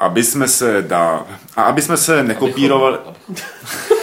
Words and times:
aby 0.00 0.24
jsme 0.24 0.48
se 0.48 0.82
dá, 0.82 1.24
a 1.56 1.62
aby 1.62 1.82
jsme 1.82 1.96
se 1.96 2.22
nekopírovali... 2.22 2.98
Po 2.98 3.99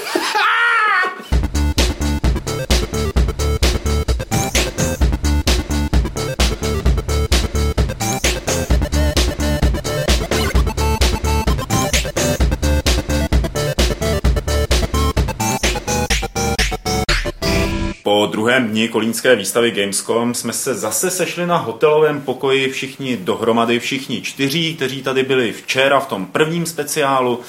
druhém 18.48 18.68
dni 18.70 18.88
kolínské 18.88 19.36
výstavy 19.36 19.72
Gamescom 19.72 20.34
jsme 20.34 20.54
se 20.54 20.76
zase 20.76 21.10
sešli 21.12 21.48
na 21.48 21.58
hotelovém 21.58 22.22
pokoji 22.22 22.70
všichni 22.70 23.18
dohromady, 23.18 23.80
všichni 23.80 24.22
čtyří, 24.22 24.76
kteří 24.76 25.04
tady 25.04 25.24
byli 25.24 25.52
včera 25.54 26.00
v 26.00 26.08
tom 26.08 26.26
prvním 26.26 26.66
speciálu. 26.66 27.40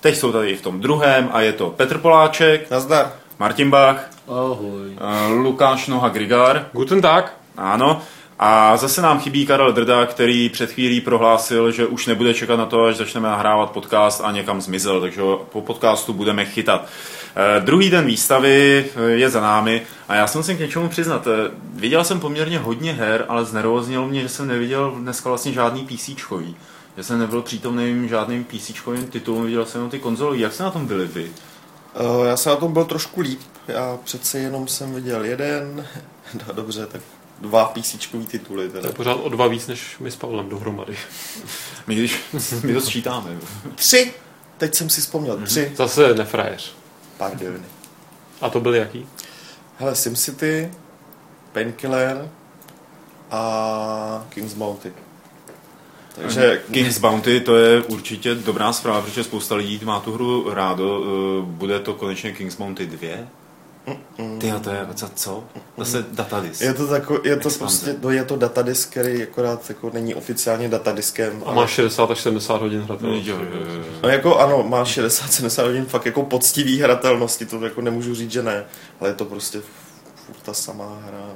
Teď 0.00 0.16
jsou 0.16 0.32
tady 0.32 0.56
v 0.56 0.62
tom 0.62 0.80
druhém 0.80 1.28
a 1.32 1.40
je 1.40 1.52
to 1.52 1.70
Petr 1.70 1.98
Poláček, 1.98 2.70
Nazdar. 2.70 3.12
Martin 3.38 3.70
Bach, 3.70 4.10
Ahoj. 4.28 4.90
eh, 4.96 5.32
Lukáš 5.32 5.86
Noha 5.86 6.08
Grigar, 6.08 6.66
Guten 6.72 7.00
Tag. 7.00 7.32
ano, 7.56 8.02
a 8.38 8.76
zase 8.76 9.02
nám 9.02 9.20
chybí 9.20 9.46
Karel 9.46 9.72
Drda, 9.72 10.06
který 10.06 10.48
před 10.48 10.70
chvílí 10.72 11.00
prohlásil, 11.00 11.70
že 11.72 11.86
už 11.86 12.06
nebude 12.06 12.34
čekat 12.34 12.56
na 12.56 12.66
to, 12.66 12.84
až 12.84 12.96
začneme 12.96 13.28
nahrávat 13.28 13.70
podcast 13.70 14.20
a 14.24 14.30
někam 14.32 14.60
zmizel, 14.60 15.00
takže 15.00 15.20
ho 15.20 15.46
po 15.52 15.60
podcastu 15.62 16.12
budeme 16.12 16.44
chytat. 16.44 16.86
Eh, 16.86 17.21
druhý 17.60 17.90
den 17.90 18.04
výstavy 18.06 18.84
eh, 18.96 19.02
je 19.10 19.30
za 19.30 19.40
námi 19.40 19.82
a 20.08 20.14
já 20.14 20.26
jsem 20.26 20.38
musím 20.38 20.56
k 20.56 20.60
něčemu 20.60 20.88
přiznat. 20.88 21.26
eh, 21.26 21.50
Viděl 21.74 22.04
jsem 22.04 22.20
poměrně 22.20 22.58
hodně 22.58 22.92
her, 22.92 23.24
ale 23.28 23.44
znervoznilo 23.44 24.08
mě, 24.08 24.20
že 24.22 24.28
jsem 24.28 24.48
neviděl 24.48 24.90
dneska 24.90 25.28
vlastně 25.28 25.52
žádný 25.52 25.86
PCčkový. 25.86 26.56
Že 26.96 27.04
jsem 27.04 27.18
nebyl 27.18 27.42
přítomným 27.42 28.08
žádným 28.08 28.44
PCčkovým 28.44 29.06
titulům, 29.06 29.44
viděl 29.44 29.66
jsem 29.66 29.78
jenom 29.78 29.90
ty 29.90 29.98
konzoly. 29.98 30.40
Jak 30.40 30.52
se 30.52 30.62
na 30.62 30.70
tom 30.70 30.86
byli 30.86 31.06
vy? 31.06 31.30
Já 32.26 32.36
jsem 32.36 32.50
na 32.50 32.56
tom 32.56 32.72
byl 32.72 32.84
trošku 32.84 33.20
líp. 33.20 33.40
Já 33.68 33.98
přece 34.04 34.38
jenom 34.38 34.68
jsem 34.68 34.94
viděl 34.94 35.24
jeden, 35.24 35.86
no 36.48 36.54
dobře, 36.54 36.86
tak 36.86 37.00
dva 37.40 37.64
PC 37.64 37.96
tituly 38.26 38.66
To 38.68 38.72
teda. 38.72 38.88
je 38.88 38.94
pořád 38.94 39.14
o 39.14 39.28
dva 39.28 39.46
víc, 39.46 39.66
než 39.66 39.96
my 40.00 40.10
s 40.10 40.16
Pavlem 40.16 40.48
dohromady. 40.48 40.96
My, 41.86 41.94
když, 41.94 42.20
my 42.64 42.74
to 42.74 42.80
sčítáme. 42.80 43.30
Tři! 43.74 44.12
Teď 44.58 44.74
jsem 44.74 44.90
si 44.90 45.00
vzpomněl, 45.00 45.36
tři. 45.44 45.72
Zase 45.76 46.14
nefrajeř. 46.14 46.74
Pardon. 47.30 47.62
A 48.40 48.50
to 48.50 48.60
byl 48.60 48.74
jaký? 48.74 49.06
Hele, 49.78 49.94
SimCity, 49.94 50.70
Painkiller 51.52 52.28
a 53.30 54.26
King's 54.28 54.54
Bounty. 54.54 54.92
Takže 56.14 56.62
King's 56.72 56.98
Bounty 56.98 57.40
to 57.40 57.56
je 57.56 57.82
určitě 57.82 58.34
dobrá 58.34 58.72
zpráva, 58.72 59.02
protože 59.02 59.24
spousta 59.24 59.54
lidí 59.54 59.80
má 59.84 60.00
tu 60.00 60.12
hru 60.12 60.54
rádo. 60.54 61.02
Eh, 61.04 61.42
Bude 61.46 61.80
to 61.80 61.94
konečně 61.94 62.32
King's 62.32 62.56
Bounty 62.56 62.86
2? 62.86 63.08
Ty 64.38 64.52
to 64.64 64.70
je 64.70 64.86
za 64.94 65.08
co? 65.08 65.44
Zase 65.78 66.04
datadisk. 66.10 66.60
je 66.60 66.74
to, 66.74 66.86
tako, 66.86 67.14
je 67.24 67.36
to 67.36 67.48
Expanze. 67.48 67.56
prostě, 67.84 68.00
no 68.02 68.10
je 68.10 68.24
to 68.24 68.36
datadisk, 68.36 68.90
který 68.90 69.22
akorát 69.22 69.68
jako 69.68 69.90
není 69.94 70.14
oficiálně 70.14 70.68
datadiskem. 70.68 71.42
A 71.46 71.52
má 71.52 71.66
60 71.66 72.10
až 72.10 72.20
70 72.20 72.60
hodin 72.60 72.80
hratelnosti. 72.80 73.30
jo, 73.30 73.36
jo, 73.38 73.60
jo. 73.76 73.84
No 74.02 74.08
jako 74.08 74.38
ano, 74.38 74.62
má 74.62 74.84
60-70 74.84 75.64
hodin 75.64 75.84
fakt 75.84 76.06
jako 76.06 76.22
poctivý 76.22 76.80
hratelnosti, 76.80 77.46
to 77.46 77.64
jako 77.64 77.80
nemůžu 77.80 78.14
říct, 78.14 78.30
že 78.30 78.42
ne, 78.42 78.64
ale 79.00 79.10
je 79.10 79.14
to 79.14 79.24
prostě 79.24 79.60
furt 80.26 80.42
ta 80.42 80.54
samá 80.54 80.98
hra. 81.06 81.26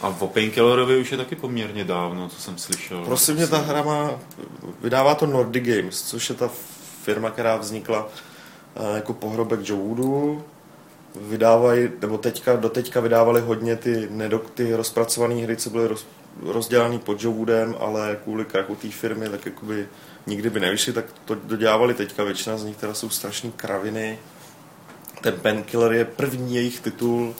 A 0.00 0.08
o 0.18 0.26
Painkillerovi 0.28 1.00
už 1.00 1.12
je 1.12 1.18
taky 1.18 1.36
poměrně 1.36 1.84
dávno, 1.84 2.28
co 2.28 2.40
jsem 2.40 2.58
slyšel. 2.58 3.04
Prosím 3.04 3.34
mě, 3.34 3.46
ta 3.46 3.58
hra 3.58 3.82
má, 3.82 4.10
vydává 4.82 5.14
to 5.14 5.26
Nordic 5.26 5.64
Games, 5.64 6.02
což 6.02 6.28
je 6.28 6.34
ta 6.34 6.50
firma, 7.02 7.30
která 7.30 7.56
vznikla 7.56 8.08
eh, 8.76 8.96
jako 8.96 9.12
pohrobek 9.12 9.60
Joe 9.62 9.82
Woodu. 9.82 10.44
Vydávají, 11.20 11.88
nebo 12.00 12.18
teďka, 12.18 12.56
do 12.56 12.68
teďka 12.68 13.00
vydávali 13.00 13.40
hodně 13.40 13.76
ty, 13.76 14.08
nedok, 14.10 14.50
ty 14.50 14.74
rozpracované 14.74 15.34
hry, 15.34 15.56
co 15.56 15.70
byly 15.70 15.88
roz, 15.88 16.06
rozdělané 16.42 16.98
pod 16.98 17.22
Joe 17.22 17.36
Woodem, 17.36 17.74
ale 17.78 18.18
kvůli 18.24 18.44
krachu 18.44 18.74
té 18.74 18.90
firmy, 18.90 19.28
tak 19.28 19.46
jakoby 19.46 19.88
nikdy 20.26 20.50
by 20.50 20.60
nevyšly, 20.60 20.92
tak 20.92 21.04
to 21.24 21.34
dodělávali 21.34 21.94
teďka. 21.94 22.24
Většina 22.24 22.58
z 22.58 22.64
nich 22.64 22.76
teda 22.76 22.94
jsou 22.94 23.10
strašný 23.10 23.52
kraviny. 23.52 24.18
Ten 25.20 25.34
Painkiller 25.34 25.92
je 25.92 26.04
první 26.04 26.54
jejich 26.54 26.80
titul, 26.80 27.34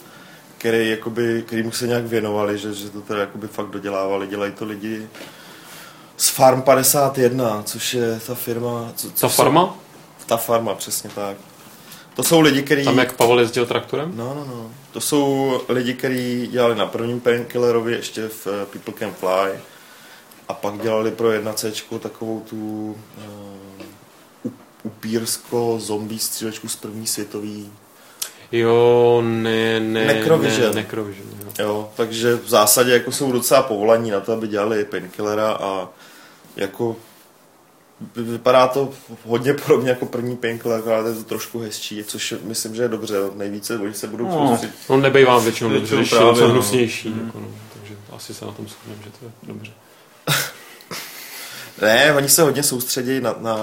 který, 0.59 0.91
jakoby, 0.91 1.45
kterýmu 1.47 1.73
se 1.73 1.87
nějak 1.87 2.05
věnovali, 2.05 2.59
že, 2.59 2.75
že 2.75 2.91
to 2.91 3.01
teda 3.01 3.21
jakoby 3.21 3.49
fakt 3.49 3.71
dodělávali. 3.71 4.27
Dělají 4.27 4.53
to 4.53 4.65
lidi 4.65 5.09
z 6.17 6.29
Farm 6.29 6.63
51, 6.63 7.63
což 7.63 7.95
je 7.95 8.21
ta 8.27 8.35
firma... 8.35 8.93
Co, 8.97 9.11
co 9.11 9.27
Ta 9.27 9.29
farma? 9.29 9.77
Ta 10.27 10.37
farma, 10.37 10.75
přesně 10.75 11.11
tak. 11.11 11.37
To 12.17 12.23
jsou 12.23 12.41
lidi, 12.41 12.63
kteří... 12.63 12.85
Tam 12.85 12.99
jak 12.99 13.13
Pavel 13.13 13.41
jezdil 13.41 13.67
traktorem? 13.67 14.13
No, 14.17 14.35
no, 14.35 14.45
no. 14.45 14.71
To 14.93 15.01
jsou 15.01 15.61
lidi, 15.69 15.95
kteří 15.95 16.47
dělali 16.47 16.75
na 16.75 16.87
prvním 16.87 17.21
Painkillerovi 17.21 17.93
ještě 17.93 18.29
v 18.29 18.47
eh, 18.47 18.67
People 18.67 18.95
Can 18.99 19.13
Fly 19.13 19.61
a 20.49 20.55
pak 20.55 20.83
dělali 20.83 21.11
pro 21.11 21.29
1C 21.29 21.99
takovou 21.99 22.41
tu 22.41 22.57
uh, 24.45 24.53
upírsko 24.83 25.77
zombie 25.81 26.21
střílečku 26.21 26.69
z 26.69 26.77
první 26.77 27.07
světový. 27.07 27.73
Jo, 28.53 29.23
ne, 29.25 29.81
ne, 29.81 30.07
Necrovision. 30.07 30.69
ne, 30.69 30.75
Necrovision, 30.75 31.29
jo. 31.41 31.65
Jo, 31.65 31.91
takže 31.97 32.35
v 32.35 32.49
zásadě 32.49 32.93
jako 32.93 33.13
jsou 33.13 33.33
docela 33.33 33.63
povolaní 33.63 34.11
na 34.11 34.21
to, 34.21 34.33
aby 34.33 34.49
dělali 34.49 34.85
Painkillera 34.85 35.53
a 35.53 35.89
jako 36.57 36.97
vypadá 38.17 38.67
to 38.69 38.91
hodně 39.25 39.55
podobně 39.55 39.91
jako 39.91 40.07
první 40.07 40.37
Painkiller, 40.37 40.83
ale 40.93 41.11
je 41.11 41.15
to 41.17 41.25
trošku 41.25 41.59
hezčí, 41.59 42.05
což 42.05 42.35
myslím, 42.43 42.75
že 42.75 42.83
je 42.83 42.89
dobře. 42.89 43.15
Nejvíce 43.35 43.79
oni 43.79 43.95
se 43.95 44.07
budou 44.07 44.25
No. 44.27 44.49
soustředit 44.49 44.75
On 44.89 45.03
nebejvá 45.03 45.39
většinou 45.39 45.71
dobře, 45.71 45.97
Většinou 45.97 46.01
když 46.01 46.11
je 46.13 46.17
právě, 46.19 46.33
něco 46.33 46.47
no. 46.49 46.53
hnusnější. 46.53 47.09
Jako, 47.27 47.41
no. 47.41 47.49
Takže 47.79 47.95
asi 48.13 48.35
se 48.35 48.45
na 48.45 48.53
tom 48.53 48.67
shodneme, 48.69 49.03
že 49.05 49.11
to 49.11 49.25
je 49.25 49.31
dobře. 49.43 49.73
Ne, 51.83 52.15
oni 52.15 52.29
se 52.29 52.43
hodně 52.43 52.63
soustředí 52.63 53.21
na, 53.21 53.35
na, 53.41 53.57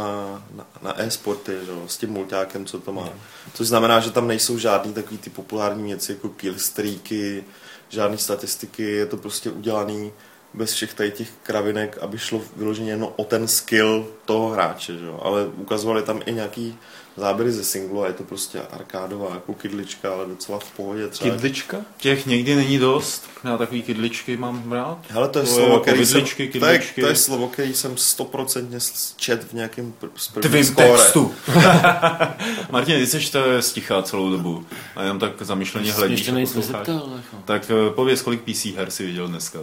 na, 0.56 0.66
na 0.82 1.02
e-sporty, 1.02 1.52
že 1.66 1.72
s 1.88 1.98
tím 1.98 2.10
mulťákem, 2.10 2.66
co 2.66 2.80
to 2.80 2.92
má. 2.92 3.10
Což 3.54 3.68
znamená, 3.68 4.00
že 4.00 4.12
tam 4.12 4.28
nejsou 4.28 4.58
žádný 4.58 4.94
takový 4.94 5.18
ty 5.18 5.30
populární 5.30 5.84
věci 5.84 6.12
jako 6.12 6.30
killstreaky, 6.30 7.44
žádný 7.90 8.18
statistiky, 8.18 8.84
je 8.84 9.06
to 9.06 9.18
prostě 9.18 9.50
udělaný 9.52 10.12
bez 10.54 10.74
všech 10.74 10.94
tady 10.94 11.12
těch 11.12 11.28
kravinek, 11.44 11.98
aby 12.02 12.18
šlo 12.18 12.42
vyloženě 12.56 12.92
jenom 12.92 13.10
o 13.16 13.24
ten 13.24 13.48
skill 13.48 14.08
toho 14.26 14.50
hráče, 14.50 14.98
že 14.98 15.06
jo. 15.06 15.20
Ale 15.24 15.48
ukazovali 15.48 16.04
tam 16.04 16.22
i 16.26 16.34
nějaký 16.34 16.78
záběry 17.18 17.52
ze 17.52 17.64
singlu 17.64 18.04
a 18.04 18.08
je 18.08 18.14
to 18.14 18.24
prostě 18.24 18.62
arkádová 18.72 19.34
jako 19.34 19.54
kydlička, 19.54 20.14
ale 20.14 20.26
docela 20.26 20.60
v 20.60 20.72
pohodě 20.72 21.08
třeba. 21.08 21.36
Kidlička? 21.36 21.78
Těch 21.98 22.26
někdy 22.26 22.56
není 22.56 22.78
dost. 22.78 23.30
Já 23.44 23.58
takový 23.58 23.84
kydličky 23.84 24.38
mám 24.38 24.72
rád. 24.72 24.98
Hele, 25.10 25.30
to 25.30 25.40
je 25.40 25.46
To 25.46 25.50
je 25.50 25.56
slovo, 25.56 25.74
jako 25.74 25.82
který 25.82 26.06
jsem, 26.06 26.26
to, 26.60 26.66
je, 26.66 26.82
to 27.00 27.08
je 27.08 27.16
slovo, 27.16 27.48
který 27.48 27.74
jsem 27.74 27.98
stoprocentně 27.98 28.80
čet 29.16 29.44
v 29.44 29.54
nějakém 29.54 29.94
pr- 30.02 30.10
z 30.16 30.28
první 30.28 30.50
Tvým 30.50 30.66
skóre. 30.66 30.88
textu. 30.88 31.34
Martin, 32.72 32.96
ty 32.96 33.08
jsi 33.08 33.32
to 33.32 33.62
stichá 33.62 34.02
celou 34.02 34.32
dobu. 34.32 34.66
A 34.96 35.02
jenom 35.04 35.20
tak 35.20 35.42
zamyšleně 35.42 35.94
hledíš. 35.94 36.20
Ještě 36.20 36.32
nejsem 36.32 36.62
zeptal, 36.62 37.12
jako. 37.16 37.44
Tak 37.46 37.72
eh, 37.72 37.90
pověz, 37.96 38.22
kolik 38.22 38.42
PC 38.42 38.66
her 38.66 38.92
si 38.92 39.06
viděl 39.06 39.28
dneska. 39.28 39.60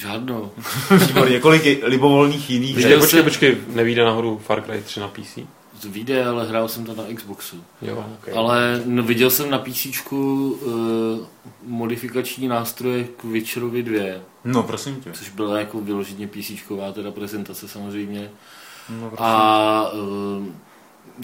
Žádnou. 0.00 0.50
Výborně, 1.06 1.40
kolik 1.40 1.64
je 1.64 1.76
libovolných 1.82 2.50
jiných 2.50 2.76
Viděl, 2.76 3.00
počkej, 3.00 3.18
jsem- 3.18 3.24
počkej, 3.24 3.56
nevíde 3.68 4.04
nahoru 4.04 4.40
Far 4.46 4.62
Cry 4.62 4.82
3 4.82 5.00
na 5.00 5.08
PC? 5.08 5.38
To 5.82 5.88
vyjde, 5.88 6.24
ale 6.24 6.46
hrál 6.48 6.68
jsem 6.68 6.84
to 6.84 6.94
na 6.94 7.04
Xboxu. 7.14 7.56
Jo, 7.82 8.04
okay. 8.20 8.34
Ale 8.34 8.82
no, 8.84 9.02
viděl 9.02 9.30
jsem 9.30 9.50
na 9.50 9.58
PC 9.58 9.86
uh, 10.12 10.20
modifikační 11.66 12.48
nástroje 12.48 13.04
k 13.04 13.24
Witcherovi 13.24 13.82
2, 13.82 14.00
No, 14.44 14.62
prosím 14.62 14.96
tě. 14.96 15.10
což 15.12 15.28
byla 15.28 15.58
jako 15.58 15.80
vyloženě 15.80 16.26
PC 16.26 16.50
teda 16.92 17.10
prezentace 17.10 17.68
samozřejmě. 17.68 18.30
No, 18.90 19.08
prosím. 19.08 19.16
A 19.26 19.90
uh, 19.92 20.46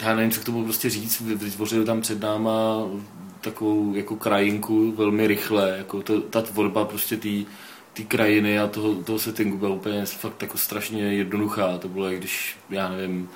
já 0.02 0.14
nevím, 0.14 0.30
co 0.30 0.40
k 0.40 0.44
tomu 0.44 0.64
prostě 0.64 0.90
říct, 0.90 1.20
Vy- 1.20 1.34
vytvořili 1.34 1.84
tam 1.84 2.00
před 2.00 2.20
náma 2.20 2.82
takovou 3.40 3.94
jako 3.94 4.16
krajinku 4.16 4.92
velmi 4.92 5.26
rychle, 5.26 5.74
jako 5.78 6.02
to, 6.02 6.20
ta 6.20 6.42
tvorba 6.42 6.84
prostě 6.84 7.16
té 7.16 7.28
té 7.98 8.04
krajiny 8.04 8.58
a 8.58 8.66
toho, 8.66 8.94
toho 8.94 9.18
settingu 9.18 9.58
byla 9.58 9.70
úplně 9.70 10.04
fakt 10.04 10.42
jako 10.42 10.58
strašně 10.58 11.02
jednoduchá. 11.02 11.78
To 11.78 11.88
bylo, 11.88 12.10
jak 12.10 12.18
když, 12.18 12.56
já 12.70 12.88
nevím, 12.88 13.28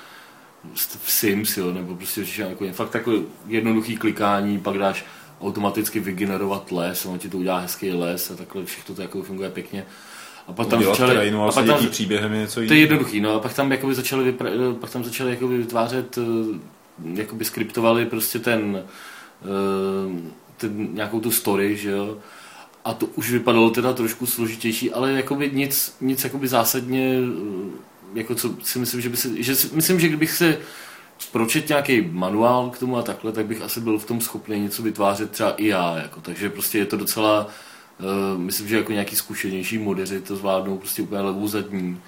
v 1.02 1.12
Sims, 1.12 1.56
jo, 1.56 1.72
nebo 1.72 1.96
prostě 1.96 2.24
že 2.24 2.42
jako, 2.42 2.64
fakt 2.72 2.94
jako 2.94 3.12
jednoduchý 3.46 3.96
klikání, 3.96 4.58
pak 4.58 4.78
dáš 4.78 5.04
automaticky 5.40 6.00
vygenerovat 6.00 6.72
les, 6.72 7.06
on 7.06 7.18
ti 7.18 7.28
to 7.28 7.38
udělá 7.38 7.58
hezký 7.58 7.92
les 7.92 8.30
a 8.30 8.36
takhle 8.36 8.64
všechno 8.64 8.94
to 8.94 9.02
jako 9.02 9.22
funguje 9.22 9.50
pěkně. 9.50 9.86
A 10.48 10.52
pak 10.52 10.68
tam 10.68 10.84
začali, 10.84 11.12
krajinu 11.12 11.44
a 11.44 11.52
pak 11.52 11.66
tam, 11.66 11.86
příběhem 11.86 12.32
je 12.32 12.40
něco 12.40 12.54
to 12.54 12.60
je 12.60 12.64
jiného. 12.64 12.80
jednoduchý, 12.80 13.20
no 13.20 13.34
a 13.34 13.38
pak 13.38 13.54
tam 13.54 13.72
jakoby 13.72 13.94
začali, 13.94 14.32
vypra- 14.32 14.74
pak 14.74 14.90
tam 14.90 15.04
začali 15.04 15.30
jakoby 15.30 15.58
vytvářet, 15.58 16.18
eh, 16.18 16.58
jakoby 17.14 17.44
skriptovali 17.44 18.06
prostě 18.06 18.38
ten, 18.38 18.82
eh, 19.42 20.32
ten, 20.56 20.94
nějakou 20.94 21.20
tu 21.20 21.30
story, 21.30 21.76
že 21.76 21.90
jo. 21.90 22.16
A 22.84 22.94
to 22.94 23.06
už 23.06 23.30
vypadalo 23.30 23.70
teda 23.70 23.92
trošku 23.92 24.26
složitější, 24.26 24.92
ale 24.92 25.12
jakoby 25.12 25.50
nic, 25.52 25.96
nic 26.00 26.24
jakoby 26.24 26.48
zásadně 26.48 27.18
eh, 27.18 27.92
jako 28.14 28.34
co 28.34 28.54
si 28.62 28.78
myslím, 28.78 29.00
že 29.00 29.08
by 29.08 29.16
se, 29.16 29.42
že 29.42 29.54
si, 29.54 29.68
myslím, 29.74 30.00
že 30.00 30.08
kdybych 30.08 30.32
se 30.32 30.58
pročet 31.32 31.68
nějaký 31.68 32.00
manuál 32.00 32.70
k 32.70 32.78
tomu 32.78 32.96
a 32.96 33.02
takhle, 33.02 33.32
tak 33.32 33.46
bych 33.46 33.62
asi 33.62 33.80
byl 33.80 33.98
v 33.98 34.04
tom 34.04 34.20
schopný 34.20 34.60
něco 34.60 34.82
vytvářet 34.82 35.30
třeba 35.30 35.54
i 35.54 35.66
já, 35.66 35.96
jako, 35.96 36.20
takže 36.20 36.50
prostě 36.50 36.78
je 36.78 36.86
to 36.86 36.96
docela, 36.96 37.46
uh, 37.46 38.40
myslím, 38.40 38.68
že 38.68 38.76
jako 38.76 38.92
nějaký 38.92 39.16
zkušenější 39.16 39.78
modeři 39.78 40.20
to 40.20 40.36
zvládnou 40.36 40.78
prostě 40.78 41.02
úplně 41.02 41.20
levou 41.20 41.48
zadní. 41.48 42.00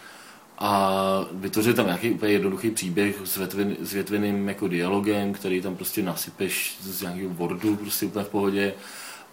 A 0.59 0.91
vytvořit 1.33 1.77
tam 1.77 1.87
nějaký 1.87 2.11
úplně 2.11 2.33
jednoduchý 2.33 2.71
příběh 2.71 3.17
s, 3.25 3.37
větvin, 3.37 3.77
s 3.81 3.93
větveným 3.93 4.49
jako 4.49 4.69
dialogem, 4.69 5.33
který 5.33 5.61
tam 5.61 5.77
prostě 5.77 6.03
nasypeš 6.03 6.77
z 6.81 7.03
nějakého 7.03 7.31
Wordu 7.31 7.77
prostě 7.77 8.07
úplně 8.07 8.25
v 8.25 8.29
pohodě 8.29 8.75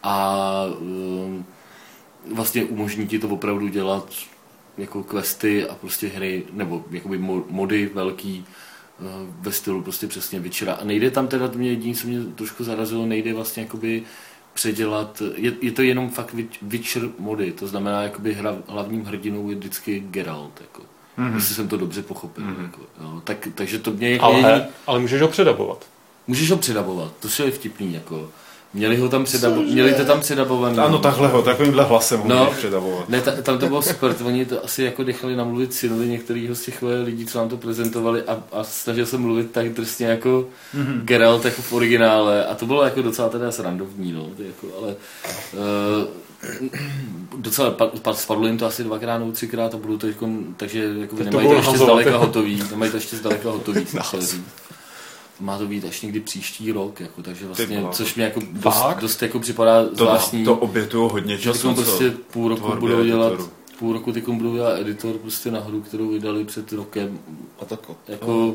a 0.03 0.65
um, 0.79 1.45
vlastně 2.33 2.63
umožní 2.63 3.07
ti 3.07 3.19
to 3.19 3.27
opravdu 3.27 3.67
dělat 3.67 4.13
jako 4.77 5.03
questy 5.03 5.67
a 5.67 5.75
prostě 5.75 6.07
hry, 6.07 6.43
nebo 6.51 6.83
jakoby 6.91 7.17
mody 7.49 7.89
velký 7.93 8.45
uh, 8.99 9.07
ve 9.41 9.51
stylu 9.51 9.81
prostě 9.81 10.07
přesně 10.07 10.39
Witchera. 10.39 10.73
A 10.73 10.83
nejde 10.83 11.11
tam 11.11 11.27
teda, 11.27 11.51
mě 11.55 11.69
jediné, 11.69 11.95
co 11.95 12.07
mě 12.07 12.19
trošku 12.35 12.63
zarazilo, 12.63 13.05
nejde 13.05 13.33
vlastně 13.33 13.63
jakoby 13.63 14.03
předělat, 14.53 15.21
je, 15.35 15.53
je 15.61 15.71
to 15.71 15.81
jenom 15.81 16.09
fakt 16.09 16.35
Witcher 16.61 17.09
mody, 17.19 17.51
to 17.51 17.67
znamená, 17.67 18.01
jakoby 18.03 18.33
hra, 18.33 18.57
hlavním 18.67 19.05
hrdinou 19.05 19.49
je 19.49 19.55
vždycky 19.55 19.99
Geralt, 19.99 20.61
jako. 20.61 20.81
Mm-hmm. 21.17 21.35
Jestli 21.35 21.55
jsem 21.55 21.67
to 21.67 21.77
dobře 21.77 22.03
pochopil. 22.03 22.43
Mm-hmm. 22.43 22.63
Jako, 22.63 22.81
jo. 23.01 23.21
Tak, 23.23 23.47
takže 23.55 23.79
to 23.79 23.91
mě 23.91 24.19
ale, 24.19 24.35
jediný... 24.35 24.65
ale 24.87 24.99
můžeš 24.99 25.21
ho 25.21 25.27
předabovat. 25.27 25.85
Můžeš 26.27 26.51
ho 26.51 26.57
předabovat, 26.57 27.13
to 27.19 27.43
je 27.43 27.51
vtipný. 27.51 27.93
Jako. 27.93 28.29
Měli 28.73 28.97
ho 28.97 29.09
tam 29.09 29.23
předabovat, 29.23 29.65
měli 29.65 29.93
to 29.93 30.05
tam 30.05 30.19
předabovaný. 30.19 30.77
Ano, 30.77 30.99
takhle 30.99 31.27
ho, 31.27 31.41
takovýmhle 31.41 31.83
hlasem 31.83 32.21
no, 32.25 32.45
ho 32.45 32.51
předabovat. 32.51 33.09
Ne, 33.09 33.21
ta, 33.21 33.31
tam 33.31 33.57
to 33.57 33.67
bylo 33.67 33.81
super, 33.81 34.15
oni 34.25 34.45
to 34.45 34.65
asi 34.65 34.83
jako 34.83 35.03
nechali 35.03 35.35
namluvit 35.35 35.73
synovi 35.73 36.07
některého 36.07 36.55
z 36.55 36.61
těch 36.61 36.83
lidí, 37.03 37.25
co 37.25 37.37
nám 37.37 37.49
to 37.49 37.57
prezentovali 37.57 38.23
a, 38.23 38.43
a 38.51 38.63
snažil 38.63 39.05
se 39.05 39.17
mluvit 39.17 39.51
tak 39.51 39.69
drsně 39.69 40.05
jako 40.05 40.45
mm-hmm. 40.75 41.01
Geralt 41.01 41.45
jako 41.45 41.61
v 41.61 41.73
originále 41.73 42.45
a 42.45 42.55
to 42.55 42.65
bylo 42.65 42.83
jako 42.83 43.01
docela 43.01 43.29
teda 43.29 43.51
srandovní, 43.51 44.11
no, 44.11 44.29
jako, 44.39 44.67
ale 44.81 44.95
uh, 45.53 46.07
docela 47.37 47.75
spadlo 48.13 48.47
jim 48.47 48.57
to 48.57 48.65
asi 48.65 48.83
dvakrát 48.83 49.17
nebo 49.17 49.31
třikrát 49.31 49.73
a 49.73 49.77
budou 49.77 49.97
to 49.97 50.07
jako, 50.07 50.29
takže 50.57 50.93
jako 50.99 51.15
to 51.15 51.23
nemají 51.23 51.47
to 51.47 51.53
ještě 51.53 51.77
zdaleka 51.77 52.17
hotový, 52.17 52.63
nemají 52.71 52.91
to 52.91 52.97
ještě 52.97 53.15
zdaleka 53.15 53.51
hotový, 53.51 53.85
má 55.41 55.57
to 55.57 55.65
být 55.67 55.85
až 55.85 56.01
někdy 56.01 56.19
příští 56.19 56.71
rok, 56.71 56.99
jako, 56.99 57.23
takže 57.23 57.45
vlastně, 57.45 57.83
což 57.91 58.15
mě 58.15 58.23
jako 58.23 58.41
dost, 58.51 58.83
dost 58.99 59.21
jako 59.21 59.39
připadá 59.39 59.85
to, 59.85 59.95
zvláštní. 59.95 60.45
To 60.45 60.55
obětují 60.55 61.09
hodně 61.11 61.37
času. 61.37 61.73
prostě 61.73 62.11
půl 62.11 62.49
roku 62.49 62.75
budou 62.79 63.03
dělat, 63.03 63.27
editoru. 63.27 63.49
půl 63.79 63.93
roku 63.93 64.11
teď 64.11 64.27
budou 64.27 64.55
dělat 64.55 64.79
editor 64.79 65.17
prostě 65.17 65.51
na 65.51 65.59
hru, 65.59 65.81
kterou 65.81 66.09
vydali 66.09 66.45
před 66.45 66.71
rokem. 66.71 67.19
A 67.59 67.65
tak 67.65 67.79
jako, 68.07 68.47
oh. 68.47 68.53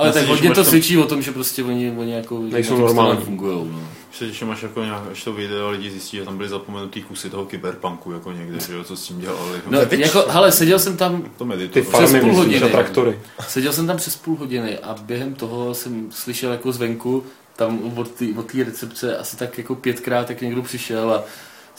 Ale 0.00 0.12
tak 0.12 0.26
hodně 0.26 0.50
to 0.50 0.64
svědčí 0.64 0.98
o 0.98 1.06
tom, 1.06 1.22
že 1.22 1.32
prostě 1.32 1.64
oni, 1.64 1.94
oni 1.98 2.12
jako 2.12 2.38
nejsou 2.38 2.76
normální. 2.76 3.20
fungují. 3.20 3.68
No. 3.72 3.80
Se 4.12 4.24
když 4.24 4.42
máš 4.42 4.62
jako 4.62 4.84
nějak, 4.84 5.02
až 5.12 5.24
to 5.24 5.32
vyjde 5.32 5.62
a 5.62 5.68
lidi 5.68 5.90
zjistí, 5.90 6.16
že 6.16 6.24
tam 6.24 6.36
byly 6.36 6.48
zapomenutý 6.48 7.02
kusy 7.02 7.30
toho 7.30 7.44
kyberpunku 7.44 8.12
jako 8.12 8.32
někde, 8.32 8.58
že 8.66 8.74
jo, 8.74 8.84
co 8.84 8.96
s 8.96 9.02
tím 9.02 9.20
dělali. 9.20 9.60
No, 9.70 9.78
jako, 9.90 10.24
hele, 10.28 10.52
seděl 10.52 10.78
jsem 10.78 10.96
tam 10.96 11.22
to 11.38 11.48
ty 11.70 11.82
farmy, 11.82 12.20
půl 12.20 12.34
hodiny. 12.34 12.70
traktory. 12.70 13.18
Seděl 13.48 13.72
jsem 13.72 13.86
tam 13.86 13.96
přes 13.96 14.16
půl 14.16 14.36
hodiny 14.36 14.78
a 14.78 14.96
během 15.02 15.34
toho 15.34 15.74
jsem 15.74 16.06
slyšel 16.10 16.52
jako 16.52 16.72
zvenku, 16.72 17.24
tam 17.56 17.80
od 18.36 18.46
té 18.52 18.64
recepce 18.64 19.16
asi 19.16 19.36
tak 19.36 19.58
jako 19.58 19.74
pětkrát, 19.74 20.26
tak 20.26 20.40
někdo 20.40 20.62
přišel 20.62 21.10
a 21.10 21.24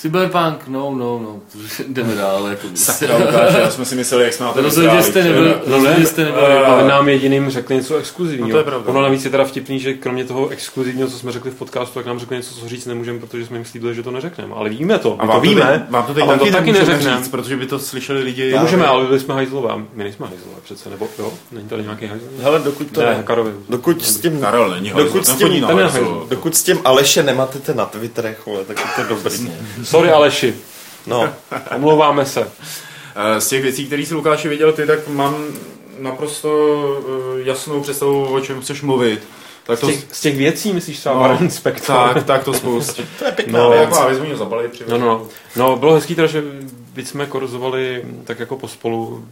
Cyberpunk, 0.02 0.68
no, 0.68 0.96
no, 0.98 1.20
no, 1.20 1.40
jdeme 1.88 2.16
dál. 2.16 2.48
Jako 2.48 2.68
Sakra 2.74 3.18
ukáže, 3.18 3.58
já 3.60 3.70
jsme 3.70 3.86
si 3.86 3.96
mysleli, 3.96 4.24
jak 4.24 4.34
jsme 4.34 4.46
na 4.46 4.54
to 4.54 4.62
Rozhodně 4.62 5.04
jste 5.04 5.24
nebyli, 5.24 5.54
rozhodně 5.66 6.06
jste 6.06 6.26
nebyli. 6.26 6.46
Ale 6.46 6.88
nám 6.88 7.10
jediným 7.10 7.50
řekli 7.50 7.76
něco 7.76 7.98
exkluzivního. 7.98 8.48
No 8.48 8.54
to 8.54 8.58
je 8.58 8.64
pravda. 8.64 8.90
Ono 8.90 9.02
navíc 9.02 9.26
je 9.26 9.32
teda 9.32 9.44
vtipný, 9.44 9.80
že 9.80 9.94
kromě 9.94 10.26
toho 10.26 10.50
exkluzivního, 10.50 11.10
co 11.10 11.20
jsme 11.20 11.32
řekli 11.32 11.52
v 11.52 11.56
podcastu, 11.56 11.94
tak 11.94 12.06
nám 12.06 12.20
řekli 12.20 12.38
něco, 12.38 12.56
co 12.56 12.70
říct 12.70 12.86
nemůžeme, 12.86 13.20
protože 13.20 13.46
jsme 13.46 13.58
jim 13.58 13.66
slíbili, 13.66 13.96
že 13.96 14.04
to 14.04 14.12
neřekneme. 14.12 14.54
Ale 14.56 14.70
víme 14.70 15.00
to, 15.00 15.16
a 15.20 15.26
my 15.26 15.32
to 15.32 15.40
víme. 15.40 15.88
Vám 15.90 16.06
to, 16.06 16.14
teď 16.14 16.26
taky, 16.26 16.52
to 16.52 16.58
taky 16.58 16.72
neřekneme. 16.72 17.22
protože 17.32 17.58
by 17.58 17.66
to 17.66 17.80
slyšeli 17.80 18.24
lidi. 18.24 18.52
To 18.52 18.60
můžeme, 18.60 18.86
ale 18.88 19.06
byli 19.06 19.20
jsme 19.20 19.34
hajzlové. 19.34 19.74
My 19.94 20.04
nejsme 20.04 20.28
hajzlové 20.28 20.58
přece, 20.64 20.90
nebo 20.90 21.08
jo? 21.20 21.34
Není 21.52 21.68
tady 21.68 21.84
nějaký 21.84 22.06
hajzlové? 22.06 22.44
Hele, 22.44 22.60
dokud 22.60 22.92
to 22.92 23.02
ne, 23.02 23.24
Karovi. 23.24 23.52
Dokud 23.70 24.06
s 24.06 24.20
tím, 24.20 24.42
Karol 24.42 24.70
není 24.70 24.90
dokud 24.90 25.28
s 25.28 25.36
tím, 25.36 25.66
dokud 26.30 26.56
s 26.56 26.64
tím 26.64 26.80
Aleše 26.86 27.24
nemáte 27.24 27.74
na 27.74 27.86
Twitterech, 27.86 28.48
tak 28.68 28.80
je 28.80 29.04
to 29.04 29.16
dobrý. 29.16 29.52
Sorry 29.92 30.12
Aleši. 30.12 30.56
No, 31.08 31.34
omlouváme 31.76 32.26
se. 32.26 32.48
Eh, 33.16 33.42
z 33.42 33.48
těch 33.48 33.62
věcí, 33.62 33.86
které 33.86 34.06
si 34.06 34.16
Lukáši 34.16 34.50
viděl 34.50 34.74
ty, 34.74 34.86
tak 34.86 35.08
mám 35.08 35.46
naprosto 36.00 36.52
eh, 37.38 37.42
jasnou 37.44 37.82
představu, 37.82 38.34
o 38.34 38.40
čem 38.40 38.62
chceš 38.62 38.82
mluvit. 38.82 39.28
Tak 39.64 39.80
to... 39.80 39.88
z, 39.88 39.90
těch, 39.90 40.06
z 40.12 40.22
těch 40.22 40.38
věcí 40.38 40.74
myslíš 40.74 41.00
třeba 41.00 41.16
no, 41.16 41.22
Warren 41.22 41.50
Spector? 41.50 42.14
Tak, 42.14 42.24
tak 42.24 42.44
to 42.44 42.54
spoustu. 42.54 43.04
to 43.20 43.26
je 43.26 43.32
pěkná 43.32 43.60
no, 43.60 43.70
věc. 43.70 43.82
Jako, 43.82 44.00
aby 44.00 44.16
jsme 44.16 44.26
mě 44.26 44.36
zabali 44.36 44.70
no, 44.88 44.98
no. 44.98 45.28
no, 45.56 45.76
bylo 45.76 45.94
hezký 45.94 46.16
teda, 46.16 46.28
že 46.28 46.44
víc 46.94 47.10
jsme 47.10 47.26
korzovali 47.26 48.06
tak 48.24 48.40
jako 48.40 48.58
pospolu 48.58 49.26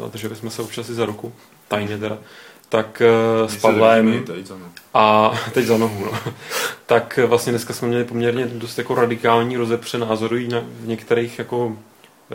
eh, 0.00 0.04
a 0.04 0.08
drželi 0.08 0.36
jsme 0.36 0.50
se 0.50 0.62
občas 0.62 0.88
i 0.88 0.94
za 0.94 1.06
ruku, 1.06 1.32
tajně 1.68 1.98
teda 1.98 2.18
tak 2.68 3.02
uh, 3.42 3.48
s 3.48 3.56
Pavlem 3.56 4.24
a 4.94 5.32
teď 5.54 5.66
za 5.66 5.78
nohu, 5.78 6.04
no. 6.04 6.12
tak 6.86 7.18
vlastně 7.26 7.52
dneska 7.52 7.74
jsme 7.74 7.88
měli 7.88 8.04
poměrně 8.04 8.46
dost 8.46 8.78
jako 8.78 8.94
radikální 8.94 9.56
rozepře 9.56 9.98
názorů 9.98 10.48
na, 10.48 10.62
v 10.80 10.86
některých 10.86 11.38
jako 11.38 11.76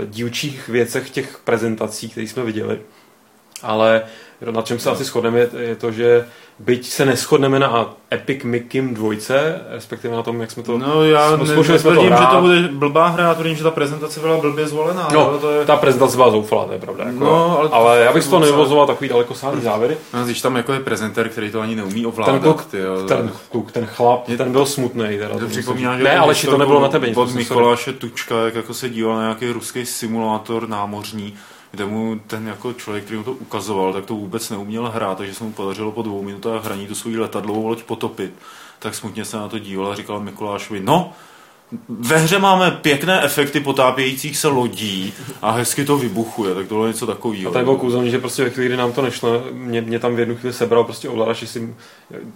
dílčích 0.05 0.67
věcech 0.67 1.09
těch 1.09 1.39
prezentací, 1.43 2.09
které 2.09 2.27
jsme 2.27 2.43
viděli. 2.43 2.79
Ale 3.63 4.01
na 4.51 4.61
čem 4.61 4.79
se 4.79 4.89
asi 4.89 5.03
shodneme 5.03 5.39
je, 5.39 5.49
je 5.57 5.75
to, 5.75 5.91
že 5.91 6.25
byť 6.59 6.89
se 6.89 7.05
neschodneme 7.05 7.59
na 7.59 7.93
Epic 8.13 8.43
Mickey 8.43 8.81
dvojce, 8.81 9.61
respektive 9.69 10.15
na 10.15 10.23
tom, 10.23 10.41
jak 10.41 10.51
jsme 10.51 10.63
to 10.63 10.77
No 10.77 11.03
já 11.03 11.35
ne, 11.35 11.45
jsme 11.45 11.55
to 11.55 11.63
že 11.63 11.79
to 11.79 12.41
bude 12.41 12.67
blbá 12.71 13.07
hra, 13.07 13.23
já 13.23 13.33
tvrdím, 13.33 13.55
že 13.55 13.63
ta 13.63 13.71
prezentace 13.71 14.19
byla 14.19 14.37
blbě 14.37 14.67
zvolená. 14.67 15.07
No, 15.13 15.37
to 15.37 15.51
je... 15.51 15.65
ta 15.65 15.75
prezentace 15.75 16.15
byla 16.15 16.31
zoufalá, 16.31 16.65
to 16.65 16.73
je 16.73 16.79
pravda. 16.79 17.03
Jako, 17.03 17.19
no, 17.19 17.59
ale, 17.59 17.69
ale 17.71 17.99
já 17.99 18.13
bych 18.13 18.23
z 18.23 18.27
toho 18.27 18.39
nevyvozoval 18.39 18.87
takový 18.87 19.09
daleko 19.09 19.33
sáhlý 19.33 19.61
závěry. 19.61 19.97
No, 20.13 20.23
když 20.23 20.41
tam 20.41 20.55
jako 20.55 20.73
je 20.73 20.79
prezenter, 20.79 21.29
který 21.29 21.51
to 21.51 21.61
ani 21.61 21.75
neumí 21.75 22.05
ovládat. 22.05 22.31
Ten 22.31 22.41
kluk, 22.41 22.65
tyjo, 22.65 23.03
ten, 23.03 23.31
kluk, 23.49 23.71
ten 23.71 23.85
chlap, 23.85 24.29
je, 24.29 24.37
ten 24.37 24.51
byl 24.51 24.65
smutný. 24.65 25.17
Teda, 25.17 25.39
to 25.39 25.47
připomíná, 25.47 25.97
že 25.97 26.03
ne, 26.03 26.19
ale 26.19 26.35
to 26.35 26.57
nebylo 26.57 26.81
na 26.81 26.87
tebe. 26.87 27.13
Pod 27.13 27.33
Mikoláše 27.33 27.93
Tučka, 27.93 28.45
jak 28.45 28.55
jako 28.55 28.73
se 28.73 28.89
díval 28.89 29.15
na 29.15 29.21
nějaký 29.21 29.51
ruský 29.51 29.85
simulátor 29.85 30.69
námořní, 30.69 31.35
kde 31.71 31.85
mu 31.85 32.19
ten 32.27 32.47
jako 32.47 32.73
člověk, 32.73 33.03
který 33.03 33.17
mu 33.17 33.23
to 33.23 33.33
ukazoval, 33.33 33.93
tak 33.93 34.05
to 34.05 34.15
vůbec 34.15 34.49
neuměl 34.49 34.89
hrát, 34.89 35.17
takže 35.17 35.33
se 35.33 35.43
mu 35.43 35.51
podařilo 35.51 35.91
po 35.91 36.01
dvou 36.01 36.23
minutách 36.23 36.65
hraní 36.65 36.87
tu 36.87 36.95
svou 36.95 37.11
letadlovou 37.11 37.67
loď 37.67 37.83
potopit. 37.83 38.33
Tak 38.79 38.95
smutně 38.95 39.25
se 39.25 39.37
na 39.37 39.47
to 39.47 39.59
díval 39.59 39.91
a 39.91 39.95
říkal 39.95 40.19
Mikulášovi, 40.19 40.79
no, 40.79 41.13
ve 41.89 42.17
hře 42.17 42.39
máme 42.39 42.71
pěkné 42.71 43.23
efekty 43.23 43.59
potápějících 43.59 44.37
se 44.37 44.47
lodí 44.47 45.13
a 45.41 45.51
hezky 45.51 45.85
to 45.85 45.97
vybuchuje, 45.97 46.55
tak 46.55 46.67
to 46.67 46.75
bylo 46.75 46.87
něco 46.87 47.07
takového. 47.07 47.49
A 47.49 47.53
to 47.53 47.63
bylo 47.63 47.77
kůzelný, 47.77 48.11
že 48.11 48.19
prostě 48.19 48.43
ve 48.43 48.49
chvíli, 48.49 48.67
kdy 48.67 48.77
nám 48.77 48.91
to 48.91 49.01
nešlo, 49.01 49.43
mě, 49.51 49.81
mě 49.81 49.99
tam 49.99 50.15
v 50.15 50.19
jednu 50.19 50.35
chvíli 50.35 50.53
sebral 50.53 50.83
prostě 50.83 51.09
ovladač, 51.09 51.37
že 51.37 51.47
si 51.47 51.75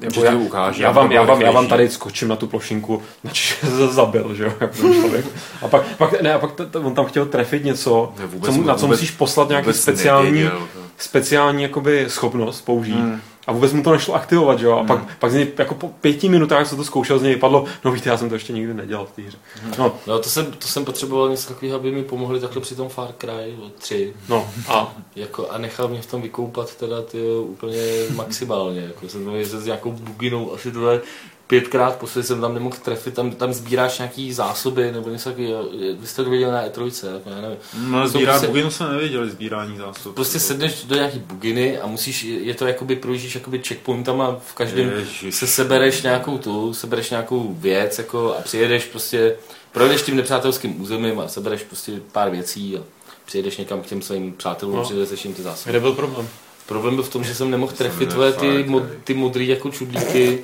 jako 0.02 0.24
já, 0.24 0.36
ukáže, 0.36 0.84
já, 0.84 0.92
vám, 0.92 1.12
já, 1.12 1.24
vám, 1.24 1.42
já 1.42 1.52
vám 1.52 1.68
tady 1.68 1.90
skočím 1.90 2.28
na 2.28 2.36
tu 2.36 2.48
plošinku, 2.48 3.02
načež 3.24 3.58
se 3.60 3.88
zabil, 3.94 4.36
že 4.36 4.44
jo, 4.44 4.54
jako 4.60 4.94
člověk. 4.94 5.26
A 5.62 5.68
pak, 5.68 5.84
pak, 5.98 6.22
ne, 6.22 6.34
a 6.34 6.40
pak 6.40 6.52
t, 6.52 6.66
t, 6.66 6.80
on 6.80 6.96
tam 6.96 7.06
chtěl 7.06 7.26
trefit 7.26 7.64
něco, 7.64 8.14
co, 8.46 8.62
na 8.62 8.76
co 8.76 8.88
musíš 8.88 9.12
poslat 9.12 9.50
nějaký 9.50 9.74
speciální, 9.74 10.32
nevěděl, 10.32 10.68
speciální 10.98 11.64
jakoby 11.64 12.06
schopnost 12.08 12.62
použít. 12.62 12.94
Hmm 12.94 13.22
a 13.48 13.52
vůbec 13.52 13.74
mu 13.74 13.84
to 13.84 13.92
nešlo 13.92 14.14
aktivovat, 14.14 14.62
jo? 14.62 14.72
A 14.72 14.78
hmm. 14.78 14.88
pak, 14.88 15.18
pak 15.20 15.32
z 15.32 15.34
něj 15.34 15.48
jako 15.58 15.76
po 15.76 15.88
pěti 15.88 16.30
minutách, 16.30 16.70
co 16.70 16.76
to 16.76 16.84
zkoušel, 16.84 17.20
z 17.20 17.24
něj 17.24 17.36
padlo, 17.36 17.66
no 17.86 17.92
víte, 17.92 18.10
já 18.10 18.18
jsem 18.18 18.30
to 18.30 18.36
ještě 18.36 18.54
nikdy 18.54 18.74
nedělal 18.74 19.06
v 19.06 19.12
té 19.12 19.22
hře. 19.22 19.38
Hmm. 19.64 19.74
No. 19.78 19.96
no, 20.08 20.20
to, 20.20 20.30
jsem, 20.30 20.46
to 20.46 20.68
jsem 20.68 20.86
potřeboval 20.86 21.30
něco 21.30 21.48
takového, 21.48 21.80
aby 21.80 21.92
mi 21.92 22.04
pomohli 22.04 22.40
takhle 22.40 22.62
při 22.62 22.76
tom 22.76 22.90
Far 22.90 23.14
Cry 23.18 23.56
3. 23.78 24.14
No, 24.30 24.50
a? 24.68 24.96
jako, 25.16 25.50
a 25.50 25.58
nechal 25.58 25.88
mě 25.88 26.02
v 26.02 26.06
tom 26.06 26.22
vykoupat 26.22 26.76
teda 26.76 27.02
ty 27.02 27.22
úplně 27.38 27.82
maximálně. 28.16 28.82
Jako 28.82 29.10
jsem 29.10 29.30
jezdil 29.30 29.62
s 29.62 29.66
nějakou 29.66 29.92
buginou, 29.92 30.54
asi 30.54 30.72
tohle 30.72 31.02
pětkrát 31.48 31.96
posledně 31.96 32.28
jsem 32.28 32.42
tam 32.42 32.54
nemohl 32.54 32.76
trefit, 32.84 33.14
tam, 33.14 33.32
tam 33.32 33.54
sbíráš 33.54 33.98
nějaký 33.98 34.34
zásoby 34.34 34.92
nebo 34.92 35.10
něco 35.10 35.30
takového. 35.30 35.70
Vy 36.00 36.08
jste 36.08 36.24
to 36.24 36.30
viděli 36.30 36.52
na 36.52 36.68
E3, 36.68 37.14
jako 37.14 37.30
já 37.30 37.42
nevím. 37.42 37.58
No, 37.80 38.08
sbírá 38.08 38.34
prostě, 38.34 38.48
buginu 38.48 38.72
jsme 38.72 38.90
nevěděli, 38.90 39.30
sbírání 39.30 39.78
zásob. 39.78 40.16
Prostě 40.16 40.40
sedneš 40.40 40.84
do 40.84 40.96
nějaký 40.96 41.20
buginy 41.20 41.80
a 41.80 41.88
musíš, 41.88 42.24
je 42.24 42.54
to 42.54 42.68
jakoby 42.68 42.96
projíždíš 42.96 43.36
jakoby 43.36 43.62
checkpointama, 43.68 44.38
v 44.46 44.54
každém 44.54 44.90
Ježiš. 44.90 45.36
se 45.36 45.48
sebereš 45.48 46.02
nějakou 46.02 46.38
tu, 46.38 46.74
sebereš 46.74 47.10
nějakou 47.10 47.56
věc 47.60 47.98
jako 47.98 48.36
a 48.40 48.42
přijedeš 48.42 48.86
prostě, 48.86 49.36
projdeš 49.72 50.02
tím 50.02 50.16
nepřátelským 50.16 50.82
územím 50.82 51.20
a 51.20 51.28
sebereš 51.28 51.64
prostě 51.64 51.92
pár 52.12 52.30
věcí 52.30 52.78
a 52.78 52.82
přijedeš 53.26 53.58
někam 53.58 53.82
k 53.82 53.86
těm 53.86 54.02
svým 54.02 54.34
přátelům, 54.34 54.76
no. 54.76 54.84
přijedeš 54.84 55.26
jim 55.26 55.34
ty 55.34 55.42
zásoby. 55.42 55.70
Kde 55.70 55.80
byl 55.80 55.94
problém? 55.94 56.28
Problém 56.66 56.96
byl 56.96 57.04
v 57.04 57.10
tom, 57.10 57.24
že 57.24 57.36
jsem 57.36 57.52
nemohl 57.52 57.72
trefit 57.72 58.10
tvoje 58.10 58.34
ty, 58.34 58.64
mod, 58.68 58.84
ty 59.04 59.14
modrý 59.14 59.48
jako 59.48 59.72
čudlíky 59.72 60.44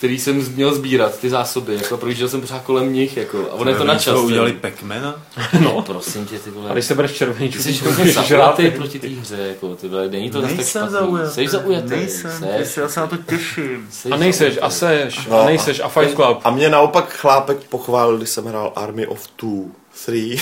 který 0.00 0.18
jsem 0.18 0.36
měl 0.54 0.74
sbírat, 0.74 1.18
ty 1.18 1.30
zásoby, 1.30 1.74
jako 1.74 1.96
projížděl 1.96 2.28
jsem 2.28 2.40
pořád 2.40 2.62
kolem 2.62 2.92
nich, 2.92 3.16
jako, 3.16 3.38
a 3.50 3.54
on 3.54 3.68
je 3.68 3.74
to 3.74 3.84
na 3.84 3.98
čas. 3.98 4.18
udělali 4.18 4.52
Pac-Mana? 4.62 5.14
No, 5.60 5.82
prosím 5.82 6.26
tě, 6.26 6.38
ty 6.38 6.50
vole. 6.50 6.70
A 6.70 6.72
když 6.72 6.84
se 6.84 6.94
bereš 6.94 7.12
červený 7.12 7.48
Ty 7.48 7.62
jsi 7.62 7.84
hodně 7.84 8.12
zaujatý 8.12 8.70
proti 8.70 8.98
té 8.98 9.08
hře, 9.08 9.36
jako, 9.36 9.74
ty 9.74 9.88
vole, 9.88 10.08
není 10.08 10.30
to 10.30 10.42
tak 10.42 10.50
špatný. 10.50 10.90
zaujatý. 10.90 11.34
Jsi 11.34 11.48
zaujatý. 11.48 11.88
Nejsem, 11.90 12.30
Seš, 12.30 12.76
já 12.76 12.88
se 12.88 13.00
na 13.00 13.06
to 13.06 13.16
těším. 13.16 13.88
seš 13.90 14.12
A 14.12 14.16
nejseš, 14.16 14.58
a 14.62 14.70
seš, 14.70 15.26
No, 15.26 15.40
a 15.40 15.44
nejseš, 15.46 15.80
a 15.80 15.88
Fight 15.88 16.14
Club. 16.14 16.38
A 16.44 16.50
mě 16.50 16.68
naopak 16.70 17.12
chlápek 17.16 17.56
pochválil, 17.68 18.16
když 18.16 18.28
jsem 18.28 18.44
hrál 18.44 18.72
Army 18.76 19.06
of 19.06 19.26
Two, 19.36 19.64
Three. 20.06 20.36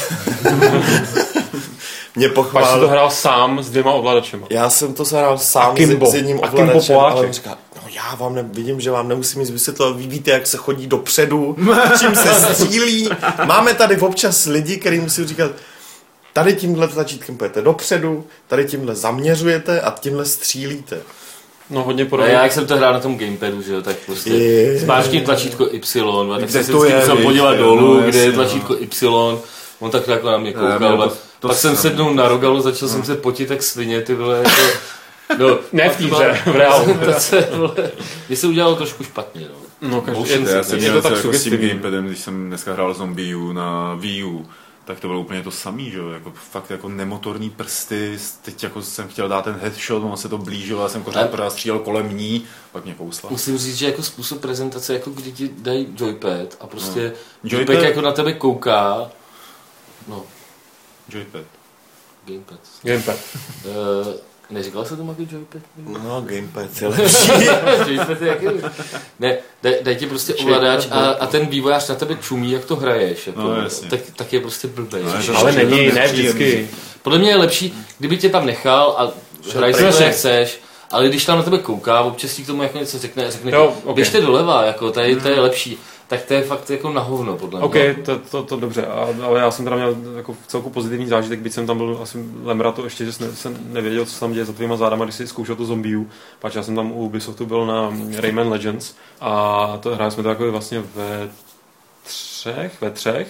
mě 2.17 2.29
Pak 2.29 2.29
jsi 2.29 2.35
to 2.35 2.35
pochválil. 2.35 2.89
hrál 2.89 3.11
sám 3.11 3.63
s 3.63 3.71
dvěma 3.71 3.93
ovladačema. 3.93 4.47
Já 4.51 4.71
jsem 4.71 4.95
to 4.95 5.05
hrál 5.05 5.39
sám 5.39 5.77
s, 5.77 6.11
s 6.11 6.15
jedním 6.15 6.39
A 6.45 6.49
Kimbo 6.49 6.63
ovladačem, 6.63 6.97
ale 6.99 7.27
on 7.27 7.33
říká, 7.33 7.59
já 7.99 8.15
vám 8.15 8.35
ne, 8.35 8.43
vidím, 8.53 8.81
že 8.81 8.91
vám 8.91 9.09
nemusím 9.09 9.41
nic 9.41 9.51
vysvětlovat, 9.51 9.97
vy 9.97 10.07
víte, 10.07 10.31
jak 10.31 10.47
se 10.47 10.57
chodí 10.57 10.87
dopředu, 10.87 11.57
čím 12.01 12.15
se 12.15 12.35
střílí. 12.55 13.09
Máme 13.45 13.75
tady 13.75 13.97
občas 13.99 14.47
lidi, 14.47 14.77
kterým 14.77 15.03
musím 15.03 15.27
říkat, 15.27 15.51
tady 16.33 16.55
tímhle 16.55 16.89
tlačítkem 16.89 17.37
půjdete 17.37 17.63
dopředu, 17.63 18.25
tady 18.47 18.65
tímhle 18.65 18.95
zaměřujete 18.95 19.81
a 19.81 19.91
tímhle 20.01 20.25
střílíte. 20.25 20.99
No 21.71 21.83
hodně 21.83 22.03
A 22.05 22.07
podobně. 22.07 22.33
já, 22.33 22.43
jak 22.43 22.53
jsem 22.53 22.67
to 22.67 22.77
hrál 22.77 22.93
na 22.93 23.01
tom 23.01 23.19
gamepadu, 23.19 23.63
že 23.63 23.73
jo, 23.73 23.83
tak 23.83 23.97
prostě 24.07 24.31
Je. 24.31 24.79
zmáčkni 24.79 25.21
tlačítko 25.21 25.67
Y, 25.73 26.33
a 26.35 26.39
tak 26.41 26.51
jsem 26.51 26.65
se 26.65 26.73
to 26.73 26.85
je, 26.85 26.99
musel 26.99 27.17
podívat 27.17 27.57
dolů, 27.57 27.95
no, 28.01 28.07
kde 28.07 28.19
je 28.19 28.25
jasně, 28.25 28.33
tlačítko 28.37 28.75
Y, 28.75 29.39
on 29.81 29.91
tak 29.91 30.09
jako 30.09 30.31
na 30.31 30.39
mě 30.39 30.53
koukal, 30.53 31.09
to- 31.09 31.17
to 31.41 31.49
pak 31.49 31.57
jsem 31.57 31.77
sednul 31.77 32.15
na 32.15 32.29
rogalu, 32.29 32.61
začal 32.61 32.89
jsem 32.89 33.05
se 33.05 33.15
potit 33.15 33.51
jak 33.51 33.63
svině, 33.63 34.01
ty 34.01 34.15
vole, 34.15 34.39
jako, 34.39 34.51
no, 35.39 35.59
Ne 35.73 35.89
v 35.89 35.97
té 35.97 36.05
hře, 36.05 36.43
v 36.47 36.57
reálu. 36.57 36.95
Mně 38.29 38.37
se 38.37 38.47
udělalo 38.47 38.77
trošku 38.77 39.05
špatně, 39.05 39.49
no. 39.53 39.89
No, 39.89 40.01
každý, 40.01 40.45
Já 40.55 40.63
jsem 40.63 40.79
měl 40.79 41.03
tak 41.03 41.13
jako 41.17 41.33
s 41.33 41.43
tím 41.43 41.57
gamepadem, 41.57 42.07
když 42.07 42.19
jsem 42.19 42.49
dneska 42.49 42.73
hrál 42.73 42.95
Zombie 42.95 43.37
U 43.37 43.53
na 43.53 43.95
Wii 43.95 44.25
U, 44.25 44.47
tak 44.85 45.01
to 45.01 45.07
bylo 45.09 45.21
úplně 45.21 45.43
to 45.43 45.51
samý, 45.51 45.91
že 45.91 45.99
jo, 45.99 46.09
jako 46.11 46.33
fakt 46.51 46.71
jako 46.71 46.89
nemotorní 46.89 47.51
prsty, 47.51 48.19
teď 48.43 48.63
jako 48.63 48.83
jsem 48.83 49.09
chtěl 49.09 49.29
dát 49.29 49.45
ten 49.45 49.59
headshot, 49.63 50.03
on 50.05 50.17
se 50.17 50.29
to 50.29 50.39
blížilo, 50.39 50.83
já 50.83 50.89
jsem 50.89 51.03
pořád, 51.03 51.21
Ale- 51.21 51.29
pořád 51.29 51.51
střílel 51.51 51.79
kolem 51.79 52.17
ní, 52.17 52.45
pak 52.73 52.85
mě 52.85 52.95
kousla. 52.95 53.31
Musím 53.31 53.59
říct, 53.59 53.77
že 53.77 53.87
jako 53.87 54.03
způsob 54.03 54.41
prezentace, 54.41 54.95
jako 54.95 55.11
kdy 55.11 55.33
ti 55.33 55.51
dají 55.59 55.87
joypad 55.97 56.57
a 56.61 56.67
prostě 56.67 57.01
no. 57.45 57.51
Joypad- 57.51 57.57
joypad 57.59 57.83
jako 57.85 58.01
na 58.01 58.13
tebe 58.13 58.33
kouká, 58.33 59.11
no, 60.09 60.23
Joypad. 61.09 61.43
gamepad. 62.27 62.61
Gamepad. 62.83 63.17
Uh, 63.65 63.73
neříkal 64.51 64.85
se 64.85 64.97
tomu 64.97 65.11
jako 65.19 65.35
joypad? 65.35 65.63
No, 66.05 66.21
gamepad 66.21 66.83
je 66.83 66.89
lepší. 66.89 67.31
joypad 67.89 68.23
je 68.23 68.29
jaký? 68.29 68.47
Ne, 69.21 69.37
daj, 69.63 69.75
daj 69.83 69.97
ti 69.97 70.07
prostě 70.07 70.35
ovladač 70.35 70.87
a, 70.91 70.99
a 71.11 71.27
ten 71.27 71.47
vývojář 71.47 71.89
na 71.89 71.95
tebe 71.95 72.17
čumí, 72.17 72.53
jak 72.53 72.65
to 72.65 72.77
hraješ. 72.77 73.27
Jako, 73.27 73.41
No, 73.43 73.55
jasně. 73.61 73.89
tak, 73.91 74.01
tak 74.17 74.33
je 74.33 74.41
prostě 74.41 74.69
blbej. 74.69 75.03
No, 75.05 75.15
je 75.21 75.23
to 75.27 75.37
Ale 75.37 75.53
to 75.53 75.59
není, 75.59 75.93
ne 75.93 76.07
vždycky. 76.09 76.69
Podle 77.03 77.19
mě 77.19 77.31
je 77.31 77.37
lepší, 77.37 77.75
kdyby 77.99 78.17
tě 78.17 78.29
tam 78.29 78.47
nechal 78.47 78.95
a 78.99 79.11
hraj 79.57 79.75
si 79.75 79.81
to, 79.93 80.03
jak 80.03 80.13
chceš, 80.13 80.61
ale 80.91 81.09
když 81.09 81.25
tam 81.25 81.39
na 81.39 81.45
tebe 81.45 81.59
kouká, 81.59 82.01
občas 82.01 82.35
ti 82.35 82.43
k 82.43 82.47
tomu 82.47 82.63
jako 82.63 82.79
něco 82.79 82.99
řekne, 82.99 83.31
řekne 83.31 83.51
Jo, 83.53 83.59
jo, 83.59 83.67
ok. 83.69 83.77
okay. 83.83 83.95
běžte 83.95 84.21
doleva, 84.21 84.65
jako, 84.65 84.91
tady, 84.91 85.17
to 85.17 85.29
je 85.29 85.41
lepší, 85.41 85.79
tak 86.09 86.23
to 86.23 86.35
je 86.35 86.43
fakt 86.43 86.71
jako 86.71 86.93
na 86.93 87.01
hovno, 87.01 87.37
podle 87.37 87.61
mě. 87.61 87.67
OK, 87.67 88.05
to, 88.05 88.19
to, 88.19 88.43
to 88.43 88.57
dobře, 88.57 88.87
a, 88.87 89.09
ale 89.23 89.41
já 89.41 89.51
jsem 89.51 89.65
teda 89.65 89.77
měl 89.77 89.97
jako 90.17 90.37
celku 90.47 90.71
pozitivní 90.71 91.07
zážitek, 91.07 91.41
byť 91.41 91.53
jsem 91.53 91.67
tam 91.67 91.77
byl 91.77 91.99
asi 92.03 92.19
lemra 92.43 92.73
to 92.73 92.85
ještě, 92.85 93.05
že 93.05 93.13
jsem, 93.13 93.59
nevěděl, 93.73 94.07
co 94.07 94.13
se 94.13 94.21
tam 94.21 94.33
děje 94.33 94.45
za 94.45 94.53
tvýma 94.53 94.77
zádama, 94.77 95.05
když 95.05 95.15
si 95.15 95.27
zkoušel 95.27 95.57
to 95.57 95.65
zombiu, 95.65 96.09
pač 96.39 96.55
já 96.55 96.63
jsem 96.63 96.77
tam 96.77 96.93
u 96.93 97.05
Ubisoftu 97.05 97.47
byl 97.47 97.67
na 97.67 97.93
Rayman 98.17 98.49
Legends 98.49 98.95
a 99.21 99.79
to 99.81 99.95
hráli 99.95 100.11
jsme 100.11 100.23
to 100.23 100.29
jako 100.29 100.53
vlastně 100.53 100.83
ve 100.95 101.31
třech, 102.05 102.81
ve 102.81 102.91
třech, 102.91 103.29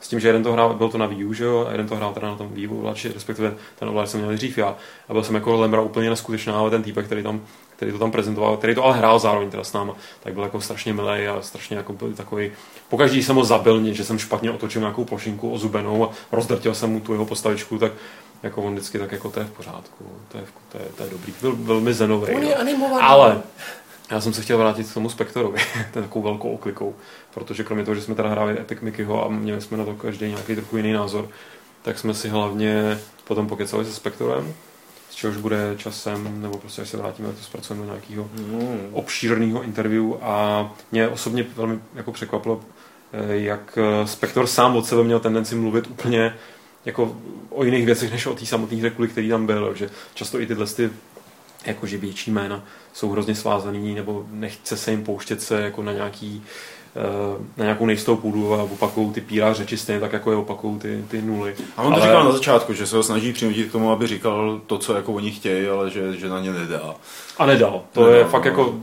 s 0.00 0.08
tím, 0.08 0.20
že 0.20 0.28
jeden 0.28 0.42
to 0.42 0.52
hrál, 0.52 0.74
byl 0.74 0.88
to 0.88 0.98
na 0.98 1.06
Wii 1.06 1.24
U, 1.24 1.32
že 1.32 1.44
jo, 1.44 1.66
a 1.68 1.72
jeden 1.72 1.88
to 1.88 1.96
hrál 1.96 2.14
teda 2.14 2.28
na 2.28 2.36
tom 2.36 2.48
Wii 2.52 2.68
U 2.68 2.92
respektive 3.14 3.54
ten 3.78 3.88
ovladač 3.88 4.10
jsem 4.10 4.20
měl 4.20 4.34
dřív 4.34 4.58
já. 4.58 4.76
A 5.08 5.12
byl 5.12 5.22
jsem 5.22 5.34
jako 5.34 5.56
lemra 5.56 5.80
úplně 5.80 6.10
neskutečná, 6.10 6.58
ale 6.58 6.70
ten 6.70 6.82
týpek, 6.82 7.06
který 7.06 7.22
tam 7.22 7.40
který 7.80 7.92
to 7.92 7.98
tam 7.98 8.10
prezentoval, 8.10 8.56
který 8.56 8.74
to 8.74 8.84
ale 8.84 8.96
hrál 8.98 9.18
zároveň 9.18 9.50
teda 9.50 9.64
s 9.64 9.72
náma, 9.72 9.94
tak 10.22 10.34
byl 10.34 10.42
jako 10.42 10.60
strašně 10.60 10.92
milý 10.92 11.26
a 11.28 11.42
strašně 11.42 11.76
jako 11.76 11.92
byl 11.92 12.12
takový. 12.12 12.52
Pokaždý 12.88 13.22
jsem 13.22 13.36
ho 13.36 13.44
zabil, 13.44 13.94
že 13.94 14.04
jsem 14.04 14.18
špatně 14.18 14.50
otočil 14.50 14.80
nějakou 14.80 15.04
plošinku 15.04 15.52
ozubenou 15.52 16.04
a 16.04 16.12
rozdrtil 16.32 16.74
jsem 16.74 16.90
mu 16.90 17.00
tu 17.00 17.12
jeho 17.12 17.26
postavičku, 17.26 17.78
tak 17.78 17.92
jako 18.42 18.62
on 18.62 18.72
vždycky 18.72 18.98
tak 18.98 19.12
jako 19.12 19.30
to 19.30 19.40
je 19.40 19.46
v 19.46 19.50
pořádku, 19.50 20.04
to 20.28 20.38
je, 20.38 20.44
v- 20.44 20.72
to 20.72 20.78
je, 20.78 20.84
to 20.96 21.02
je 21.02 21.10
dobrý. 21.10 21.32
Byl 21.40 21.56
velmi 21.56 21.94
zenový. 21.94 22.34
On 22.34 22.42
je 22.42 22.54
animovaný. 22.54 23.02
Ale 23.02 23.42
já 24.10 24.20
jsem 24.20 24.32
se 24.32 24.42
chtěl 24.42 24.58
vrátit 24.58 24.90
k 24.90 24.94
tomu 24.94 25.08
Spektorovi, 25.08 25.58
ten 25.92 26.02
takovou 26.02 26.22
velkou 26.22 26.54
oklikou, 26.54 26.94
protože 27.34 27.64
kromě 27.64 27.84
toho, 27.84 27.94
že 27.94 28.02
jsme 28.02 28.14
teda 28.14 28.28
hráli 28.28 28.58
Epic 28.60 28.78
Mickeyho 28.80 29.24
a 29.24 29.28
měli 29.28 29.60
jsme 29.60 29.76
na 29.76 29.84
to 29.84 29.94
každý 29.94 30.28
nějaký 30.28 30.54
trochu 30.54 30.76
jiný 30.76 30.92
názor, 30.92 31.28
tak 31.82 31.98
jsme 31.98 32.14
si 32.14 32.28
hlavně 32.28 32.98
potom 33.24 33.46
pokecali 33.48 33.84
se 33.84 33.92
Spektorem, 33.92 34.54
z 35.10 35.14
čehož 35.14 35.36
bude 35.36 35.74
časem, 35.76 36.42
nebo 36.42 36.58
prostě 36.58 36.82
až 36.82 36.88
se 36.88 36.96
vrátíme, 36.96 37.32
to 37.32 37.44
zpracujeme 37.44 37.86
do 37.86 37.92
nějakého 37.92 38.30
obšírného 38.92 39.62
interview. 39.62 40.04
A 40.22 40.70
mě 40.92 41.08
osobně 41.08 41.46
velmi 41.56 41.78
jako 41.94 42.12
překvapilo, 42.12 42.60
eh, 43.12 43.36
jak 43.36 43.78
eh, 43.78 44.06
Spektor 44.06 44.46
sám 44.46 44.76
od 44.76 44.86
sebe 44.86 45.04
měl 45.04 45.20
tendenci 45.20 45.54
mluvit 45.54 45.86
úplně 45.86 46.34
jako 46.84 47.16
o 47.50 47.64
jiných 47.64 47.86
věcech, 47.86 48.12
než 48.12 48.26
o 48.26 48.34
té 48.34 48.46
samotné 48.46 48.76
hře, 48.76 48.90
kvůli 48.90 49.08
který 49.08 49.28
tam 49.28 49.46
byl, 49.46 49.74
že 49.74 49.90
často 50.14 50.40
i 50.40 50.46
tyhle 50.46 50.66
ty 50.66 50.90
jakože 51.66 51.98
větší 51.98 52.30
jména 52.30 52.64
jsou 52.92 53.10
hrozně 53.10 53.34
svázaný, 53.34 53.94
nebo 53.94 54.26
nechce 54.30 54.76
se 54.76 54.90
jim 54.90 55.04
pouštět 55.04 55.42
se 55.42 55.62
jako 55.62 55.82
na 55.82 55.92
nějaký 55.92 56.42
eh, 56.42 56.48
na 57.56 57.64
nějakou 57.64 57.86
nejistou 57.86 58.16
půdu 58.16 58.54
a 58.54 58.62
opakují 58.62 59.10
ty 59.12 59.20
píra 59.20 59.52
řeči 59.52 59.76
stejně 59.76 60.00
tak, 60.00 60.12
jako 60.12 60.30
je 60.30 60.36
opakují 60.36 60.78
ty, 60.78 61.04
ty 61.08 61.22
nuly. 61.22 61.54
A 61.76 61.82
on 61.82 61.92
to 61.94 61.98
Ale- 62.00 62.06
říkal 62.08 62.24
na 62.24 62.32
začátku, 62.32 62.72
že 62.72 62.86
se 62.86 62.96
ho 62.96 63.02
snaží 63.02 63.32
přinutit 63.32 63.68
k 63.68 63.72
tomu, 63.72 63.90
aby 63.90 64.06
říkal 64.06 64.60
to, 64.66 64.78
co 64.78 64.94
jako 64.94 65.12
oni 65.12 65.30
chtějí, 65.30 65.66
ale 65.68 65.90
že, 65.90 66.16
že 66.16 66.28
na 66.28 66.40
ně 66.40 66.50
nedá. 66.52 66.94
A 67.38 67.46
nedal. 67.46 67.82
To 67.92 68.00
Nedal, 68.00 68.16
je 68.18 68.24
no. 68.24 68.30
fakt 68.30 68.44
jako 68.44 68.74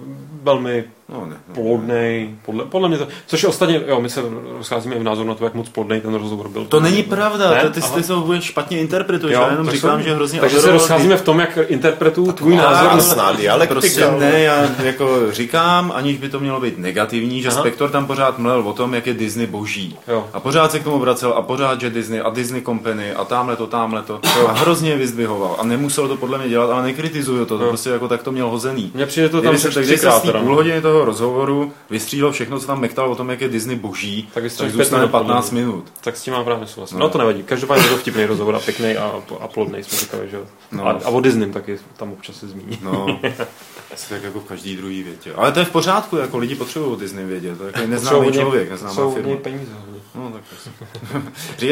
velmi 0.43 0.83
No 1.09 1.25
ne. 1.25 1.35
no. 1.47 1.53
plodnej, 1.55 2.29
podle, 2.45 2.65
podle 2.65 2.89
mě 2.89 2.97
to, 2.97 3.07
což 3.27 3.43
je 3.43 3.49
ostatně, 3.49 3.81
jo, 3.87 4.01
my 4.01 4.09
se 4.09 4.21
rozcházíme 4.57 4.95
i 4.95 4.99
v 4.99 5.03
názoru 5.03 5.27
na 5.27 5.35
to, 5.35 5.43
jak 5.43 5.53
moc 5.53 5.69
plodnej 5.69 6.01
ten 6.01 6.13
rozhovor 6.15 6.49
byl. 6.49 6.65
To 6.65 6.79
není 6.79 7.03
pravda, 7.03 7.49
Ne? 7.51 7.61
to 7.61 7.69
ty, 7.69 7.81
ty 7.81 8.03
to 8.03 8.21
vůbec 8.21 8.43
špatně 8.43 8.79
interpretuješ, 8.79 9.35
Jo, 9.35 9.41
já 9.41 9.51
jenom 9.51 9.69
říkám, 9.69 9.91
jsem- 9.91 10.03
že 10.03 10.15
hrozně 10.15 10.39
Takže 10.39 10.59
se 10.59 10.71
rozcházíme 10.71 11.17
v 11.17 11.21
tom, 11.21 11.39
jak 11.39 11.57
interpretuju 11.67 12.31
tvůj 12.31 12.55
názor. 12.55 12.75
ale- 12.75 12.87
na- 12.87 12.95
Jasná 12.95 13.31
dialektika. 13.31 13.79
Prostě 13.79 14.05
ale- 14.05 14.19
ne, 14.19 14.39
já 14.39 14.65
jako 14.83 15.31
říkám, 15.31 15.91
aniž 15.95 16.17
by 16.17 16.29
to 16.29 16.39
mělo 16.39 16.59
být 16.59 16.77
negativní, 16.77 17.41
že 17.41 17.49
Aha. 17.49 17.59
Spektor 17.59 17.89
tam 17.89 18.05
pořád 18.05 18.39
mlel 18.39 18.59
o 18.67 18.73
tom, 18.73 18.93
jak 18.93 19.07
je 19.07 19.13
Disney 19.13 19.47
boží. 19.47 19.97
Jo. 20.07 20.25
A 20.33 20.39
pořád 20.39 20.71
se 20.71 20.79
k 20.79 20.83
tomu 20.83 20.99
vracel 20.99 21.33
a 21.37 21.41
pořád, 21.41 21.81
že 21.81 21.89
Disney 21.89 22.21
a 22.21 22.29
Disney 22.29 22.61
Company 22.61 23.13
a 23.13 23.25
tamhle 23.25 23.55
to, 23.55 23.67
tamhle 23.67 24.01
to. 24.01 24.19
A 24.47 24.51
hrozně 24.51 24.95
vyzdvihoval. 24.95 25.55
A 25.59 25.63
nemusel 25.63 26.07
to 26.07 26.17
podle 26.17 26.37
mě 26.37 26.49
dělat, 26.49 26.69
ale 26.69 26.83
nekritizuju 26.83 27.45
to, 27.45 27.57
to 27.57 27.63
Jo. 27.63 27.69
prostě 27.69 27.89
jako 27.89 28.07
tak 28.07 28.23
to 28.23 28.31
měl 28.31 28.49
hozený. 28.49 28.91
Mně 28.93 29.05
přijde 29.05 29.29
to 29.29 29.41
tam 29.41 29.55
Kdyby 29.55 29.97
se, 29.97 30.11
se 30.21 30.31
půl 30.39 30.55
hodiny 30.55 30.81
toho 30.81 30.96
rozhovoru 31.05 31.73
vystřídal 31.89 32.31
všechno, 32.31 32.59
co 32.59 32.67
tam 32.67 32.81
mektal 32.81 33.11
o 33.11 33.15
tom, 33.15 33.29
jak 33.29 33.41
je 33.41 33.49
Disney 33.49 33.75
boží, 33.75 34.29
Tak 34.33 34.43
tak, 34.57 34.71
zůstane 34.71 35.01
minut, 35.01 35.11
podle 35.11 35.27
15 35.27 35.51
mě. 35.51 35.61
minut. 35.61 35.83
Tak 36.01 36.17
s 36.17 36.21
tím 36.23 36.33
mám 36.33 36.45
právě 36.45 36.61
nesouhlas. 36.61 36.91
No. 36.91 36.99
No. 36.99 37.09
to 37.09 37.17
nevadí. 37.17 37.43
Každopádně 37.43 37.85
je 37.85 37.89
to 37.89 37.97
vtipný 37.97 38.25
rozhovor 38.25 38.55
a 38.55 38.59
pěkný 38.59 38.97
a, 38.97 39.21
a 39.39 39.47
plodný, 39.47 39.83
jsme 39.83 39.97
říkali, 39.97 40.29
že. 40.29 40.37
No. 40.71 40.87
A, 40.87 40.91
a 40.91 41.09
o 41.09 41.21
Disney 41.21 41.51
taky 41.51 41.79
tam 41.97 42.11
občas 42.13 42.35
se 42.35 42.47
zmíní. 42.47 42.79
No, 42.81 43.19
asi 43.93 44.09
tak 44.09 44.23
jako 44.23 44.39
v 44.39 44.43
každý 44.43 44.75
druhý 44.77 45.03
větě. 45.03 45.33
Ale 45.33 45.51
to 45.51 45.59
je 45.59 45.65
v 45.65 45.71
pořádku, 45.71 46.17
jako 46.17 46.37
lidi 46.37 46.55
potřebují 46.55 46.91
o 46.91 46.95
Disney 46.95 47.25
vědět. 47.25 47.57
To 47.57 47.63
je 47.63 47.67
jako 47.67 47.79
Jsou 47.83 47.87
neznámý 47.87 48.25
hodně- 48.25 48.39
člověk, 48.41 48.67
Jsou 48.67 48.73
neznámá 48.73 49.01
hodně 49.03 49.23
firma. 49.23 49.37
peníze. 49.41 49.71
No, 50.15 50.31
tak 50.31 50.43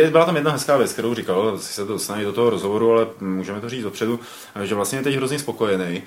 byla 0.11 0.25
tam 0.25 0.35
jedna 0.35 0.51
hezká 0.51 0.77
věc, 0.77 0.93
kterou 0.93 1.13
říkal, 1.13 1.51
asi 1.55 1.73
se 1.73 1.85
to 1.85 1.93
dostane 1.93 2.23
do 2.23 2.33
toho 2.33 2.49
rozhovoru, 2.49 2.91
ale 2.91 3.07
můžeme 3.21 3.61
to 3.61 3.69
říct 3.69 3.83
dopředu, 3.83 4.19
že 4.63 4.75
vlastně 4.75 4.99
je 4.99 5.03
teď 5.03 5.15
hrozně 5.15 5.39
spokojený, 5.39 6.03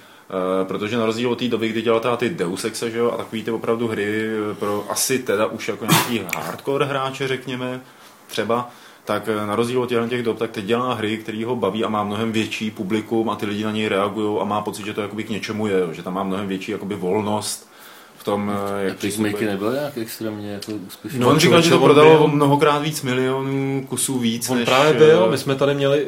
protože 0.65 0.97
na 0.97 1.07
rozdíl 1.07 1.31
od 1.31 1.39
té 1.39 1.49
doby, 1.49 1.69
kdy 1.69 1.83
dělal 1.83 2.01
teda 2.01 2.17
ty 2.17 2.29
Deus 2.29 2.65
Exe, 2.65 2.91
že 2.91 2.99
jo, 2.99 3.11
a 3.11 3.17
takový 3.17 3.43
ty 3.43 3.51
opravdu 3.51 3.89
hry 3.89 4.27
eh, 4.51 4.55
pro 4.55 4.87
asi 4.89 5.19
teda 5.19 5.47
už 5.47 5.69
jako 5.69 5.87
nějaký 5.87 6.23
hardcore 6.37 6.87
hráče, 6.87 7.29
řekněme, 7.29 7.81
třeba, 8.27 8.71
tak 9.05 9.29
eh, 9.29 9.47
na 9.47 9.57
rozdíl 9.57 9.83
od 9.83 9.89
těch 10.09 10.23
dob, 10.23 10.39
tak 10.39 10.51
teď 10.51 10.65
dělá 10.65 10.95
hry, 10.95 11.19
který 11.19 11.45
ho 11.45 11.57
baví 11.57 11.85
a 11.85 11.89
má 11.89 12.05
mnohem 12.05 12.33
větší 12.33 12.71
publikum 12.71 13.31
a 13.31 13.37
ty 13.37 13.47
lidi 13.47 13.65
na 13.65 13.73
něj 13.73 13.89
reagují 13.89 14.41
a 14.41 14.45
má 14.45 14.61
pocit, 14.61 14.87
že 14.87 14.95
to 14.95 15.01
jakoby 15.01 15.25
k 15.25 15.31
něčemu 15.31 15.67
je, 15.67 15.95
že 15.95 16.03
tam 16.03 16.15
má 16.15 16.23
mnohem 16.23 16.49
větší 16.49 16.73
jakoby 16.73 16.95
volnost 16.95 17.68
v 18.19 18.25
tom, 18.25 18.51
eh, 18.51 18.85
jak 18.85 18.99
Peacemaker 18.99 19.33
přistupuje. 19.35 19.51
nebyl 19.51 19.73
nějak 19.73 19.99
extrémně 19.99 20.53
jako 20.53 20.73
úspěšný. 20.73 21.19
No, 21.19 21.29
on 21.29 21.39
říkal, 21.39 21.63
že 21.63 21.71
to 21.71 21.79
prodalo 21.79 22.19
byl- 22.19 22.29
mnohokrát 22.29 22.79
víc 22.79 23.03
milionů 23.03 23.87
kusů 23.89 24.19
víc, 24.19 24.51
On 24.51 24.57
než, 24.59 24.69
právě 24.69 24.91
eh, 24.93 24.97
byl, 24.99 25.31
my 25.31 25.39
jsme 25.39 25.55
tady 25.55 25.75
měli 25.75 26.07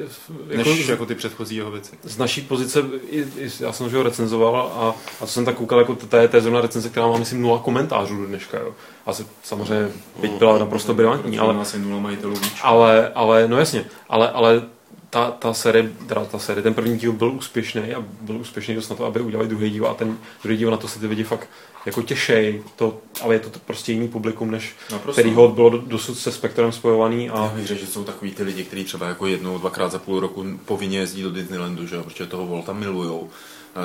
jako, 0.48 0.70
než 0.70 0.88
jako 0.88 1.06
ty 1.06 1.14
předchozí 1.14 1.56
jeho 1.56 1.70
věci. 1.70 1.92
z 2.02 2.18
naší 2.18 2.40
pozice, 2.40 2.82
i, 3.10 3.20
i, 3.20 3.50
já 3.60 3.72
jsem 3.72 3.92
ho 3.94 4.02
recenzoval 4.02 4.56
a, 4.56 4.88
a 5.20 5.26
co 5.26 5.32
jsem 5.32 5.44
tak 5.44 5.54
koukal, 5.54 5.78
jako 5.78 5.94
to 5.94 6.16
je, 6.16 6.28
to 6.28 6.36
je 6.36 6.42
zrovna 6.42 6.60
recenze, 6.60 6.88
která 6.88 7.06
má 7.06 7.18
myslím 7.18 7.40
nula 7.42 7.58
komentářů 7.58 8.16
do 8.16 8.26
dneška, 8.26 8.58
jo. 8.58 8.74
Asi 9.06 9.26
samozřejmě 9.42 9.88
byť 10.20 10.32
byla 10.32 10.58
naprosto 10.58 10.94
brilantní, 10.94 11.38
ale 11.38 11.54
asi 11.54 11.78
nula 11.78 12.00
majitelů 12.00 12.34
víc. 12.34 12.52
Ale, 12.62 13.08
ale, 13.14 13.48
no 13.48 13.58
jasně, 13.58 13.84
ale, 14.08 14.30
ale 14.30 14.62
ta, 15.10 15.30
ta 15.30 15.54
série, 15.54 15.90
teda 16.06 16.24
ta 16.24 16.38
série, 16.38 16.62
ten 16.62 16.74
první 16.74 16.98
díl 16.98 17.12
byl 17.12 17.30
úspěšný 17.32 17.94
a 17.94 18.04
byl 18.20 18.36
úspěšný 18.36 18.74
dost 18.74 18.88
na 18.88 18.96
to, 18.96 19.04
aby 19.04 19.20
udělali 19.20 19.48
druhý 19.48 19.70
díl 19.70 19.86
a 19.86 19.94
ten 19.94 20.16
druhý 20.42 20.58
díl 20.58 20.70
na 20.70 20.76
to 20.76 20.88
se 20.88 20.98
ty 21.00 21.06
lidi 21.06 21.24
fakt 21.24 21.48
jako 21.86 22.02
těšej, 22.02 22.62
to, 22.76 22.98
ale 23.22 23.34
je 23.34 23.38
to 23.38 23.58
prostě 23.58 23.92
jiný 23.92 24.08
publikum, 24.08 24.50
než 24.50 24.74
no, 24.92 24.98
prostě. 24.98 25.22
který 25.22 25.34
ho 25.34 25.48
bylo 25.48 25.70
dosud 25.70 26.14
se 26.14 26.32
spektrem 26.32 26.72
spojovaný. 26.72 27.30
A... 27.30 27.44
Já 27.44 27.48
bych 27.48 27.66
řekl, 27.66 27.80
že 27.80 27.86
jsou 27.86 28.04
takový 28.04 28.30
ty 28.30 28.42
lidi, 28.42 28.64
kteří 28.64 28.84
třeba 28.84 29.06
jako 29.06 29.26
jednou, 29.26 29.58
dvakrát 29.58 29.92
za 29.92 29.98
půl 29.98 30.20
roku 30.20 30.44
povinně 30.64 30.98
jezdí 30.98 31.22
do 31.22 31.30
Disneylandu, 31.30 31.86
že? 31.86 32.02
protože 32.02 32.26
toho 32.26 32.46
Volta 32.46 32.72
milujou 32.72 33.30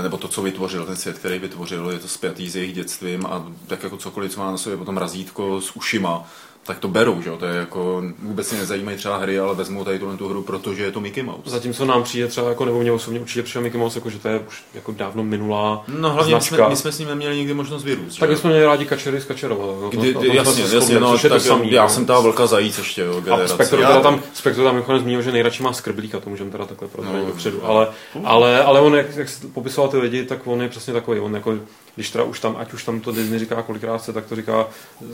nebo 0.02 0.18
to, 0.18 0.28
co 0.28 0.42
vytvořil, 0.42 0.86
ten 0.86 0.96
svět, 0.96 1.18
který 1.18 1.40
vytvořil, 1.40 1.90
je 1.90 2.00
to 2.00 2.08
spjatý 2.08 2.50
s 2.50 2.56
jejich 2.56 2.74
dětstvím 2.74 3.26
a 3.26 3.52
tak 3.68 3.84
jako 3.84 3.98
cokoliv, 3.98 4.32
co 4.32 4.40
má 4.40 4.52
na 4.52 4.58
sobě 4.58 4.78
potom 4.78 4.98
razítko 4.98 5.62
s 5.62 5.76
ušima, 5.76 6.28
tak 6.66 6.80
to 6.80 6.88
berou, 6.88 7.22
že 7.22 7.30
jo? 7.30 7.38
To 7.38 7.46
je 7.46 7.56
jako, 7.56 8.04
vůbec 8.20 8.48
si 8.48 8.58
nezajímají 8.58 8.98
třeba 8.98 9.18
hry, 9.18 9.40
ale 9.40 9.56
vezmou 9.56 9.84
tady 9.84 10.00
tuhle 10.00 10.18
tu 10.18 10.30
hru, 10.30 10.44
protože 10.44 10.84
je 10.84 10.92
to 10.92 11.00
Mickey 11.00 11.24
Mouse. 11.24 11.50
Zatímco 11.50 11.86
nám 11.86 12.04
přijde 12.04 12.28
třeba, 12.28 12.50
jako, 12.50 12.66
nebo 12.66 12.80
mě 12.80 12.92
osobně 12.92 13.20
určitě 13.20 13.44
přišel 13.44 13.62
Mickey 13.62 13.80
Mouse, 13.80 13.98
jako, 13.98 14.10
že 14.10 14.20
to 14.20 14.28
je 14.28 14.40
už 14.48 14.64
jako 14.74 14.92
dávno 14.92 15.24
minulá 15.24 15.84
No 15.88 16.10
hlavně 16.10 16.36
my 16.36 16.42
jsme, 16.42 16.70
my 16.70 16.76
jsme, 16.76 16.92
s 16.92 17.00
ním 17.00 17.08
neměli 17.08 17.38
nikdy 17.38 17.54
možnost 17.54 17.84
vyrůst. 17.84 18.20
Tak 18.20 18.38
jsme 18.38 18.50
měli 18.50 18.66
rádi 18.66 18.86
kačery 18.86 19.22
z 19.22 19.26
kačerova. 19.26 19.66
No, 19.66 19.90
Kdy, 19.90 20.14
to, 20.14 20.24
jasně, 20.24 20.64
jasně, 20.74 21.00
no, 21.00 21.18
tak, 21.18 21.42
samý, 21.42 21.72
já 21.72 21.84
no. 21.84 21.90
jsem 21.90 22.06
ta 22.06 22.20
velká 22.20 22.48
zajíc 22.48 22.78
ještě, 22.78 23.02
jo, 23.02 23.22
generace. 23.22 23.54
A 23.54 23.56
Spektru 23.56 23.78
teda 23.78 24.00
tam, 24.00 24.22
Spektru 24.34 24.64
tam 24.64 24.74
mimochodem 24.76 25.02
zmínil, 25.02 25.22
že 25.22 25.32
nejradši 25.32 25.64
má 25.64 25.74
skrblíka, 25.74 26.20
to 26.20 26.30
můžeme 26.30 26.52
teda 26.52 26.66
takhle 26.66 26.88
prozradit 26.88 27.22
no, 27.22 27.28
dopředu, 27.28 27.66
ale, 27.66 27.88
ale, 28.24 28.64
ale 28.64 28.82
on, 28.82 28.96
jak, 28.96 29.16
jak 29.16 29.28
popisoval 29.54 29.90
ty 29.90 29.98
lidi, 29.98 30.26
tak 30.26 30.48
on 30.48 30.62
je 30.62 30.70
přesně 30.70 30.94
takový, 30.94 31.20
on 31.20 31.36
jako 31.36 31.58
když 31.96 32.10
teda 32.10 32.24
už 32.24 32.40
tam, 32.40 32.56
ať 32.60 32.74
už 32.74 32.84
tam 32.84 33.00
to 33.00 33.12
Disney 33.12 33.40
říká 33.40 33.62
kolikrát 33.62 34.04
se, 34.04 34.14
tak 34.14 34.26
to 34.26 34.36
říká 34.36 34.68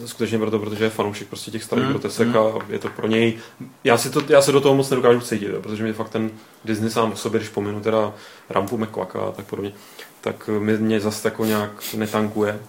skutečně 0.05 0.37
proto, 0.37 0.59
protože 0.59 0.83
je 0.83 0.89
fanoušek 0.89 1.27
prostě 1.27 1.51
těch 1.51 1.63
starých 1.63 1.85
mm. 1.85 1.91
grotesek 1.91 2.27
mm. 2.27 2.37
a 2.37 2.41
je 2.69 2.79
to 2.79 2.89
pro 2.89 3.07
něj, 3.07 3.37
já, 3.83 3.97
si 3.97 4.09
to, 4.09 4.21
já 4.29 4.41
se 4.41 4.51
do 4.51 4.61
toho 4.61 4.75
moc 4.75 4.89
nedokážu 4.89 5.19
cítit, 5.19 5.51
protože 5.61 5.83
mi 5.83 5.93
fakt 5.93 6.09
ten 6.09 6.31
Disney 6.65 6.89
sám 6.89 7.11
o 7.11 7.15
sobě, 7.15 7.39
když 7.39 7.49
pominu 7.49 7.81
teda 7.81 8.13
Rampu 8.49 8.77
McQuacka 8.77 9.19
a 9.19 9.31
tak 9.31 9.45
podobně, 9.45 9.73
tak 10.21 10.49
mě, 10.59 10.77
mě 10.77 10.99
zase 10.99 11.27
jako 11.27 11.45
nějak 11.45 11.93
netankuje 11.93 12.59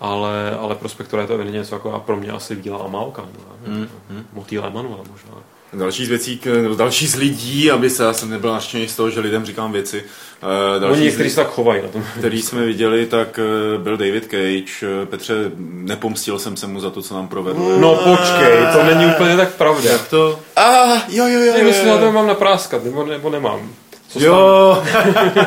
ale, 0.00 0.56
ale 0.60 0.74
pro 0.74 0.88
Spektora 0.88 1.22
je 1.22 1.28
to 1.28 1.34
evidentně 1.34 1.58
něco 1.58 1.74
jako 1.74 1.92
a 1.92 2.00
pro 2.00 2.16
mě 2.16 2.30
asi 2.30 2.54
Víla 2.54 2.78
a 2.78 2.88
Málka, 2.88 3.28
mm, 3.66 3.88
mm. 4.10 4.26
Motýl 4.32 4.64
Emanuel 4.64 5.04
možná. 5.10 5.30
Další 5.72 6.06
z 6.06 6.08
věcí, 6.08 6.40
další 6.76 7.06
z 7.06 7.14
lidí, 7.14 7.70
aby 7.70 7.90
se, 7.90 8.02
já 8.02 8.12
jsem 8.12 8.30
nebyl 8.30 8.52
naštěný 8.52 8.88
z 8.88 8.96
toho, 8.96 9.10
že 9.10 9.20
lidem 9.20 9.46
říkám 9.46 9.72
věci. 9.72 10.04
Uh, 10.42 10.80
další 10.80 11.02
Oni 11.02 11.12
kteří 11.12 11.30
se 11.30 11.36
tak 11.36 11.48
chovají 11.48 11.82
na 11.82 11.88
tom. 11.88 12.04
Který 12.18 12.42
jsme 12.42 12.64
viděli, 12.64 13.06
tak 13.06 13.38
uh, 13.38 13.82
byl 13.82 13.96
David 13.96 14.24
Cage. 14.24 14.92
Uh, 15.00 15.06
Petře, 15.06 15.34
nepomstil 15.58 16.38
jsem 16.38 16.56
se 16.56 16.66
mu 16.66 16.80
za 16.80 16.90
to, 16.90 17.02
co 17.02 17.14
nám 17.14 17.28
provedl. 17.28 17.78
No 17.78 17.94
počkej, 17.94 18.58
to 18.72 18.82
není 18.82 19.06
úplně 19.14 19.36
tak 19.36 19.54
pravda. 19.54 19.90
Jak 19.90 20.08
to? 20.08 20.38
A 20.56 20.62
ah, 20.62 21.00
jo, 21.08 21.26
jo, 21.26 21.40
jo. 21.40 21.52
Nevím, 21.52 21.66
jestli 21.66 21.88
na 21.88 21.98
to 21.98 22.12
mám 22.12 22.26
napráskat, 22.26 22.84
nebo, 22.84 23.04
nebo 23.04 23.30
nemám. 23.30 23.70
Co 24.08 24.20
jo. 24.20 24.82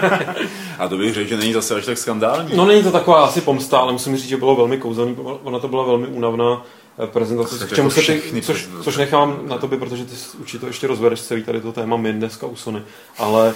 a 0.79 0.87
to 0.87 0.97
bych 0.97 1.13
řekl, 1.13 1.29
že 1.29 1.37
není 1.37 1.53
zase 1.53 1.75
až 1.75 1.85
tak 1.85 1.97
skandální. 1.97 2.55
No 2.55 2.65
není 2.65 2.83
to 2.83 2.91
taková 2.91 3.25
asi 3.25 3.41
pomsta, 3.41 3.77
ale 3.77 3.91
musím 3.91 4.17
říct, 4.17 4.29
že 4.29 4.37
bylo 4.37 4.55
velmi 4.55 4.77
kouzelný. 4.77 5.15
Ona 5.43 5.59
to 5.59 5.67
byla 5.67 5.83
velmi 5.83 6.07
únavná 6.07 6.63
Eh, 7.03 7.07
prezentaci, 7.07 7.55
k 7.65 7.75
čemu 7.75 7.89
jako 7.89 8.01
se 8.01 8.13
ty, 8.13 8.41
což, 8.41 8.69
což 8.83 8.97
nechám 8.97 9.39
na 9.47 9.57
tobě, 9.57 9.79
protože 9.79 10.05
ty 10.05 10.15
určitě 10.39 10.59
to 10.59 10.67
ještě 10.67 10.87
rozvedeš 10.87 11.21
celý 11.21 11.43
tady 11.43 11.61
to 11.61 11.71
téma 11.71 11.97
my 11.97 12.13
dneska 12.13 12.47
u 12.47 12.55
Sony, 12.55 12.81
ale, 13.17 13.55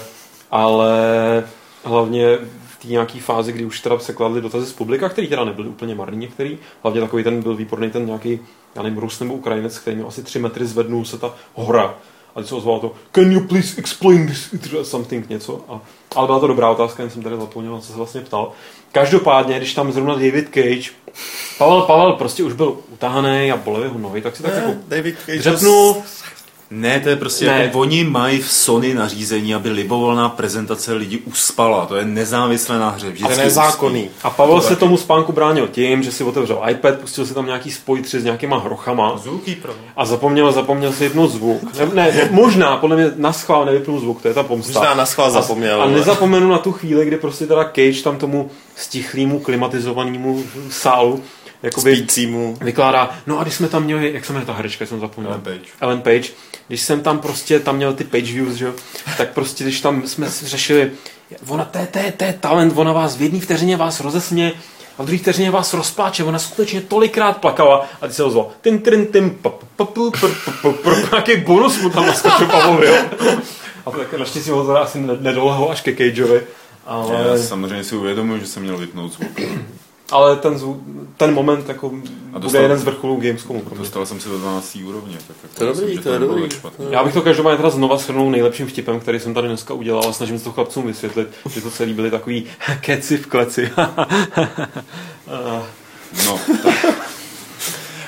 ale 0.50 0.94
hlavně 1.84 2.38
v 2.68 2.82
té 2.82 2.88
nějaké 2.88 3.20
fázi, 3.20 3.52
kdy 3.52 3.64
už 3.64 3.80
teda 3.80 3.98
se 3.98 4.12
kladly 4.12 4.40
dotazy 4.40 4.66
z 4.66 4.72
publika, 4.72 5.08
který 5.08 5.26
teda 5.26 5.44
nebyly 5.44 5.68
úplně 5.68 5.94
marný 5.94 6.18
některý, 6.18 6.58
hlavně 6.82 7.00
takový 7.00 7.24
ten 7.24 7.42
byl 7.42 7.56
výborný 7.56 7.90
ten 7.90 8.06
nějaký, 8.06 8.40
já 8.74 8.82
nevím, 8.82 8.98
Rus 8.98 9.20
nebo 9.20 9.34
Ukrajinec, 9.34 9.78
který 9.78 9.96
měl 9.96 10.08
asi 10.08 10.22
tři 10.22 10.38
metry 10.38 10.66
zvednul 10.66 11.04
se 11.04 11.18
ta 11.18 11.34
hora 11.54 11.94
a 12.34 12.40
teď 12.40 12.48
se 12.48 12.54
ozvalo 12.54 12.80
to, 12.80 12.92
can 13.12 13.32
you 13.32 13.40
please 13.40 13.74
explain 13.78 14.26
this, 14.26 14.54
something, 14.82 15.28
něco. 15.28 15.64
A, 15.68 15.80
ale 16.16 16.26
byla 16.26 16.40
to 16.40 16.46
dobrá 16.46 16.70
otázka, 16.70 17.02
jen 17.02 17.10
jsem 17.10 17.22
tady 17.22 17.36
zapomněl, 17.36 17.80
co 17.80 17.92
se 17.92 17.96
vlastně 17.96 18.20
ptal. 18.20 18.52
Každopádně, 18.92 19.56
když 19.56 19.74
tam 19.74 19.92
zrovna 19.92 20.14
David 20.14 20.48
Cage, 20.54 20.90
Pavel, 21.58 21.82
Pavel 21.82 22.12
prostě 22.12 22.44
už 22.44 22.52
byl 22.52 22.76
utahaný 22.92 23.52
a 23.52 23.56
bolely 23.56 23.88
ho 23.88 23.98
nohy, 23.98 24.20
tak 24.20 24.36
si 24.36 24.42
tak 24.42 24.54
jako 24.54 24.70
David 24.88 25.16
Cage 25.26 25.38
dřepnul, 25.38 25.96
ne, 26.70 27.00
to 27.00 27.08
je 27.08 27.16
prostě 27.16 27.46
ne. 27.46 27.62
jako 27.62 27.80
oni 27.80 28.04
mají 28.04 28.40
v 28.40 28.50
Sony 28.50 28.94
nařízení, 28.94 29.54
aby 29.54 29.70
libovolná 29.70 30.28
prezentace 30.28 30.92
lidi 30.92 31.18
uspala. 31.18 31.86
To 31.86 31.96
je 31.96 32.04
nezávislé 32.04 32.78
na 32.78 32.90
hře. 32.90 33.12
To 33.12 33.30
je 33.30 33.36
nezákonný. 33.36 34.10
A 34.22 34.30
Pavel 34.30 34.60
to 34.60 34.68
se 34.68 34.76
tomu 34.76 34.96
spánku 34.96 35.32
bránil 35.32 35.68
tím, 35.68 36.02
že 36.02 36.12
si 36.12 36.24
otevřel 36.24 36.62
iPad, 36.70 36.98
pustil 36.98 37.26
si 37.26 37.34
tam 37.34 37.46
nějaký 37.46 37.70
spojitři 37.70 38.20
s 38.20 38.24
nějakýma 38.24 38.58
hrochama. 38.58 39.20
pro. 39.62 39.74
A 39.96 40.04
zapomněl, 40.04 40.52
zapomněl 40.52 40.92
si 40.92 41.04
jednu 41.04 41.26
zvuk. 41.26 41.62
Ne, 41.78 42.12
ne, 42.12 42.28
možná, 42.30 42.76
podle 42.76 42.96
mě 42.96 43.12
na 43.16 43.32
schvál 43.32 43.64
nevypnul 43.64 44.00
zvuk, 44.00 44.22
to 44.22 44.28
je 44.28 44.34
ta 44.34 44.42
pomsta. 44.42 44.78
Možná 44.80 44.94
na 44.94 45.06
schvál 45.06 45.30
zapomněl. 45.30 45.82
A, 45.82 45.84
a 45.84 45.88
nezapomenu 45.88 46.48
na 46.48 46.58
tu 46.58 46.72
chvíli, 46.72 47.06
kdy 47.06 47.16
prostě 47.16 47.46
teda 47.46 47.64
Cage 47.64 48.02
tam 48.02 48.18
tomu 48.18 48.50
stichlýmu 48.76 49.40
klimatizovanému 49.40 50.44
sálu 50.70 51.22
jakoby 51.62 51.96
Spícímu. 51.96 52.58
vykládá, 52.60 53.18
no 53.26 53.38
a 53.38 53.42
když 53.42 53.54
jsme 53.54 53.68
tam 53.68 53.84
měli, 53.84 54.12
jak 54.12 54.24
se 54.24 54.32
jmenuje 54.32 54.46
ta 54.46 54.52
herečka, 54.52 54.86
jsem 54.86 55.00
zapomněl. 55.00 55.32
Ellen 55.32 55.44
Page. 55.44 55.70
Ellen 55.80 56.00
Page. 56.00 56.32
Když 56.68 56.80
jsem 56.80 57.00
tam 57.00 57.18
prostě, 57.18 57.60
tam 57.60 57.76
měl 57.76 57.94
ty 57.94 58.04
page 58.04 58.32
views, 58.32 58.54
že? 58.54 58.72
tak 59.16 59.32
prostě, 59.32 59.64
když 59.64 59.80
tam 59.80 60.06
jsme 60.06 60.28
řešili, 60.30 60.90
ona, 61.48 61.64
to 61.64 61.78
je, 61.78 61.86
to 61.86 61.98
je, 61.98 62.12
to 62.12 62.24
je 62.24 62.32
talent, 62.40 62.72
ona 62.76 62.92
vás 62.92 63.16
v 63.16 63.22
jedné 63.22 63.40
vteřině 63.40 63.76
vás 63.76 64.00
rozesmě, 64.00 64.52
a 64.98 65.02
v 65.02 65.06
druhé 65.06 65.18
vteřině 65.18 65.50
vás 65.50 65.74
rozpláče. 65.74 66.24
Ona 66.24 66.38
skutečně 66.38 66.80
tolikrát 66.80 67.36
plakala 67.36 67.86
a 68.00 68.06
ty 68.06 68.12
se 68.12 68.24
ozval. 68.24 68.48
Tin, 68.60 68.78
tin, 68.78 69.06
tin, 69.06 69.38
nějaký 71.12 71.36
bonus 71.36 71.82
mu 71.82 71.90
tam 71.90 72.06
naskočil 72.06 72.46
Pavlovi, 72.46 72.86
jo. 72.86 72.96
A 73.86 73.90
to 73.90 73.98
tak 73.98 74.18
naštěstí 74.18 74.50
ho 74.50 74.80
asi 74.80 74.98
nedolehlo 75.00 75.70
až 75.70 75.80
ke 75.80 75.92
Cageovi. 75.92 76.42
Ale... 76.86 77.28
Já 77.28 77.38
samozřejmě 77.38 77.84
si 77.84 77.96
uvědomuji, 77.96 78.40
že 78.40 78.46
jsem 78.46 78.62
měl 78.62 78.76
vypnout 78.76 79.12
zvuk. 79.12 79.40
Ale 80.10 80.36
ten, 80.36 80.58
zvuk, 80.58 80.78
ten 81.16 81.34
moment 81.34 81.68
jako 81.68 81.92
a 82.32 82.38
dostal, 82.38 82.50
bude 82.50 82.62
jeden 82.62 82.78
z 82.78 82.84
vrcholů 82.84 83.16
Gamescomu. 83.20 83.62
Dostal 83.78 84.06
jsem 84.06 84.20
se 84.20 84.28
do 84.28 84.38
12. 84.38 84.78
úrovně. 84.86 85.16
Tak 85.28 85.36
jako 85.42 85.54
to 85.54 85.64
je 85.64 85.72
dobrý, 85.72 85.98
to 85.98 86.12
je 86.12 86.18
dobrý. 86.18 86.42
Já 86.90 87.04
bych 87.04 87.14
to 87.14 87.22
každopádně 87.22 87.56
teda 87.56 87.70
znova 87.70 87.96
shrnul 87.96 88.30
nejlepším 88.30 88.66
vtipem, 88.66 89.00
který 89.00 89.20
jsem 89.20 89.34
tady 89.34 89.48
dneska 89.48 89.74
udělal 89.74 90.08
a 90.08 90.12
snažím 90.12 90.38
se 90.38 90.44
to 90.44 90.52
chlapcům 90.52 90.86
vysvětlit, 90.86 91.28
že 91.50 91.60
to 91.60 91.70
celý 91.70 91.94
byly 91.94 92.10
takový 92.10 92.44
keci 92.80 93.16
v 93.16 93.26
kleci. 93.26 93.70
no, 96.26 96.40
tak. 96.62 97.06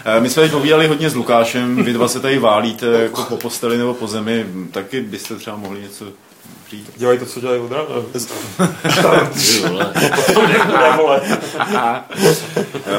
Eh, 0.05 0.21
my 0.21 0.31
jsme 0.31 0.43
teď 0.43 0.53
povídali 0.53 0.87
hodně 0.87 1.11
s 1.11 1.15
Lukášem, 1.15 1.85
vy 1.85 1.93
dva 1.93 2.09
se 2.09 2.21
tady 2.21 2.39
válíte 2.39 2.87
jako 2.87 3.23
po 3.23 3.37
posteli 3.37 3.79
nebo 3.79 3.95
po 3.95 4.07
zemi, 4.07 4.47
taky 4.71 5.01
byste 5.01 5.37
třeba 5.37 5.57
mohli 5.57 5.83
něco 5.83 6.05
přijít. 6.69 6.91
Dělají 6.97 7.19
to, 7.19 7.27
co 7.27 7.41
dělají 7.41 7.61
od 7.61 7.73
rána. 7.73 7.89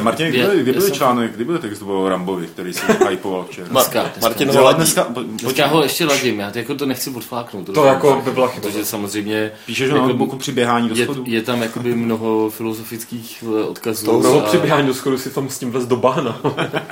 Martin, 0.00 0.26
kdy, 0.26 0.62
kdy 0.62 0.72
byl 0.72 0.90
článek, 0.90 1.32
kdy 1.32 1.44
byl 1.44 1.58
text 1.58 1.82
o 1.82 2.08
Rambovi, 2.08 2.46
který 2.46 2.72
si 2.72 2.80
hypoval 3.08 3.44
včera? 3.44 3.68
Dneska, 3.68 4.10
Martin 4.22 4.50
ho 4.50 4.72
dneska, 4.72 5.06
dneska 5.22 5.66
ho 5.66 5.82
ještě 5.82 6.04
ladím, 6.04 6.40
já 6.40 6.50
to 6.50 6.58
jako 6.58 6.74
to 6.74 6.86
nechci 6.86 7.10
odfláknout. 7.10 7.66
To, 7.66 7.72
to 7.72 7.84
jako 7.84 8.22
by 8.24 8.30
byla 8.30 8.48
chyba. 8.48 8.68
Protože 8.68 8.84
samozřejmě... 8.84 9.52
Píšeš 9.66 9.88
jako, 9.88 9.98
na 9.98 10.02
notebooku 10.02 10.36
při 10.36 10.52
běhání 10.52 10.88
do 10.88 10.96
schodu? 10.96 11.24
Je, 11.26 11.34
je 11.34 11.42
tam 11.42 11.62
jakoby 11.62 11.94
mnoho 11.94 12.50
filozofických 12.50 13.44
odkazů. 13.68 14.06
To 14.06 14.18
mnoho 14.18 14.40
při 14.40 14.58
běhání 14.58 14.86
do 14.86 14.94
schodu 14.94 15.18
si 15.18 15.30
tam 15.30 15.48
s 15.48 15.58
tím 15.58 15.70
vlez 15.70 15.86
do 15.86 15.96
bahna. 15.96 16.40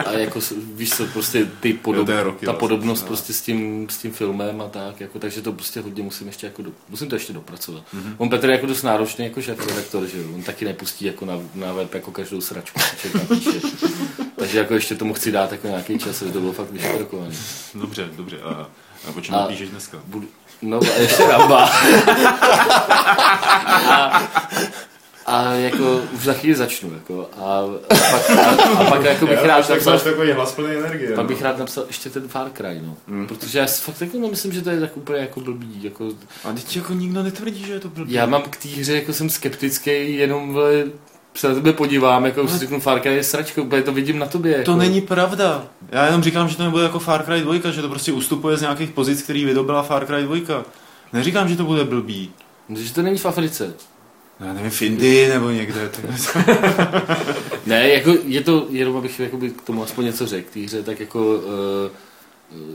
a 0.06 0.12
jako 0.12 0.40
víš 0.74 0.90
co, 0.90 1.06
prostě 1.06 1.46
ty 1.60 1.72
podob, 1.72 2.06
ta 2.06 2.22
vlastně, 2.22 2.52
podobnost 2.52 3.06
prostě 3.06 3.32
s 3.32 3.42
tím, 3.42 3.86
s 3.90 3.98
tím 3.98 4.12
filmem 4.12 4.60
a 4.60 4.68
tak, 4.68 5.00
jako, 5.00 5.18
takže 5.18 5.42
to 5.42 5.52
prostě 5.52 5.80
hodně 5.80 6.02
musím 6.02 6.26
ještě 6.26 6.46
jako 6.46 6.62
do, 6.68 6.74
musím 6.88 7.08
to 7.08 7.16
ještě 7.16 7.32
dopracovat. 7.32 7.82
Mm-hmm. 7.94 8.14
On 8.18 8.28
Petr 8.28 8.48
je 8.48 8.52
jako 8.52 8.66
dost 8.66 8.82
náročný 8.82 9.24
jako 9.24 9.42
šéf 9.42 9.66
redaktor, 9.66 10.06
že 10.06 10.18
on 10.34 10.42
taky 10.42 10.64
nepustí 10.64 11.04
jako 11.04 11.24
na, 11.24 11.34
na 11.54 11.72
web 11.72 11.94
jako 11.94 12.10
každou 12.10 12.40
sračku, 12.40 12.80
co 13.02 13.18
napíše. 13.18 13.60
Takže 14.36 14.58
jako 14.58 14.74
ještě 14.74 14.94
tomu 14.94 15.14
chci 15.14 15.32
dát 15.32 15.52
jako 15.52 15.66
nějaký 15.66 15.98
čas, 15.98 16.22
aby 16.22 16.32
to 16.32 16.40
bylo 16.40 16.52
fakt 16.52 16.70
vyšperkovaný. 16.70 17.36
Dobře, 17.74 18.08
dobře. 18.16 18.40
A, 18.40 18.68
a 19.08 19.12
po 19.12 19.20
čem 19.20 19.34
a, 19.34 19.46
píšeš 19.46 19.68
dneska? 19.70 19.98
Budu, 20.04 20.28
no 20.62 20.80
a 20.96 21.00
ještě 21.00 21.26
Ramba. 21.26 21.64
a, 23.88 24.22
a 25.28 25.52
jako 25.52 26.00
už 26.14 26.24
za 26.24 26.32
chvíli 26.32 26.56
začnu. 26.56 26.92
Jako, 26.94 27.30
a, 27.36 27.60
a, 27.90 27.96
pak, 28.10 28.30
a, 28.30 28.50
a 28.50 28.84
pak 28.90 29.04
jako 29.04 29.26
bych 29.26 29.44
rád 29.44 29.68
napsal... 29.68 29.94
Tak 29.94 30.04
takový 30.04 30.32
hlas 30.32 30.54
plný 30.54 30.76
energie. 30.76 31.08
Pak 31.08 31.18
no. 31.18 31.28
bych 31.28 31.42
rád 31.42 31.58
napsal 31.58 31.84
ještě 31.86 32.10
ten 32.10 32.28
Far 32.28 32.50
Cry, 32.50 32.80
no. 32.82 32.96
Mm. 33.06 33.26
Protože 33.26 33.58
já 33.58 33.66
fakt 33.66 34.00
jako 34.00 34.18
myslím, 34.18 34.52
že 34.52 34.62
to 34.62 34.70
je 34.70 34.80
tak 34.80 34.96
úplně 34.96 35.18
jako 35.18 35.40
blbý. 35.40 35.82
Jako... 35.82 36.08
A 36.44 36.52
teď 36.52 36.76
jako 36.76 36.92
nikdo 36.92 37.22
netvrdí, 37.22 37.64
že 37.64 37.72
je 37.72 37.80
to 37.80 37.88
blbý. 37.88 38.12
Já 38.12 38.26
mám 38.26 38.42
k 38.42 38.56
té 38.56 38.68
hře 38.68 38.94
jako 38.94 39.12
jsem 39.12 39.30
skeptický, 39.30 40.16
jenom 40.16 40.52
vle, 40.52 40.84
se 41.34 41.48
na 41.48 41.54
tebe 41.54 41.72
podívám, 41.72 42.24
jako 42.24 42.42
no. 42.42 42.48
si 42.48 42.58
řeknu 42.58 42.80
Far 42.80 43.00
Cry 43.00 43.14
je 43.14 43.24
sračka, 43.24 43.62
úplně 43.62 43.82
to 43.82 43.92
vidím 43.92 44.18
na 44.18 44.26
tobě. 44.26 44.52
Jako. 44.52 44.64
To 44.64 44.76
není 44.76 45.00
pravda. 45.00 45.64
Já 45.88 46.06
jenom 46.06 46.22
říkám, 46.22 46.48
že 46.48 46.56
to 46.56 46.64
nebude 46.64 46.82
jako 46.82 46.98
Far 46.98 47.24
Cry 47.24 47.40
2, 47.40 47.70
že 47.70 47.82
to 47.82 47.88
prostě 47.88 48.12
ustupuje 48.12 48.56
z 48.56 48.60
nějakých 48.60 48.90
pozic, 48.90 49.22
který 49.22 49.44
vydobila 49.44 49.82
Far 49.82 50.06
Cry 50.06 50.22
2. 50.22 50.64
Neříkám, 51.12 51.48
že 51.48 51.56
to 51.56 51.64
bude 51.64 51.84
blbý. 51.84 52.32
Že 52.74 52.94
to 52.94 53.02
není 53.02 53.18
v 53.18 53.26
Africe 53.26 53.74
já 54.40 54.52
nevím, 54.52 54.70
v 54.70 54.82
Indii 54.82 55.28
nebo 55.28 55.50
někde. 55.50 55.90
ne, 57.66 57.88
jako 57.88 58.14
je 58.24 58.40
to, 58.40 58.66
jenom 58.70 58.96
abych 58.96 59.20
jakoby, 59.20 59.50
k 59.50 59.62
tomu 59.62 59.82
aspoň 59.82 60.04
něco 60.04 60.26
řekl, 60.26 60.50
té 60.52 60.60
hře, 60.60 60.82
tak 60.82 61.00
jako 61.00 61.34
uh, 61.34 61.42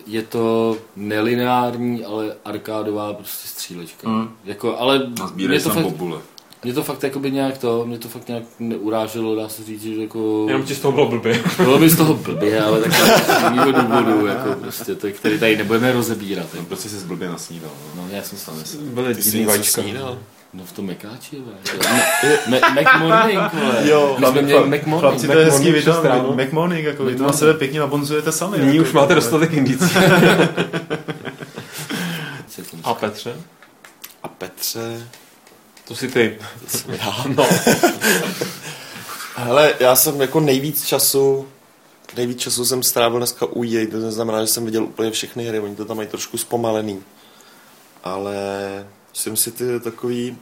je 0.07 0.21
to 0.21 0.77
nelineární, 0.95 2.05
ale 2.05 2.35
arkádová 2.45 3.13
prostě 3.13 3.47
střílečka. 3.47 4.09
Mm. 4.09 4.29
Jako, 4.45 4.77
ale 4.77 5.11
mě 5.35 5.59
to, 5.59 5.69
fakt, 5.69 5.83
bobule. 5.83 6.19
mě 6.63 6.73
to 6.73 6.83
fakt 6.83 7.03
jakoby 7.03 7.31
nějak 7.31 7.57
to, 7.57 7.85
mě 7.85 7.97
to 7.97 8.07
fakt 8.07 8.27
nějak 8.27 8.43
neuráželo, 8.59 9.35
dá 9.35 9.49
se 9.49 9.63
říct, 9.63 9.83
že 9.83 9.95
jako... 9.95 10.45
Jenom 10.47 10.63
ti 10.63 10.75
z 10.75 10.79
toho 10.79 10.91
bylo 10.91 11.09
blbě. 11.09 11.43
Bylo 11.57 11.79
mi 11.79 11.89
z 11.89 11.97
toho 11.97 12.13
blbě, 12.13 12.63
ale 12.63 12.81
tak 12.81 12.93
z 12.93 13.43
jiného 13.43 13.71
důvodu, 13.71 14.25
jako 14.25 14.53
prostě, 14.61 14.95
to, 14.95 15.07
který 15.11 15.39
tady 15.39 15.57
nebudeme 15.57 15.91
rozebírat. 15.91 16.47
No, 16.53 16.65
prostě 16.65 16.89
jsi 16.89 16.99
zblbě 16.99 17.29
nasnídal. 17.29 17.71
No, 17.95 18.07
já 18.11 18.23
jsem 18.23 18.39
tam 18.45 18.63
Byly 18.93 19.15
divný 19.15 19.45
vajíčka. 19.45 19.81
No 20.53 20.65
v 20.65 20.71
tom 20.71 20.85
Mekáči, 20.85 21.41
McMorning, 22.47 23.53
vole. 23.53 23.89
Jo, 23.89 24.15
my 24.19 24.27
jsme 24.27 24.41
měli 24.41 24.67
McMorning. 24.67 24.99
Chlapci, 24.99 25.27
to 25.27 25.37
je 25.37 25.45
hezký 25.45 25.71
video, 25.71 26.35
McMorning, 26.35 26.85
jako 26.85 27.05
vy 27.05 27.15
to 27.15 27.23
na 27.23 27.33
sebe 27.33 27.53
pěkně 27.53 27.79
nabonzujete 27.79 28.31
sami. 28.31 28.57
Nyní 28.57 28.79
už 28.79 28.91
máte 28.91 29.15
dostatek 29.15 29.53
indicí. 29.53 29.95
A 32.83 32.93
Petře? 32.93 33.35
A 34.23 34.27
Petře? 34.27 35.07
To 35.87 35.95
jsi 35.95 36.07
ty. 36.07 36.37
To 36.61 36.77
jsem 36.77 36.93
já. 36.93 37.15
No. 37.35 37.47
Hele, 39.35 39.73
já 39.79 39.95
jsem 39.95 40.21
jako 40.21 40.39
nejvíc 40.39 40.85
času 40.85 41.47
nejvíc 42.17 42.39
času 42.39 42.65
jsem 42.65 42.83
strávil 42.83 43.17
dneska 43.17 43.45
u 43.45 43.63
EA, 43.63 43.87
to 43.91 44.11
znamená, 44.11 44.41
že 44.41 44.47
jsem 44.47 44.65
viděl 44.65 44.83
úplně 44.83 45.11
všechny 45.11 45.45
hry, 45.45 45.59
oni 45.59 45.75
to 45.75 45.85
tam 45.85 45.97
mají 45.97 46.09
trošku 46.09 46.37
zpomalený. 46.37 47.03
Ale 48.03 48.35
SimCity 49.13 49.63
je 49.63 49.79
takový 49.79 50.37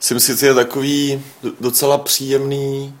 SimCity 0.00 0.46
je 0.46 0.54
takový 0.54 1.22
docela 1.60 1.98
příjemný 1.98 2.94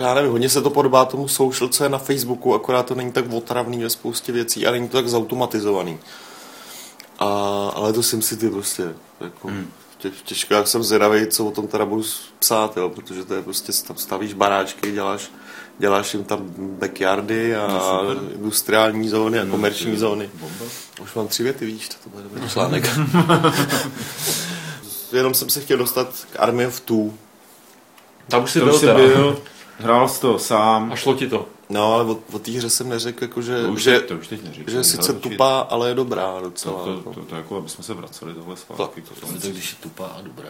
já 0.00 0.14
nevím, 0.14 0.30
hodně 0.30 0.48
se 0.48 0.62
to 0.62 0.70
podobá 0.70 1.04
tomu 1.04 1.28
social, 1.28 1.68
co 1.68 1.84
je 1.84 1.90
na 1.90 1.98
Facebooku, 1.98 2.54
akorát 2.54 2.86
to 2.86 2.94
není 2.94 3.12
tak 3.12 3.32
otravný 3.32 3.82
ve 3.82 3.90
spoustě 3.90 4.32
věcí 4.32 4.66
a 4.66 4.70
není 4.70 4.88
to 4.88 4.96
tak 4.96 5.08
zautomatizovaný. 5.08 5.98
A, 7.18 7.26
ale 7.74 7.92
to 7.92 8.02
SimCity 8.02 8.50
prostě, 8.50 8.94
jako, 9.20 9.48
hmm. 9.48 9.70
tě, 9.98 10.10
těžko, 10.24 10.54
jak 10.54 10.68
jsem 10.68 10.82
zvědavý, 10.82 11.26
co 11.26 11.46
o 11.46 11.50
tom 11.50 11.68
teda 11.68 11.86
budu 11.86 12.02
psát, 12.38 12.76
jo, 12.76 12.88
protože 12.88 13.24
to 13.24 13.34
je 13.34 13.42
prostě, 13.42 13.72
tam 13.86 13.96
stavíš 13.96 14.34
baráčky, 14.34 14.92
děláš, 14.92 15.30
děláš 15.80 16.14
jim 16.14 16.24
tam 16.24 16.40
backyardy 16.58 17.56
a 17.56 17.66
no, 17.66 18.32
industriální 18.34 19.08
zóny 19.08 19.38
a 19.38 19.44
no, 19.44 19.50
komerční 19.50 19.96
zóny. 19.96 20.30
Už 21.02 21.14
mám 21.14 21.28
tři 21.28 21.42
věty, 21.42 21.66
víš, 21.66 21.88
to 21.88 22.10
bude 22.10 22.22
dobrý 22.22 22.48
článek. 22.50 22.90
Jenom 25.12 25.34
jsem 25.34 25.50
se 25.50 25.60
chtěl 25.60 25.78
dostat 25.78 26.26
k 26.32 26.40
Army 26.40 26.66
of 26.66 26.80
Two. 26.80 27.10
Tam 28.28 28.44
už 28.44 28.50
jsi 28.50 28.60
byl, 28.60 28.78
teda. 28.78 28.94
byl, 28.94 29.42
hrál 29.78 30.08
jsi 30.08 30.20
to 30.20 30.38
sám. 30.38 30.92
A 30.92 30.96
šlo 30.96 31.14
ti 31.14 31.28
to. 31.28 31.46
No, 31.68 31.94
ale 31.94 32.04
o, 32.04 32.18
o 32.32 32.38
té 32.38 32.50
hře 32.50 32.70
jsem 32.70 32.88
neřekl, 32.88 33.24
jako, 33.24 33.42
že, 33.42 33.62
to 33.62 33.72
už, 33.72 33.82
že, 33.82 34.00
to 34.00 34.14
už 34.14 34.28
teď 34.28 34.44
neříkám, 34.44 34.72
že 34.72 34.76
je 34.76 34.84
sice 34.84 35.12
tupá, 35.12 35.60
ale 35.60 35.88
je 35.88 35.94
dobrá 35.94 36.40
docela. 36.40 36.78
To, 36.78 36.84
to, 36.84 36.90
jako. 36.96 37.14
to, 37.14 37.20
to, 37.20 37.26
to, 37.26 37.36
jako, 37.36 37.56
aby 37.56 37.68
jsme 37.68 37.84
se 37.84 37.94
vraceli 37.94 38.34
tohle 38.34 38.56
zpátky. 38.56 39.02
To, 39.02 39.14
to, 39.14 39.26
to, 39.26 39.40
to, 39.40 39.48
když 39.48 39.70
je 39.70 39.76
tupá 39.80 40.06
a 40.06 40.20
dobrá. 40.20 40.48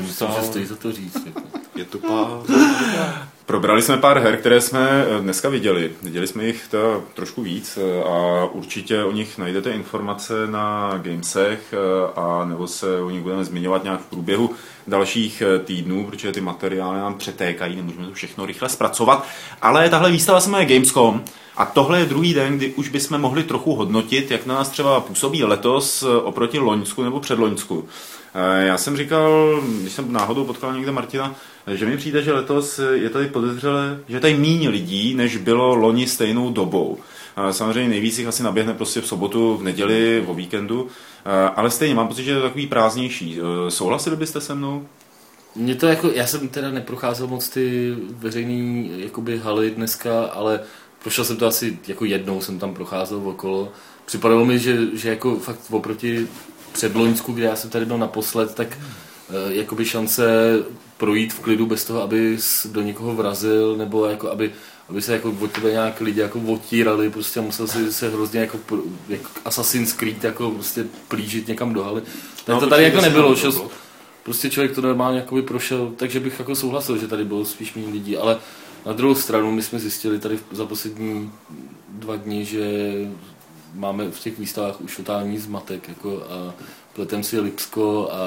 Myslím, 0.00 0.28
že 0.40 0.46
stojí 0.46 0.66
za 0.66 0.76
to 0.76 0.92
říct. 0.92 1.26
Jako. 1.26 1.42
Je 1.74 1.84
tupá. 1.84 2.42
Probrali 3.46 3.82
jsme 3.82 3.96
pár 3.96 4.18
her, 4.18 4.36
které 4.36 4.60
jsme 4.60 5.04
eh, 5.06 5.20
dneska 5.20 5.48
viděli. 5.48 5.92
Viděli 6.02 6.26
jsme 6.26 6.44
jich 6.44 6.68
to 6.70 7.04
trošku 7.14 7.42
víc 7.42 7.78
eh, 7.78 8.02
a 8.04 8.44
určitě 8.52 9.04
o 9.04 9.12
nich 9.12 9.38
najdete 9.38 9.70
informace 9.70 10.46
na 10.46 10.92
Gamesech 11.02 11.60
eh, 11.72 11.76
a 12.16 12.44
nebo 12.44 12.66
se 12.66 13.00
o 13.00 13.10
nich 13.10 13.22
budeme 13.22 13.44
zmiňovat 13.44 13.84
nějak 13.84 14.00
v 14.00 14.06
průběhu 14.06 14.50
dalších 14.86 15.42
týdnů, 15.64 16.06
protože 16.06 16.32
ty 16.32 16.40
materiály 16.40 16.98
nám 16.98 17.14
přetékají, 17.14 17.76
nemůžeme 17.76 18.06
to 18.06 18.12
všechno 18.12 18.46
rychle 18.46 18.68
zpracovat. 18.68 19.26
Ale 19.62 19.90
tahle 19.90 20.10
výstava 20.10 20.40
se 20.40 20.50
jmenuje 20.50 20.66
Gamescom 20.66 21.24
a 21.56 21.64
tohle 21.64 21.98
je 21.98 22.06
druhý 22.06 22.34
den, 22.34 22.56
kdy 22.56 22.74
už 22.74 22.88
bychom 22.88 23.20
mohli 23.20 23.42
trochu 23.42 23.74
hodnotit, 23.74 24.30
jak 24.30 24.46
na 24.46 24.54
nás 24.54 24.68
třeba 24.68 25.00
působí 25.00 25.44
letos 25.44 26.02
oproti 26.02 26.58
Loňsku 26.58 27.02
nebo 27.02 27.20
předloňsku. 27.20 27.88
Já 28.58 28.78
jsem 28.78 28.96
říkal, 28.96 29.60
když 29.80 29.92
jsem 29.92 30.12
náhodou 30.12 30.44
potkal 30.44 30.72
někde 30.72 30.92
Martina, 30.92 31.34
že 31.74 31.86
mi 31.86 31.96
přijde, 31.96 32.22
že 32.22 32.32
letos 32.32 32.80
je 32.92 33.10
tady 33.10 33.26
podezřele, 33.26 33.98
že 34.08 34.20
tady 34.20 34.36
méně 34.36 34.68
lidí, 34.68 35.14
než 35.14 35.36
bylo 35.36 35.74
loni 35.74 36.06
stejnou 36.06 36.52
dobou. 36.52 36.98
Samozřejmě 37.50 37.88
nejvíc 37.88 38.18
jich 38.18 38.28
asi 38.28 38.42
naběhne 38.42 38.74
prostě 38.74 39.00
v 39.00 39.06
sobotu, 39.06 39.56
v 39.56 39.62
neděli, 39.62 40.24
o 40.26 40.34
víkendu, 40.34 40.88
ale 41.56 41.70
stejně 41.70 41.94
mám 41.94 42.08
pocit, 42.08 42.24
že 42.24 42.30
je 42.30 42.36
to 42.36 42.42
takový 42.42 42.66
prázdnější. 42.66 43.38
Souhlasili 43.68 44.16
byste 44.16 44.40
se 44.40 44.54
mnou? 44.54 44.86
Mně 45.56 45.74
to 45.74 45.86
jako, 45.86 46.08
já 46.08 46.26
jsem 46.26 46.48
teda 46.48 46.70
neprocházel 46.70 47.26
moc 47.26 47.48
ty 47.48 47.94
veřejné 48.08 48.88
jakoby 48.96 49.38
haly 49.38 49.70
dneska, 49.70 50.24
ale 50.24 50.60
prošel 51.02 51.24
jsem 51.24 51.36
to 51.36 51.46
asi 51.46 51.78
jako 51.88 52.04
jednou, 52.04 52.40
jsem 52.40 52.58
tam 52.58 52.74
procházel 52.74 53.28
okolo. 53.28 53.72
Připadalo 54.04 54.44
mi, 54.44 54.58
že, 54.58 54.78
že 54.92 55.08
jako 55.08 55.36
fakt 55.36 55.60
oproti 55.70 56.28
předloňsku, 56.72 57.32
kde 57.32 57.44
já 57.44 57.56
jsem 57.56 57.70
tady 57.70 57.84
byl 57.84 57.98
naposled, 57.98 58.54
tak 58.54 58.68
uh, 58.68 58.84
jakoby 59.48 59.84
šance 59.84 60.26
projít 60.96 61.32
v 61.32 61.40
klidu 61.40 61.66
bez 61.66 61.84
toho, 61.84 62.02
aby 62.02 62.38
do 62.64 62.82
někoho 62.82 63.14
vrazil, 63.14 63.76
nebo 63.76 64.06
jako 64.06 64.30
aby, 64.30 64.52
aby 64.88 65.02
se 65.02 65.12
jako 65.12 65.34
od 65.40 65.50
tebe 65.50 65.70
nějak 65.70 66.00
lidi 66.00 66.20
jako 66.20 66.40
otírali, 66.40 67.10
prostě 67.10 67.40
musel 67.40 67.66
si 67.66 67.92
se 67.92 68.08
hrozně 68.08 68.40
jako, 68.40 68.58
jako 69.08 69.28
Assassin's 69.44 69.92
Creed 69.92 70.24
jako 70.24 70.50
prostě 70.50 70.84
plížit 71.08 71.48
někam 71.48 71.72
do 71.72 71.84
haly. 71.84 72.02
Tak 72.44 72.54
no, 72.54 72.60
to 72.60 72.66
tady 72.66 72.82
jako 72.82 73.00
nebylo, 73.00 73.36
šel, 73.36 73.68
prostě 74.22 74.50
člověk 74.50 74.74
to 74.74 74.80
normálně 74.80 75.18
jako 75.18 75.34
by 75.34 75.42
prošel, 75.42 75.92
takže 75.96 76.20
bych 76.20 76.38
jako 76.38 76.54
souhlasil, 76.54 76.98
že 76.98 77.08
tady 77.08 77.24
bylo 77.24 77.44
spíš 77.44 77.74
méně 77.74 77.92
lidí, 77.92 78.16
ale 78.16 78.38
na 78.86 78.92
druhou 78.92 79.14
stranu 79.14 79.52
my 79.52 79.62
jsme 79.62 79.78
zjistili 79.78 80.18
tady 80.18 80.38
za 80.52 80.66
poslední 80.66 81.32
dva 81.88 82.16
dny, 82.16 82.44
že 82.44 82.92
máme 83.74 84.10
v 84.10 84.20
těch 84.20 84.38
výstavách 84.38 84.80
už 84.80 84.96
totální 84.96 85.38
zmatek, 85.38 85.88
jako 85.88 86.22
a 86.30 86.54
pletem 86.96 87.22
si 87.22 87.40
Lipsko 87.40 88.08
a 88.12 88.18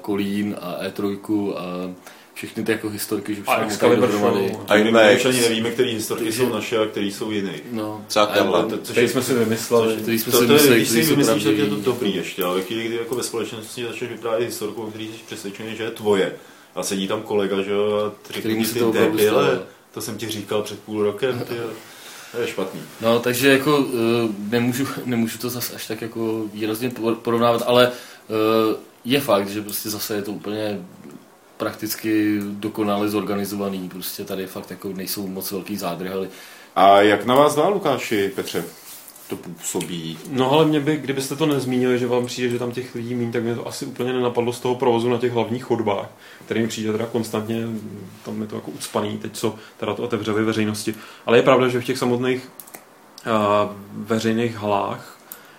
Kolín 0.00 0.56
a 0.60 0.78
E3 0.88 1.54
a 1.56 1.94
všechny 2.34 2.64
ty 2.64 2.72
jako 2.72 2.88
historky, 2.88 3.34
že 3.34 3.42
všechno 3.42 3.76
tady 3.76 3.96
dohromady. 3.96 4.56
A 4.68 4.74
my 4.74 5.16
už 5.16 5.24
ani 5.24 5.40
nevíme, 5.40 5.70
které 5.70 5.88
historky 5.88 6.32
jsou 6.32 6.48
naše 6.48 6.78
a 6.78 6.86
které 6.86 7.06
jsou 7.06 7.30
jiné. 7.30 7.54
No. 7.72 8.04
Třeba 8.06 8.26
tohle. 8.26 8.78
Což 8.82 9.10
jsme 9.10 9.22
si 9.22 9.34
vymysleli. 9.34 10.04
Což, 10.04 10.20
jsme 10.20 10.32
to, 10.32 10.38
si 10.38 10.46
vymysleli, 10.46 10.76
když 10.76 10.88
si 10.88 11.02
vymyslíš, 11.02 11.44
tak 11.44 11.56
je 11.56 11.66
to 11.66 11.76
dobrý 11.76 12.16
ještě, 12.16 12.44
ale 12.44 12.62
chvíli, 12.62 12.84
kdy 12.84 12.96
jako 12.96 13.14
ve 13.14 13.22
společnosti 13.22 13.84
začneš 13.84 14.10
vyprávět 14.10 14.48
historku, 14.48 14.82
o 14.82 14.86
který 14.86 15.06
jsi 15.06 15.12
přesvědčený, 15.26 15.76
že 15.76 15.82
je 15.82 15.90
tvoje. 15.90 16.32
A 16.74 16.82
sedí 16.82 17.08
tam 17.08 17.22
kolega, 17.22 17.62
že 17.62 17.70
jo, 17.70 18.12
a 18.30 18.32
řekne 18.32 18.64
ty 18.64 18.80
debile, 18.92 19.62
to 19.94 20.00
jsem 20.00 20.18
ti 20.18 20.28
říkal 20.28 20.62
před 20.62 20.80
půl 20.80 21.02
rokem, 21.02 21.38
ty 21.48 21.54
to 22.36 22.42
je 22.42 22.48
špatný. 22.48 22.80
No, 23.00 23.18
takže 23.20 23.48
jako 23.48 23.78
uh, 23.78 23.90
nemůžu, 24.48 24.86
nemůžu 25.04 25.38
to 25.38 25.50
zase 25.50 25.74
až 25.74 25.86
tak 25.86 26.02
jako 26.02 26.44
výrazně 26.52 26.90
porovnávat, 27.22 27.62
ale 27.66 27.92
je 29.04 29.20
fakt, 29.20 29.48
že 29.48 29.62
prostě 29.62 29.90
zase 29.90 30.14
je 30.14 30.22
to 30.22 30.32
úplně 30.32 30.80
prakticky 31.56 32.40
dokonale 32.40 33.08
zorganizovaný. 33.08 33.88
Prostě 33.88 34.24
tady 34.24 34.46
fakt 34.46 34.70
jako 34.70 34.88
nejsou 34.88 35.26
moc 35.26 35.52
velký 35.52 35.76
zádrhaly. 35.76 36.28
A 36.76 37.00
jak 37.00 37.24
na 37.24 37.34
vás 37.34 37.54
dá 37.54 37.68
Lukáši, 37.68 38.32
Petře? 38.34 38.64
to 39.28 39.36
působí. 39.36 40.18
No 40.30 40.52
ale 40.52 40.64
mě 40.64 40.80
by, 40.80 40.96
kdybyste 40.96 41.36
to 41.36 41.46
nezmínili, 41.46 41.98
že 41.98 42.06
vám 42.06 42.26
přijde, 42.26 42.48
že 42.48 42.58
tam 42.58 42.72
těch 42.72 42.94
lidí 42.94 43.14
méně, 43.14 43.32
tak 43.32 43.42
mě 43.42 43.54
to 43.54 43.68
asi 43.68 43.86
úplně 43.86 44.12
nenapadlo 44.12 44.52
z 44.52 44.60
toho 44.60 44.74
provozu 44.74 45.10
na 45.10 45.18
těch 45.18 45.32
hlavních 45.32 45.64
chodbách, 45.64 46.08
který 46.44 46.60
mi 46.60 46.68
přijde 46.68 46.92
teda 46.92 47.06
konstantně, 47.06 47.62
tam 48.24 48.42
je 48.42 48.48
to 48.48 48.56
jako 48.56 48.70
ucpaný, 48.70 49.18
teď 49.18 49.32
co 49.36 49.54
teda 49.76 49.94
to 49.94 50.02
otevřeli 50.02 50.44
veřejnosti. 50.44 50.94
Ale 51.26 51.38
je 51.38 51.42
pravda, 51.42 51.68
že 51.68 51.80
v 51.80 51.84
těch 51.84 51.98
samotných 51.98 52.48
uh, 53.26 53.72
veřejných 53.92 54.56
halách 54.56 55.15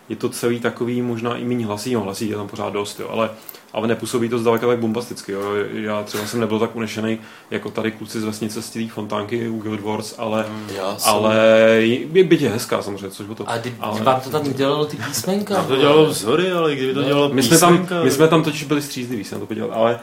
je 0.10 0.16
to 0.16 0.30
celý 0.30 0.60
takový 0.60 1.02
možná 1.02 1.36
i 1.36 1.44
méně 1.44 1.66
hlasí, 1.66 1.94
no 1.94 2.02
hlasí 2.02 2.30
je 2.30 2.36
tam 2.36 2.48
pořád 2.48 2.74
dost, 2.74 3.00
jo, 3.00 3.10
ale 3.10 3.30
ale 3.74 3.88
nepůsobí 3.88 4.30
to 4.30 4.40
zdaleka 4.40 4.68
tak 4.68 4.80
bombasticky. 4.80 5.32
Jo. 5.32 5.42
Já 5.74 6.04
třeba 6.04 6.28
jsem 6.28 6.40
nebyl 6.40 6.60
tak 6.60 6.76
unešený 6.76 7.20
jako 7.52 7.72
tady 7.72 7.92
kluci 7.92 8.22
z 8.22 8.24
vesnice 8.24 8.62
z 8.62 8.70
té 8.70 8.88
fontánky 8.88 9.50
u 9.50 9.62
Guild 9.62 9.82
Wars, 9.82 10.16
ale, 10.18 10.46
Já 10.76 10.98
ale 11.06 11.36
je, 11.80 12.24
byť 12.24 12.42
je 12.42 12.50
hezká 12.50 12.82
samozřejmě, 12.82 13.10
což 13.10 13.28
to. 13.36 13.50
A 13.50 13.58
kdy, 13.58 13.76
ale... 13.80 14.02
vám 14.02 14.22
to 14.22 14.30
tam 14.30 14.54
dělalo 14.54 14.86
ty 14.86 14.98
písmenka? 14.98 15.54
Já 15.54 15.64
to 15.64 15.76
dělalo 15.76 16.06
vzory, 16.06 16.52
ale 16.52 16.76
kdyby 16.76 16.94
to 16.94 17.04
dělalo 17.04 17.30
my 17.30 17.44
jsme, 17.44 17.58
tam, 17.58 17.88
my 18.04 18.12
jsme 18.12 18.28
tam 18.28 18.44
totiž 18.44 18.64
byli 18.64 18.82
střízliví, 18.82 19.24
jsem 19.24 19.40
to 19.40 19.46
podělal, 19.46 19.74
ale, 19.74 20.00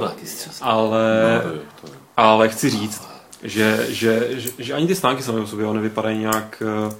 uh, 0.00 0.08
ale, 0.60 1.42
no, 1.44 1.50
to 1.80 1.88
ale 2.16 2.48
chci 2.48 2.70
říct, 2.70 3.08
že, 3.42 3.86
že, 3.88 4.28
že, 4.30 4.50
že, 4.58 4.74
ani 4.74 4.86
ty 4.86 4.94
stánky 4.94 5.22
sami 5.22 5.40
o 5.40 5.46
sobě 5.46 5.66
nevypadají 5.66 6.18
nějak 6.18 6.62
uh, 6.86 6.92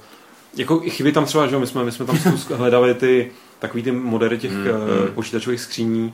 jako 0.55 0.79
chybí 0.79 1.11
tam 1.11 1.25
třeba, 1.25 1.47
že 1.47 1.57
my 1.57 1.67
jsme, 1.67 1.83
my 1.83 1.91
jsme 1.91 2.05
tam 2.05 2.17
hledali 2.57 2.93
ty 2.93 3.31
takový 3.59 3.83
ty 3.83 3.91
modery 3.91 4.37
těch 4.37 4.51
hmm, 4.51 4.67
uh, 4.67 5.07
počítačových 5.07 5.61
skříní, 5.61 6.13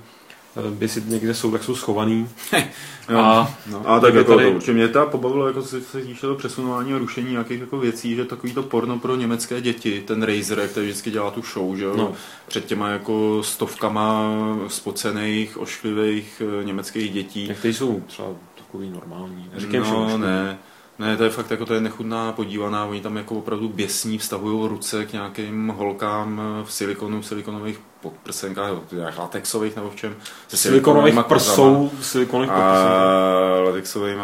uh, 0.56 0.82
jestli 0.82 1.02
někde 1.06 1.34
jsou, 1.34 1.52
tak 1.52 1.64
jsou 1.64 1.76
schovaný. 1.76 2.30
no, 3.10 3.20
a, 3.20 3.58
no, 3.72 3.90
a 3.90 4.00
tak 4.00 4.14
jako 4.14 4.36
tady... 4.36 4.50
to 4.50 4.56
určitě 4.56 4.74
mě 4.74 4.88
ta 4.88 5.06
pobavilo, 5.06 5.48
jako 5.48 5.62
se, 5.62 5.82
se 5.82 6.02
týče 6.02 6.22
to 6.22 6.36
přesunování 6.36 6.94
a 6.94 6.98
rušení 6.98 7.32
nějakých 7.32 7.60
jako 7.60 7.78
věcí, 7.78 8.16
že 8.16 8.26
takový 8.26 8.54
to 8.54 8.64
porno 8.64 9.00
pro 9.00 9.16
německé 9.16 9.62
děti, 9.62 10.04
ten 10.08 10.24
Razer, 10.24 10.68
který 10.68 10.86
vždycky 10.86 11.12
dělá 11.12 11.32
tu 11.32 11.42
show, 11.42 11.76
že 11.76 11.86
no. 11.86 12.14
před 12.48 12.66
těma 12.66 12.90
jako 12.90 13.44
stovkama 13.44 14.36
spocených, 14.68 15.58
ošklivých 15.58 16.42
uh, 16.60 16.66
německých 16.66 17.14
dětí. 17.14 17.48
Někteří 17.48 17.74
jsou 17.74 18.04
třeba 18.08 18.28
takový 18.58 18.90
normální. 18.90 19.50
Neříkám 19.54 19.84
no, 19.84 20.18
ne. 20.18 20.58
Ne, 21.00 21.18
to 21.18 21.24
je 21.24 21.30
fakt 21.30 21.52
jako 21.52 21.66
to 21.66 21.74
je 21.74 21.82
nechutná 21.82 22.32
podívaná, 22.32 22.86
oni 22.86 23.02
tam 23.02 23.18
jako 23.18 23.36
opravdu 23.36 23.70
běsní, 23.70 24.18
vztahují 24.18 24.70
ruce 24.70 25.06
k 25.06 25.14
nějakým 25.14 25.68
holkám 25.68 26.42
v 26.66 26.74
silikonu, 26.74 27.22
v 27.22 27.26
silikonových 27.26 27.80
podprsenkách, 28.10 28.72
jak 28.92 29.18
latexových 29.18 29.76
nebo 29.76 29.90
v 29.90 29.96
čem. 29.96 30.16
Se 30.48 30.58
silikonových 30.58 31.16
prsou, 31.28 31.92
silikonových 32.02 32.52
a 32.52 33.62
latexovými 33.66 34.22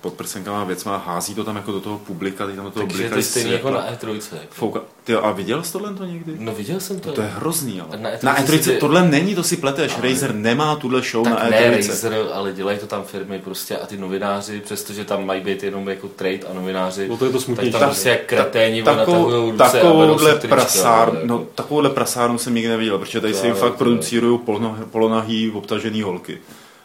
podprsenkama 0.00 0.64
věcma, 0.64 0.96
hází 0.96 1.34
to 1.34 1.44
tam 1.44 1.56
jako 1.56 1.72
do 1.72 1.80
toho 1.80 1.98
publika, 1.98 2.46
teď 2.46 2.56
tam 2.56 2.64
do 2.64 2.70
toho 2.70 2.86
Takže 2.86 3.02
je 3.02 3.10
to 3.10 3.22
stejný 3.22 3.52
jako 3.52 3.70
na 3.70 3.90
E3. 3.90 4.08
Jako. 4.32 4.46
Fouka. 4.50 4.80
Ty, 5.04 5.14
a 5.14 5.30
viděl 5.30 5.62
jsi 5.62 5.72
tohle 5.72 5.94
to 5.94 6.04
někdy? 6.04 6.36
No 6.38 6.52
viděl 6.52 6.80
jsem 6.80 7.00
to. 7.00 7.08
No, 7.08 7.14
to 7.14 7.22
je 7.22 7.28
hrozný, 7.28 7.80
ale. 7.80 7.98
Na 7.98 8.10
E3, 8.10 8.18
na 8.22 8.36
E3 8.36 8.60
si... 8.60 8.76
tohle 8.76 9.08
není, 9.08 9.34
to 9.34 9.42
si 9.42 9.56
pleteš. 9.56 9.92
Ale... 9.92 10.08
Razer 10.08 10.34
nemá 10.34 10.76
tuhle 10.76 11.02
show 11.02 11.24
tak 11.24 11.32
na 11.32 11.46
E3. 11.46 11.50
ne 11.50 11.70
Razer, 11.70 12.26
ale 12.32 12.52
dělají 12.52 12.78
to 12.78 12.86
tam 12.86 13.04
firmy 13.04 13.38
prostě 13.38 13.76
a 13.76 13.86
ty 13.86 13.96
novináři, 13.96 14.60
přestože 14.60 15.04
tam 15.04 15.26
mají 15.26 15.40
být 15.40 15.62
jenom 15.62 15.88
jako 15.88 16.08
trade 16.08 16.40
a 16.50 16.54
novináři, 16.54 17.08
no 17.08 17.16
to 17.16 17.24
je 17.24 17.32
to 17.32 17.40
smutnější. 17.40 17.72
tak 17.72 17.80
tam 17.80 17.88
prostě 17.88 18.08
jak 18.08 18.24
kreténi 18.24 18.82
ta, 18.82 18.94
takovou, 18.94 19.52
takovouhle 19.52 20.34
prasár, 20.34 21.20
no, 21.24 21.46
takovouhle 21.54 21.90
prasárnu 21.90 22.38
jsem 22.38 22.54
nikdy 22.54 22.68
neviděl, 22.68 22.98
protože 23.00 23.20
tady 23.20 23.34
se 23.34 23.46
jim 23.46 23.54
fakt 23.54 23.74
producirují 23.74 24.40
polonahý 24.90 25.50
obtažený 25.50 26.02
holky. 26.02 26.38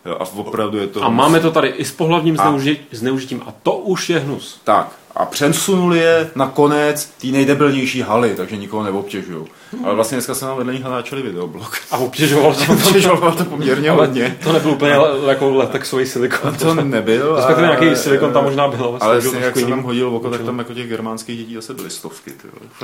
Jo, 0.06 0.18
a 0.20 0.26
opravdu 0.36 0.78
je 0.78 0.88
to 0.88 1.04
A 1.04 1.08
hnus. 1.08 1.18
máme 1.18 1.40
to 1.40 1.52
tady 1.52 1.68
i 1.68 1.86
s 1.86 1.92
pohlavním 1.92 2.40
a... 2.40 2.58
zneužitím 2.92 3.44
a 3.46 3.54
to 3.64 3.78
už 3.78 4.10
je 4.10 4.20
hnus. 4.20 4.62
Tak, 4.64 5.00
a 5.16 5.26
přesunuli 5.26 6.00
je 6.00 6.30
na 6.36 6.48
konec 6.48 7.06
té 7.06 7.28
nejdebilnější 7.28 8.02
haly, 8.02 8.36
takže 8.36 8.58
nikoho 8.58 8.84
neobtěžují. 8.84 9.46
Ale 9.84 9.96
vlastně 9.96 10.16
dneska 10.16 10.36
se 10.36 10.46
nám 10.46 10.58
vedle 10.58 10.74
nich 10.74 10.84
natáčeli 10.84 11.22
videoblog. 11.22 11.78
A 11.92 11.98
obtěžoval 11.98 12.56
to, 12.56 12.74
obtěžoval 12.74 13.32
to 13.32 13.46
poměrně 13.46 13.92
hodně. 13.92 14.38
To 14.44 14.54
nebyl 14.54 14.72
úplně 14.72 14.94
jako 15.28 15.54
latexový 15.54 16.06
silikon. 16.06 16.56
To 16.56 16.76
nebyl. 16.76 17.36
Respektive 17.36 17.68
nějaký 17.68 17.96
silikon 17.96 18.34
tam 18.34 18.44
možná 18.44 18.68
byl. 18.68 18.98
Ale 19.02 19.20
vlastně, 19.20 19.40
jak 19.40 19.58
jsem 19.58 19.70
tam 19.70 19.84
hodil 19.84 20.16
oko, 20.16 20.30
tak 20.30 20.44
tam 20.44 20.60
jako 20.60 20.74
těch 20.74 20.90
germánských 20.90 21.38
dětí 21.38 21.56
zase 21.56 21.74
byly 21.74 21.90
stovky. 21.90 22.32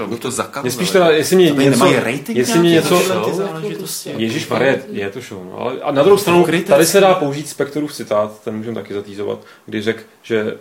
No 0.09 0.17
to 0.17 0.31
zakazuje. 0.31 0.63
Nespíš 0.63 0.91
teda, 0.91 1.09
jestli 1.09 1.35
mě 1.35 1.51
něco... 1.51 1.93
rating 1.93 2.29
jestli 2.29 2.59
mě 2.59 2.69
něco... 2.69 3.01
Ježíš 4.05 4.47
Marie, 4.47 4.83
je 4.91 5.09
to 5.09 5.19
show. 5.21 5.45
No. 5.45 5.59
Ale, 5.59 5.73
a 5.81 5.91
na 5.91 6.03
druhou 6.03 6.17
stranu, 6.17 6.45
tady 6.67 6.85
se 6.85 6.99
dá 6.99 7.13
použít 7.13 7.49
Spektorův 7.49 7.93
citát, 7.93 8.43
ten 8.43 8.57
můžeme 8.57 8.75
taky 8.75 8.93
zatýzovat, 8.93 9.39
kdy 9.65 9.81
řekl, 9.81 10.01
že 10.23 10.57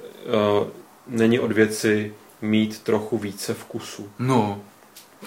uh, 0.60 0.66
není 1.10 1.40
od 1.40 1.52
věci 1.52 2.14
mít 2.42 2.82
trochu 2.82 3.18
více 3.18 3.54
vkusu. 3.54 4.08
No, 4.18 4.60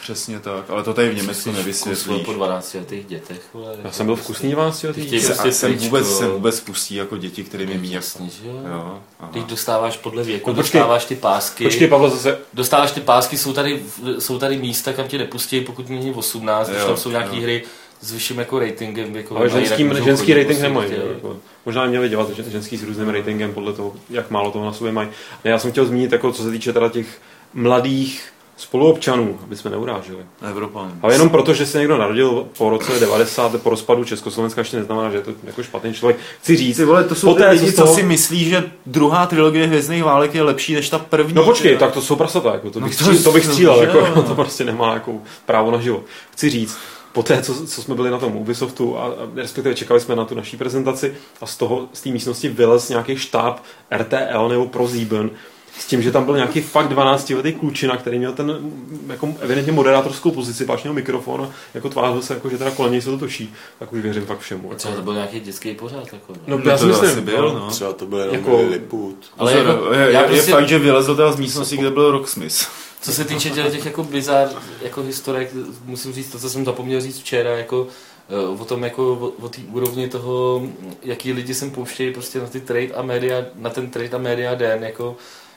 Přesně 0.02 0.40
tak, 0.40 0.70
ale 0.70 0.84
to 0.84 0.94
tady 0.94 1.10
v 1.10 1.16
Německu 1.16 1.52
nevysvětlíš. 1.52 2.26
po 2.26 2.34
12 2.34 2.74
letých 2.74 3.06
dětech. 3.06 3.42
Vole, 3.54 3.78
Já 3.84 3.92
jsem 3.92 4.06
byl 4.06 4.16
vkusný 4.16 4.52
12 4.52 4.84
letých 4.84 5.12
dětech. 5.12 5.28
Prostě 5.28 5.52
jsem 5.52 5.78
vůbec, 5.78 6.18
jsem 6.18 6.32
vůbec 6.32 6.60
vkusný 6.60 6.98
jako 6.98 7.18
děti, 7.18 7.44
které 7.44 7.66
mi 7.66 7.78
míjí. 7.78 7.94
Jasně, 7.94 8.30
že 8.30 8.48
jo. 8.48 8.62
jo 8.68 9.02
Když 9.32 9.44
dostáváš 9.44 9.98
podle 9.98 10.24
věku, 10.24 10.50
no, 10.50 10.56
počkej, 10.56 10.80
dostáváš 10.80 11.06
ty 11.06 11.16
pásky. 11.16 11.64
Počkej, 11.64 11.88
Pavle, 11.88 12.10
zase. 12.10 12.40
Dostáváš 12.54 12.92
ty 12.92 13.02
pásky, 13.02 13.38
jsou 13.38 13.54
tady, 13.54 13.84
jsou 14.20 14.40
tady 14.40 14.58
místa, 14.58 14.94
kam 14.94 15.08
tě 15.08 15.18
nepustí, 15.18 15.62
pokud 15.62 15.90
není 15.90 16.14
18, 16.14 16.70
když 16.70 16.84
tam 16.84 16.98
jsou 16.98 17.10
nějaké 17.10 17.36
hry, 17.36 17.64
s 18.04 18.12
vyšším 18.12 18.40
jako 18.40 18.60
ratingem. 18.60 19.16
Jako 19.16 19.38
ale 19.38 19.50
ženský, 19.50 19.90
ženský 20.04 20.34
rating 20.34 20.48
prostě 20.48 20.64
nemají. 20.64 20.92
Jako, 21.14 21.38
možná 21.66 21.86
měli 21.86 22.10
dělat 22.10 22.30
ženský 22.30 22.78
s 22.78 22.84
různým 22.84 23.10
ratingem 23.10 23.54
podle 23.54 23.74
toho, 23.74 23.94
jak 24.10 24.32
málo 24.32 24.52
toho 24.52 24.66
na 24.66 24.74
sobě 24.74 24.94
mají. 24.94 25.10
Já 25.44 25.60
jsem 25.60 25.72
chtěl 25.72 25.86
zmínit, 25.86 26.12
jako, 26.12 26.32
co 26.32 26.44
se 26.44 26.52
týče 26.52 26.74
teda 26.74 26.90
těch 26.90 27.22
mladých 27.54 28.34
spoluobčanů, 28.58 29.40
aby 29.44 29.56
jsme 29.56 29.72
neurážili. 29.72 30.24
Evropanů. 30.50 30.92
Ale 31.02 31.14
jenom 31.14 31.30
proto, 31.30 31.54
že 31.54 31.66
se 31.66 31.80
někdo 31.80 31.98
narodil 31.98 32.48
po 32.58 32.70
roce 32.70 33.00
90. 33.00 33.62
po 33.62 33.70
rozpadu 33.70 34.04
Československa, 34.04 34.62
ještě 34.62 34.78
neznamená, 34.78 35.10
že 35.10 35.18
je 35.18 35.22
to 35.22 35.32
jako 35.44 35.64
špatný 35.64 35.94
člověk. 35.94 36.18
Chci 36.42 36.56
říct, 36.56 36.78
Ty 36.78 36.86
vole, 36.86 37.04
to 37.04 37.16
jsou 37.16 37.28
poté, 37.28 37.50
lidi, 37.50 37.74
co, 37.74 37.82
toho... 37.82 37.96
si 37.96 38.04
myslí, 38.04 38.46
že 38.46 38.72
druhá 38.86 39.26
trilogie 39.26 39.68
Hvězdných 39.68 40.04
válek 40.04 40.36
je 40.36 40.44
lepší 40.44 40.74
než 40.74 40.90
ta 40.90 41.00
první. 41.00 41.34
No 41.34 41.44
počkej, 41.44 41.78
tak 41.78 41.92
to 41.92 42.02
jsou 42.02 42.16
prasata, 42.16 42.54
jako, 42.54 42.70
to, 42.70 42.80
no 42.80 42.88
bych 42.88 42.98
to, 42.98 43.04
stříl, 43.04 43.24
to 43.24 43.32
bych 43.32 43.46
střílel, 43.46 43.82
jako, 43.82 44.22
to 44.28 44.36
prostě 44.36 44.64
nemá 44.64 44.94
jako 44.94 45.14
právo 45.46 45.72
na 45.72 45.82
život. 45.82 46.04
Chci 46.32 46.50
říct, 46.50 46.78
poté, 47.14 47.42
co, 47.42 47.68
co 47.68 47.82
jsme 47.82 47.96
byli 47.96 48.12
na 48.12 48.18
tom 48.18 48.36
Ubisoftu 48.36 48.98
a, 48.98 49.06
a 49.06 49.12
respektive 49.36 49.76
čekali 49.76 50.00
jsme 50.00 50.16
na 50.16 50.26
tu 50.26 50.36
naší 50.36 50.58
prezentaci 50.58 51.16
a 51.42 51.46
z 51.46 51.58
toho, 51.58 51.88
z 51.94 52.02
té 52.02 52.10
místnosti 52.10 52.50
vylez 52.50 52.90
nějaký 52.90 53.18
štáb 53.18 53.64
RTL 53.98 54.50
nebo 54.50 54.66
ProSieben 54.66 55.30
s 55.80 55.86
tím, 55.86 56.02
že 56.02 56.12
tam 56.12 56.26
byl 56.26 56.36
nějaký 56.36 56.62
fakt 56.62 56.88
12 56.88 57.30
letý 57.30 57.54
klučina, 57.54 57.98
který 57.98 58.20
měl 58.20 58.34
ten 58.34 58.60
jako 59.08 59.36
evidentně 59.40 59.72
moderátorskou 59.72 60.32
pozici, 60.32 60.66
páč 60.66 60.84
měl 60.84 60.94
mikrofon, 60.94 61.52
jako 61.74 61.90
tvářil 61.90 62.22
se, 62.22 62.34
jako, 62.34 62.50
že 62.50 62.58
teda 62.58 62.72
kolem 62.72 62.92
něj 62.92 63.02
se 63.02 63.10
to 63.10 63.18
točí, 63.18 63.54
tak 63.80 63.94
už 63.94 64.02
věřím 64.02 64.26
fakt 64.26 64.40
všemu. 64.40 64.72
A 64.72 64.76
třeba 64.76 64.96
to 64.96 65.02
byl 65.02 65.14
nějaký 65.14 65.40
dětský 65.40 65.74
pořád. 65.74 66.14
Jako, 66.14 66.34
no, 66.48 66.58
no, 66.58 66.72
já 66.72 66.78
si 66.78 66.86
myslím, 66.86 67.26
byl, 67.26 67.54
no. 67.54 67.70
třeba 67.70 67.94
to 67.94 68.06
byl 68.06 68.20
jenom 68.20 68.36
jako, 68.36 68.58
Lilliput. 68.58 69.16
Ale 69.38 69.54
jako, 69.54 69.94
je, 69.94 70.12
je, 70.12 70.20
prostě, 70.20 70.52
je, 70.52 70.56
fakt, 70.56 70.68
že 70.68 70.80
vylezl 70.80 71.16
teda 71.16 71.32
z 71.32 71.40
místnosti, 71.40 71.78
kde 71.78 71.90
byl 71.90 72.12
Rocksmith. 72.12 72.68
Co 73.04 73.14
se 73.14 73.26
týče 73.26 73.50
těch 73.50 73.86
jako 73.86 74.04
bizar, 74.04 74.50
jako 74.82 75.02
historek, 75.02 75.52
musím 75.86 76.14
říct 76.14 76.32
to, 76.32 76.40
co 76.40 76.50
jsem 76.50 76.66
zapomněl 76.66 77.02
říct 77.02 77.20
včera, 77.20 77.58
jako 77.58 77.88
eh, 78.30 78.62
o 78.62 78.66
tom 78.66 78.84
jako 78.84 79.14
o, 79.14 79.46
o 79.46 79.50
té 79.50 79.62
úrovni 79.72 80.10
toho, 80.10 80.62
jaký 81.04 81.34
lidi 81.34 81.54
sem 81.54 81.72
pouštějí 81.72 82.14
prostě 82.14 82.40
na 82.40 82.48
ty 82.48 82.62
trade 82.62 82.94
a 82.94 83.02
media, 83.02 83.46
na 83.56 83.70
ten 83.70 83.90
trade 83.90 84.10
a 84.10 84.18
media 84.18 84.56
den, 84.56 84.84
jako 84.84 85.16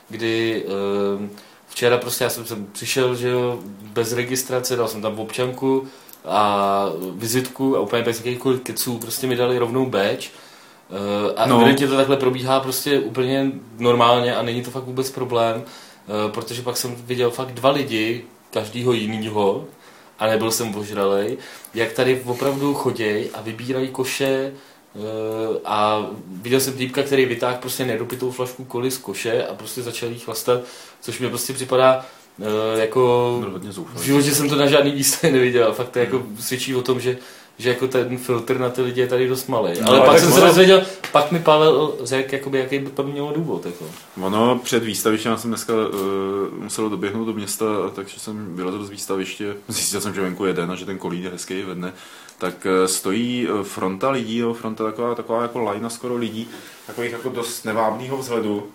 kdy 0.08 0.64
ehm, 0.66 1.30
včera 1.68 1.98
prostě 1.98 2.24
já 2.24 2.30
jsem 2.30 2.46
sem 2.46 2.66
přišel, 2.72 3.14
že 3.14 3.28
jo, 3.28 3.58
bez 3.82 4.12
registrace, 4.12 4.76
dal 4.76 4.88
jsem 4.88 5.02
tam 5.02 5.20
občanku 5.20 5.86
a 6.24 6.86
vizitku 7.12 7.76
a 7.76 7.80
úplně 7.80 8.02
bez 8.02 8.18
jakýchkoliv 8.18 8.60
keců, 8.60 8.98
prostě 8.98 9.26
mi 9.26 9.36
dali 9.36 9.58
rovnou 9.58 9.86
badge. 9.86 10.28
Eh, 10.90 11.34
a 11.36 11.46
no. 11.46 11.56
evidentně 11.56 11.88
to 11.88 11.96
takhle 11.96 12.16
probíhá 12.16 12.60
prostě 12.60 13.00
úplně 13.00 13.52
normálně 13.78 14.36
a 14.36 14.42
není 14.42 14.62
to 14.62 14.70
fakt 14.70 14.84
vůbec 14.84 15.10
problém, 15.10 15.62
eh, 15.66 15.85
protože 16.32 16.62
pak 16.62 16.76
jsem 16.76 16.96
viděl 16.96 17.30
fakt 17.30 17.52
dva 17.52 17.70
lidi, 17.70 18.24
každýho 18.50 18.92
jinýho, 18.92 19.64
a 20.18 20.26
nebyl 20.26 20.50
jsem 20.50 20.76
ožralej, 20.76 21.38
jak 21.74 21.92
tady 21.92 22.22
opravdu 22.24 22.74
chodějí 22.74 23.30
a 23.30 23.40
vybírají 23.40 23.88
koše 23.88 24.52
Eh, 24.96 25.60
a 25.64 26.06
viděl 26.42 26.60
jsem 26.60 26.74
týpka, 26.74 27.02
který 27.02 27.24
vytáhl 27.24 27.56
prostě 27.60 27.84
nedopitou 27.84 28.30
flašku 28.30 28.64
koli 28.64 28.90
z 28.90 28.98
koše 28.98 29.46
a 29.46 29.54
prostě 29.54 29.82
začal 29.82 30.08
jí 30.08 30.18
chlastat, 30.18 30.60
což 31.00 31.18
mi 31.18 31.28
prostě 31.28 31.52
připadá 31.52 32.06
uh, 32.38 32.80
jako... 32.80 33.44
V 33.94 34.02
životě 34.02 34.34
jsem 34.34 34.48
to 34.48 34.56
na 34.56 34.66
žádný 34.66 34.92
místě 34.92 35.30
neviděl. 35.32 35.72
Fakt 35.72 35.88
to 35.88 35.98
jako 35.98 36.22
svědčí 36.40 36.74
o 36.74 36.82
tom, 36.82 37.00
že 37.00 37.18
že 37.58 37.68
jako 37.68 37.88
ten 37.88 38.18
filtr 38.18 38.58
na 38.58 38.70
ty 38.70 38.82
lidi 38.82 39.00
je 39.00 39.06
tady 39.06 39.28
dost 39.28 39.48
malý. 39.48 39.80
No, 39.80 39.88
ale, 39.88 40.00
pak 40.00 40.18
jsem 40.18 40.28
ono... 40.28 40.40
se 40.40 40.46
dozvěděl, 40.46 40.82
pak 41.12 41.32
mi 41.32 41.38
Pavel 41.38 41.94
řekl, 42.02 42.34
jakoby, 42.34 42.58
jaký 42.58 42.78
by 42.78 42.90
to 42.90 43.02
mělo 43.02 43.32
důvod. 43.32 43.66
Jako. 43.66 43.84
Ono 44.22 44.58
před 44.58 44.82
výstavištěm 44.84 45.36
jsem 45.36 45.50
dneska 45.50 45.72
uh, 45.72 46.62
musel 46.62 46.90
doběhnout 46.90 47.26
do 47.26 47.32
města, 47.32 47.64
takže 47.94 48.20
jsem 48.20 48.56
vylezl 48.56 48.84
z 48.84 48.90
výstaviště, 48.90 49.56
zjistil 49.68 50.00
jsem, 50.00 50.14
že 50.14 50.20
venku 50.20 50.44
je 50.44 50.52
den 50.52 50.70
a 50.70 50.74
že 50.74 50.86
ten 50.86 50.98
kolín 50.98 51.24
je 51.24 51.30
hezký 51.30 51.62
ve 51.62 51.74
dne, 51.74 51.92
tak 52.38 52.66
uh, 52.66 52.86
stojí 52.86 53.48
fronta 53.62 54.10
lidí, 54.10 54.38
jo, 54.38 54.54
fronta 54.54 54.84
taková, 54.84 55.14
taková 55.14 55.42
jako 55.42 55.58
lajna 55.58 55.90
skoro 55.90 56.16
lidí, 56.16 56.48
takových 56.86 57.12
jako 57.12 57.28
dost 57.28 57.64
nevábného 57.64 58.16
vzhledu 58.16 58.66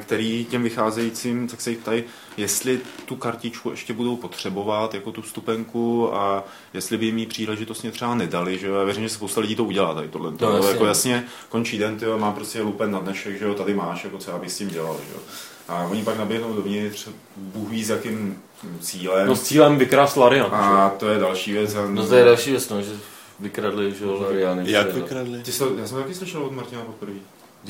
který 0.00 0.44
těm 0.44 0.62
vycházejícím, 0.62 1.48
tak 1.48 1.60
se 1.60 1.70
jich 1.70 1.78
ptají, 1.78 2.04
jestli 2.36 2.80
tu 3.04 3.16
kartičku 3.16 3.70
ještě 3.70 3.92
budou 3.92 4.16
potřebovat, 4.16 4.94
jako 4.94 5.12
tu 5.12 5.22
vstupenku 5.22 6.14
a 6.14 6.44
jestli 6.74 6.98
by 6.98 7.06
jim 7.06 7.18
ji 7.18 7.26
příležitostně 7.26 7.90
třeba 7.90 8.14
nedali, 8.14 8.58
že 8.58 8.66
jo, 8.66 8.74
já 8.74 8.84
věřím, 8.84 9.02
že 9.02 9.08
spousta 9.08 9.40
lidí 9.40 9.56
to 9.56 9.64
udělá 9.64 9.94
tady 9.94 10.08
tohle. 10.08 10.32
To, 10.32 10.56
jasně. 10.56 10.70
Jako 10.70 10.86
jasně 10.86 11.24
končí 11.48 11.78
den, 11.78 11.98
ty 11.98 12.06
má 12.18 12.32
prostě 12.32 12.62
lupen 12.62 12.90
na 12.90 12.98
dnešek, 12.98 13.38
že 13.38 13.44
jo, 13.44 13.54
tady 13.54 13.74
máš, 13.74 14.04
jako 14.04 14.18
co 14.18 14.38
bys 14.38 14.54
s 14.54 14.58
tím 14.58 14.68
dělal, 14.68 14.96
že 15.08 15.14
jo. 15.14 15.20
A 15.68 15.84
oni 15.84 16.04
pak 16.04 16.18
naběhnou 16.18 16.54
dovnitř, 16.54 17.08
Bůh 17.36 17.68
ví 17.70 17.84
s 17.84 17.90
jakým 17.90 18.42
cílem. 18.80 19.26
No 19.26 19.36
s 19.36 19.42
cílem 19.42 19.78
vykrást 19.78 20.16
Larian. 20.16 20.54
A 20.54 20.90
že? 20.92 20.98
to 20.98 21.08
je 21.08 21.18
další 21.18 21.52
věc. 21.52 21.76
No 21.88 22.06
to 22.06 22.14
je 22.14 22.24
další 22.24 22.50
věc, 22.50 22.68
no, 22.68 22.82
že 22.82 22.92
vykradli, 23.40 23.94
že 23.94 24.04
jo, 24.04 24.22
Lariany. 24.22 24.70
Jak 24.70 24.94
vykradli? 24.94 25.42
Ty 25.42 25.52
jsi, 25.52 25.64
já 25.78 25.86
jsem 25.86 25.98
taky 25.98 26.14
slyšel 26.14 26.44
od 26.44 26.52
Martina 26.52 26.82
poprvé. 26.82 27.12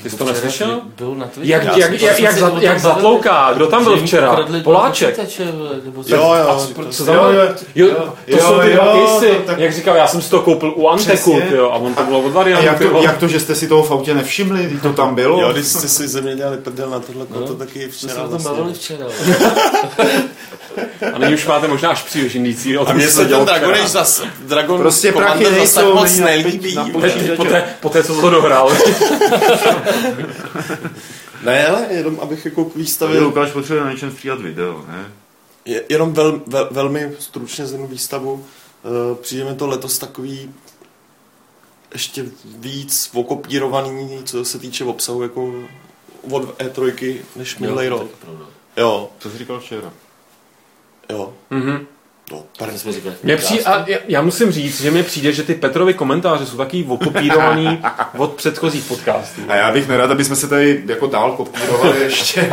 Ty 0.03 0.11
jsi 0.11 0.17
to 0.17 0.25
neslyšel? 0.25 0.81
Byl 0.99 1.15
na 1.15 1.29
Jak, 1.41 1.65
jak, 1.65 1.77
jak, 1.77 2.01
jak, 2.01 2.19
jak, 2.21 2.39
za, 2.39 2.53
jak 2.61 2.81
zatlouká? 2.81 3.53
Kdo 3.53 3.67
tam 3.67 3.85
byl 3.85 3.97
včera? 3.97 4.47
Poláček. 4.65 5.19
Jo, 6.07 6.35
jo. 6.35 6.67
Co 6.91 7.05
tam 7.05 7.15
jo, 7.15 7.31
jo, 7.75 8.15
to 8.31 8.39
jsou 8.39 8.61
ty 8.61 8.73
dva 8.73 8.95
kisy. 8.95 9.35
Jak 9.57 9.73
říkal, 9.73 9.97
já 9.97 10.07
jsem 10.07 10.23
si 10.23 10.31
to 10.31 10.41
koupil 10.41 10.73
u 10.77 10.89
Anteku, 10.89 11.41
jo, 11.51 11.71
a 11.71 11.75
on 11.75 11.95
to 11.95 12.03
bylo 12.03 12.21
od 12.21 12.33
variantu. 12.33 12.67
Jak 12.67 12.79
to, 12.79 13.03
jak 13.03 13.19
to, 13.19 13.29
že 13.29 13.41
jste 13.41 13.55
si 13.55 13.69
toho 13.69 13.83
v 13.83 13.91
autě 13.91 14.15
nevšimli, 14.15 14.79
to 14.83 14.93
tam 14.93 15.15
bylo? 15.15 15.41
Jo, 15.41 15.53
když 15.53 15.67
jste 15.67 15.89
si 15.89 16.09
ze 16.09 16.21
mě 16.21 16.37
dělali 16.37 16.57
prdel 16.57 16.91
na 16.91 17.01
tohle, 17.01 17.27
no, 17.35 17.47
to 17.47 17.55
taky 17.55 17.89
včera. 17.89 18.15
jsme 18.15 18.39
to 18.39 18.39
bavili 18.39 18.75
včera. 18.75 19.07
A 21.15 21.19
nyní 21.19 21.35
už 21.35 21.47
máte 21.47 21.69
možná 21.69 21.91
až 21.91 22.03
příliš 22.03 22.35
indící. 22.35 22.77
A 22.77 22.93
mně 22.93 23.09
se 23.09 23.27
ten 23.27 23.45
Dragon 23.45 23.75
Age 23.75 23.89
zase, 23.89 24.23
Dragon 24.41 24.81
prostě 24.81 25.13
prachy 25.13 25.51
nejsou, 25.51 25.95
moc 25.95 26.19
nelíbí. 26.19 26.79
Poté, 27.81 28.05
co 28.05 28.21
to 28.21 28.31
dohrál. 28.31 28.73
ne, 31.45 31.67
ale 31.67 31.87
jenom 31.91 32.21
abych 32.21 32.45
jako 32.45 32.65
výstavil... 32.77 33.25
Lukáš 33.25 33.51
potřebuje 33.51 33.85
na 33.85 33.93
něčem 33.93 34.13
stříhat 34.13 34.41
video, 34.41 34.85
ne? 34.89 35.13
Je, 35.65 35.85
jenom 35.89 36.13
vel, 36.13 36.41
vel, 36.47 36.69
velmi 36.71 37.13
stručně 37.19 37.67
zhrnu 37.67 37.87
výstavu. 37.87 38.33
Uh, 38.33 39.17
přijde 39.17 39.45
mi 39.45 39.55
to 39.57 39.67
letos 39.67 39.99
takový 39.99 40.55
ještě 41.93 42.25
víc 42.45 43.11
okopírovaný, 43.15 44.21
co 44.25 44.45
se 44.45 44.59
týče 44.59 44.85
obsahu, 44.85 45.23
jako 45.23 45.55
od 46.31 46.59
E3 46.59 47.17
než 47.37 47.59
minulý 47.59 47.89
rok. 47.89 48.11
Pravda. 48.11 48.45
Jo, 48.77 49.11
To 49.19 49.31
jsi 49.31 49.39
říkal 49.39 49.61
včera. 49.61 49.93
jo. 51.11 51.35
Mhm. 51.51 51.87
No, 52.31 52.45
jsme 52.77 52.93
říkali. 52.93 53.15
Mě 53.23 53.37
přijde, 53.37 53.65
a 53.65 53.85
já, 53.89 53.99
já 54.09 54.23
musím 54.23 54.53
říct, 54.53 54.81
že 54.81 54.91
mi 54.91 55.03
přijde, 55.03 55.33
že 55.33 55.43
ty 55.43 55.55
Petrovy 55.55 55.95
komentáře 55.95 56.47
jsou 56.47 56.57
taky 56.57 56.85
okopírovaný 56.89 57.83
od 58.17 58.33
předchozích 58.33 58.85
podcastů. 58.85 59.41
A 59.49 59.55
já 59.55 59.73
bych 59.73 59.89
nerad, 59.89 60.11
aby 60.11 60.25
jsme 60.25 60.37
se 60.37 60.49
tady 60.49 60.83
jako 60.87 61.07
dál 61.07 61.33
kopírovali 61.33 62.01
ještě. 62.03 62.51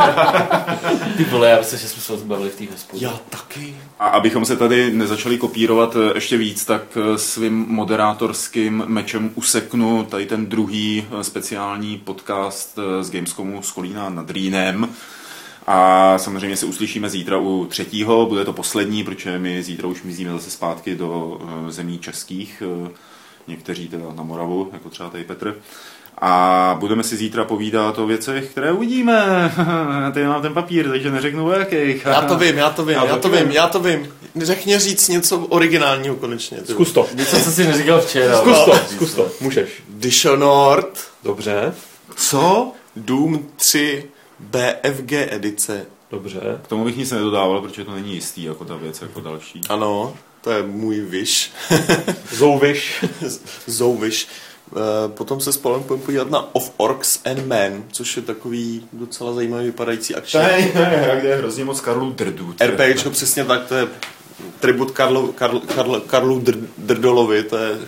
Ty 1.16 1.24
vole, 1.24 1.50
já 1.50 1.58
myslím, 1.58 1.78
že 1.78 1.88
jsme 1.88 2.02
se 2.02 2.16
zbavili 2.16 2.50
v 2.50 2.56
té 2.56 2.64
hospodě. 2.72 3.04
já 3.04 3.20
taky. 3.30 3.76
A 3.98 4.06
abychom 4.06 4.44
se 4.44 4.56
tady 4.56 4.92
nezačali 4.92 5.38
kopírovat 5.38 5.96
eh, 5.96 6.12
ještě 6.14 6.36
víc, 6.36 6.64
tak 6.64 6.82
eh, 6.96 7.18
svým 7.18 7.66
moderátorským 7.68 8.84
mečem 8.86 9.30
useknu 9.34 10.04
tady 10.04 10.26
ten 10.26 10.46
druhý 10.46 11.06
eh, 11.20 11.24
speciální 11.24 11.98
podcast 11.98 12.78
z 13.00 13.10
Gamescomu 13.10 13.62
z 13.62 13.70
Kolína 13.70 14.08
nad 14.08 14.30
Rýnem. 14.30 14.88
A 15.66 16.18
samozřejmě 16.18 16.56
se 16.56 16.66
uslyšíme 16.66 17.10
zítra 17.10 17.38
u 17.38 17.66
třetího, 17.66 18.26
bude 18.26 18.44
to 18.44 18.52
poslední, 18.52 19.04
protože 19.04 19.38
my 19.38 19.62
zítra 19.62 19.88
už 19.88 20.02
mizíme 20.02 20.32
zase 20.32 20.50
zpátky 20.50 20.94
do 20.94 21.40
eh, 21.68 21.72
zemí 21.72 21.98
českých, 21.98 22.62
eh, 22.86 22.90
někteří 23.48 23.88
teda 23.88 24.04
na 24.14 24.22
Moravu, 24.22 24.70
jako 24.72 24.88
třeba 24.90 25.10
tady 25.10 25.24
Petr. 25.24 25.56
A 26.22 26.76
budeme 26.80 27.02
si 27.02 27.16
zítra 27.16 27.44
povídat 27.44 27.98
o 27.98 28.06
věcech, 28.06 28.50
které 28.50 28.72
uvidíme. 28.72 29.52
Tady 30.14 30.26
mám 30.26 30.42
ten 30.42 30.54
papír, 30.54 30.88
takže 30.88 31.10
neřeknu 31.10 31.46
o 31.46 31.52
jakých. 31.52 32.04
Já 32.04 32.22
to 32.22 32.38
vím, 32.38 32.56
já 32.58 32.70
to 32.70 32.84
vím, 32.84 32.96
Já 32.96 33.04
já 33.04 33.16
to 33.16 33.28
taky 33.28 33.44
vím, 33.44 33.52
já 33.52 33.68
to 33.68 33.80
vím. 33.80 34.08
Řekni 34.36 34.78
říct 34.78 35.08
něco 35.08 35.38
originálního 35.38 36.16
konečně. 36.16 36.58
ty. 36.58 36.72
Zkus 36.72 36.92
to. 36.92 37.06
Něco, 37.14 37.40
co 37.40 37.50
jsi 37.50 37.64
neříkal 37.66 38.00
včera. 38.00 38.38
Zkus 38.38 38.64
to, 38.64 38.74
zkus 38.94 39.14
to. 39.14 39.30
Můžeš. 39.40 39.70
Dishonored, 39.88 41.08
Dobře, 41.24 41.74
co? 42.16 42.72
Doom 42.96 43.46
3 43.56 44.09
BFG 44.40 45.12
edice. 45.12 45.86
dobře. 46.10 46.40
K 46.64 46.68
tomu 46.68 46.84
bych 46.84 46.96
nic 46.96 47.10
nedodával, 47.10 47.60
protože 47.62 47.84
to 47.84 47.92
není 47.94 48.14
jistý 48.14 48.42
jako 48.44 48.64
ta 48.64 48.76
věc, 48.76 49.02
jako 49.02 49.20
další. 49.20 49.60
Ano, 49.68 50.16
to 50.40 50.50
je 50.50 50.62
můj 50.62 51.00
wish. 51.00 51.50
Zouviš. 52.32 53.04
Zouviš. 53.66 54.28
Eh, 54.76 55.08
Potom 55.08 55.40
se 55.40 55.52
spolem 55.52 55.82
půjdeme 55.82 56.04
podívat 56.06 56.30
na 56.30 56.54
Of 56.54 56.72
Orcs 56.76 57.20
and 57.26 57.46
Men, 57.46 57.84
což 57.92 58.16
je 58.16 58.22
takový 58.22 58.86
docela 58.92 59.32
zajímavý 59.32 59.64
vypadající 59.64 60.14
akční. 60.14 60.40
hra, 60.40 61.14
kde 61.20 61.28
je 61.28 61.36
hrozně 61.36 61.64
moc 61.64 61.80
Karlů 61.80 62.10
drdů. 62.12 62.54
RPGčko 62.66 63.10
přesně 63.10 63.44
tak, 63.44 63.66
to 63.68 63.74
je 63.74 63.88
tribut 64.60 64.90
Karlu, 64.90 65.32
Karl, 65.32 65.60
Karl, 65.60 66.00
Karlu 66.00 66.40
Dr, 66.40 66.54
Drdolovi, 66.78 67.42
to 67.42 67.56
je 67.56 67.78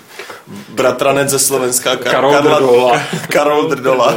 bratranec 0.69 1.31
ze 1.31 1.39
Slovenska. 1.39 1.97
Kar, 1.97 2.13
Karol 2.13 2.33
Karla- 2.33 2.59
Drdola. 2.59 3.03
Karol 3.29 3.69
Drdola. 3.69 4.15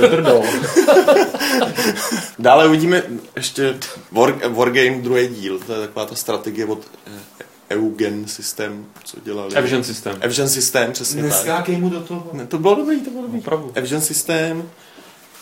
Drdol. 0.00 0.42
Dále 2.38 2.66
uvidíme 2.68 3.02
ještě 3.36 3.74
War, 4.12 4.34
Wargame 4.48 4.90
druhý 4.98 5.28
díl, 5.28 5.58
to 5.58 5.72
je 5.72 5.80
taková 5.80 6.06
ta 6.06 6.14
strategie 6.14 6.66
od 6.66 6.78
eh, 7.06 7.74
Eugen 7.74 8.28
System, 8.28 8.86
co 9.04 9.16
dělali. 9.24 9.54
Evgen 9.54 9.84
systém. 9.84 10.16
Evgen 10.20 10.48
System, 10.48 10.92
přesně 10.92 11.22
tak. 11.22 11.30
Neskákej 11.30 11.76
mu 11.76 11.88
do 11.88 12.00
toho. 12.00 12.30
Ne, 12.32 12.46
to 12.46 12.58
bylo 12.58 12.74
dobrý, 12.74 13.00
to 13.00 13.10
bylo 13.10 13.22
dobrý. 13.22 13.38
Opravdu. 13.38 13.72
Evgen 13.74 14.00
System. 14.00 14.70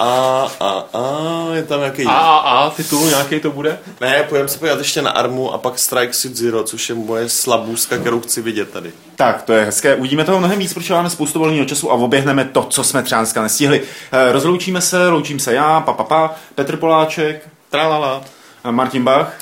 A, 0.01 0.47
a, 0.61 0.85
a, 0.95 1.55
je 1.55 1.63
tam 1.63 1.81
nějaký... 1.81 2.05
A, 2.05 2.11
a, 2.11 2.37
a, 2.39 2.71
titul 2.71 3.07
nějaký 3.09 3.41
to 3.41 3.51
bude? 3.51 3.79
Ne, 4.01 4.23
půjdeme 4.29 4.49
se 4.49 4.59
podívat 4.59 4.79
ještě 4.79 5.03
na 5.03 5.11
Armu 5.11 5.53
a 5.53 5.59
pak 5.59 5.79
Strike 5.79 6.13
Suit 6.13 6.37
Zero, 6.37 6.63
což 6.63 6.89
je 6.89 6.95
moje 6.95 7.29
slabůzka, 7.29 7.99
kterou 7.99 8.21
chci 8.21 8.43
vidět 8.43 8.71
tady. 8.71 8.93
Tak, 9.17 9.43
to 9.43 9.53
je 9.53 9.65
hezké. 9.65 9.95
Uvidíme 9.95 10.25
toho 10.25 10.39
mnohem 10.39 10.59
víc, 10.59 10.75
protože 10.75 10.95
máme 10.95 11.11
spoustu 11.11 11.39
volného 11.39 11.65
času 11.65 11.91
a 11.91 11.95
oběhneme 11.95 12.45
to, 12.45 12.65
co 12.71 12.85
jsme 12.85 13.03
třeba 13.03 13.21
dneska 13.21 13.43
nestihli. 13.43 13.83
Eh, 14.13 14.33
Rozloučíme 14.33 14.81
se, 14.81 15.09
loučím 15.09 15.39
se 15.39 15.55
já, 15.55 15.81
pa, 15.81 15.93
pa, 15.93 16.05
pa, 16.05 16.35
Petr 16.55 16.77
Poláček, 16.77 17.49
Tralala. 17.71 18.23
eh, 18.65 18.73
Martin 18.73 19.05
Bach. 19.05 19.39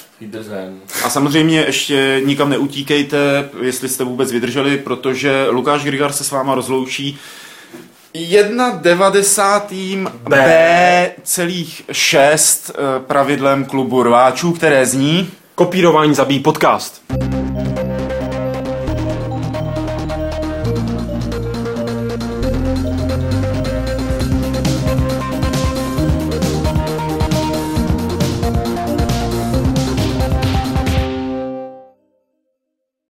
A 1.05 1.11
samozřejmě 1.11 1.61
ještě 1.67 2.21
nikam 2.25 2.51
neutíkejte, 2.51 3.49
jestli 3.63 3.89
jste 3.89 4.05
vůbec 4.05 4.33
vydrželi, 4.33 4.77
protože 4.79 5.47
Lukáš 5.51 5.85
Grigar 5.85 6.13
se 6.13 6.25
s 6.25 6.31
váma 6.31 6.55
rozloučí 6.55 7.19
1,90. 8.17 10.11
B 10.29 11.11
celých 11.23 11.83
6 11.93 12.71
pravidlem 13.07 13.65
klubu 13.65 14.03
rváčů, 14.03 14.53
které 14.53 14.87
zní... 14.87 15.31
Kopírování 15.55 16.15
zabíjí 16.15 16.41
podcast. 16.41 17.03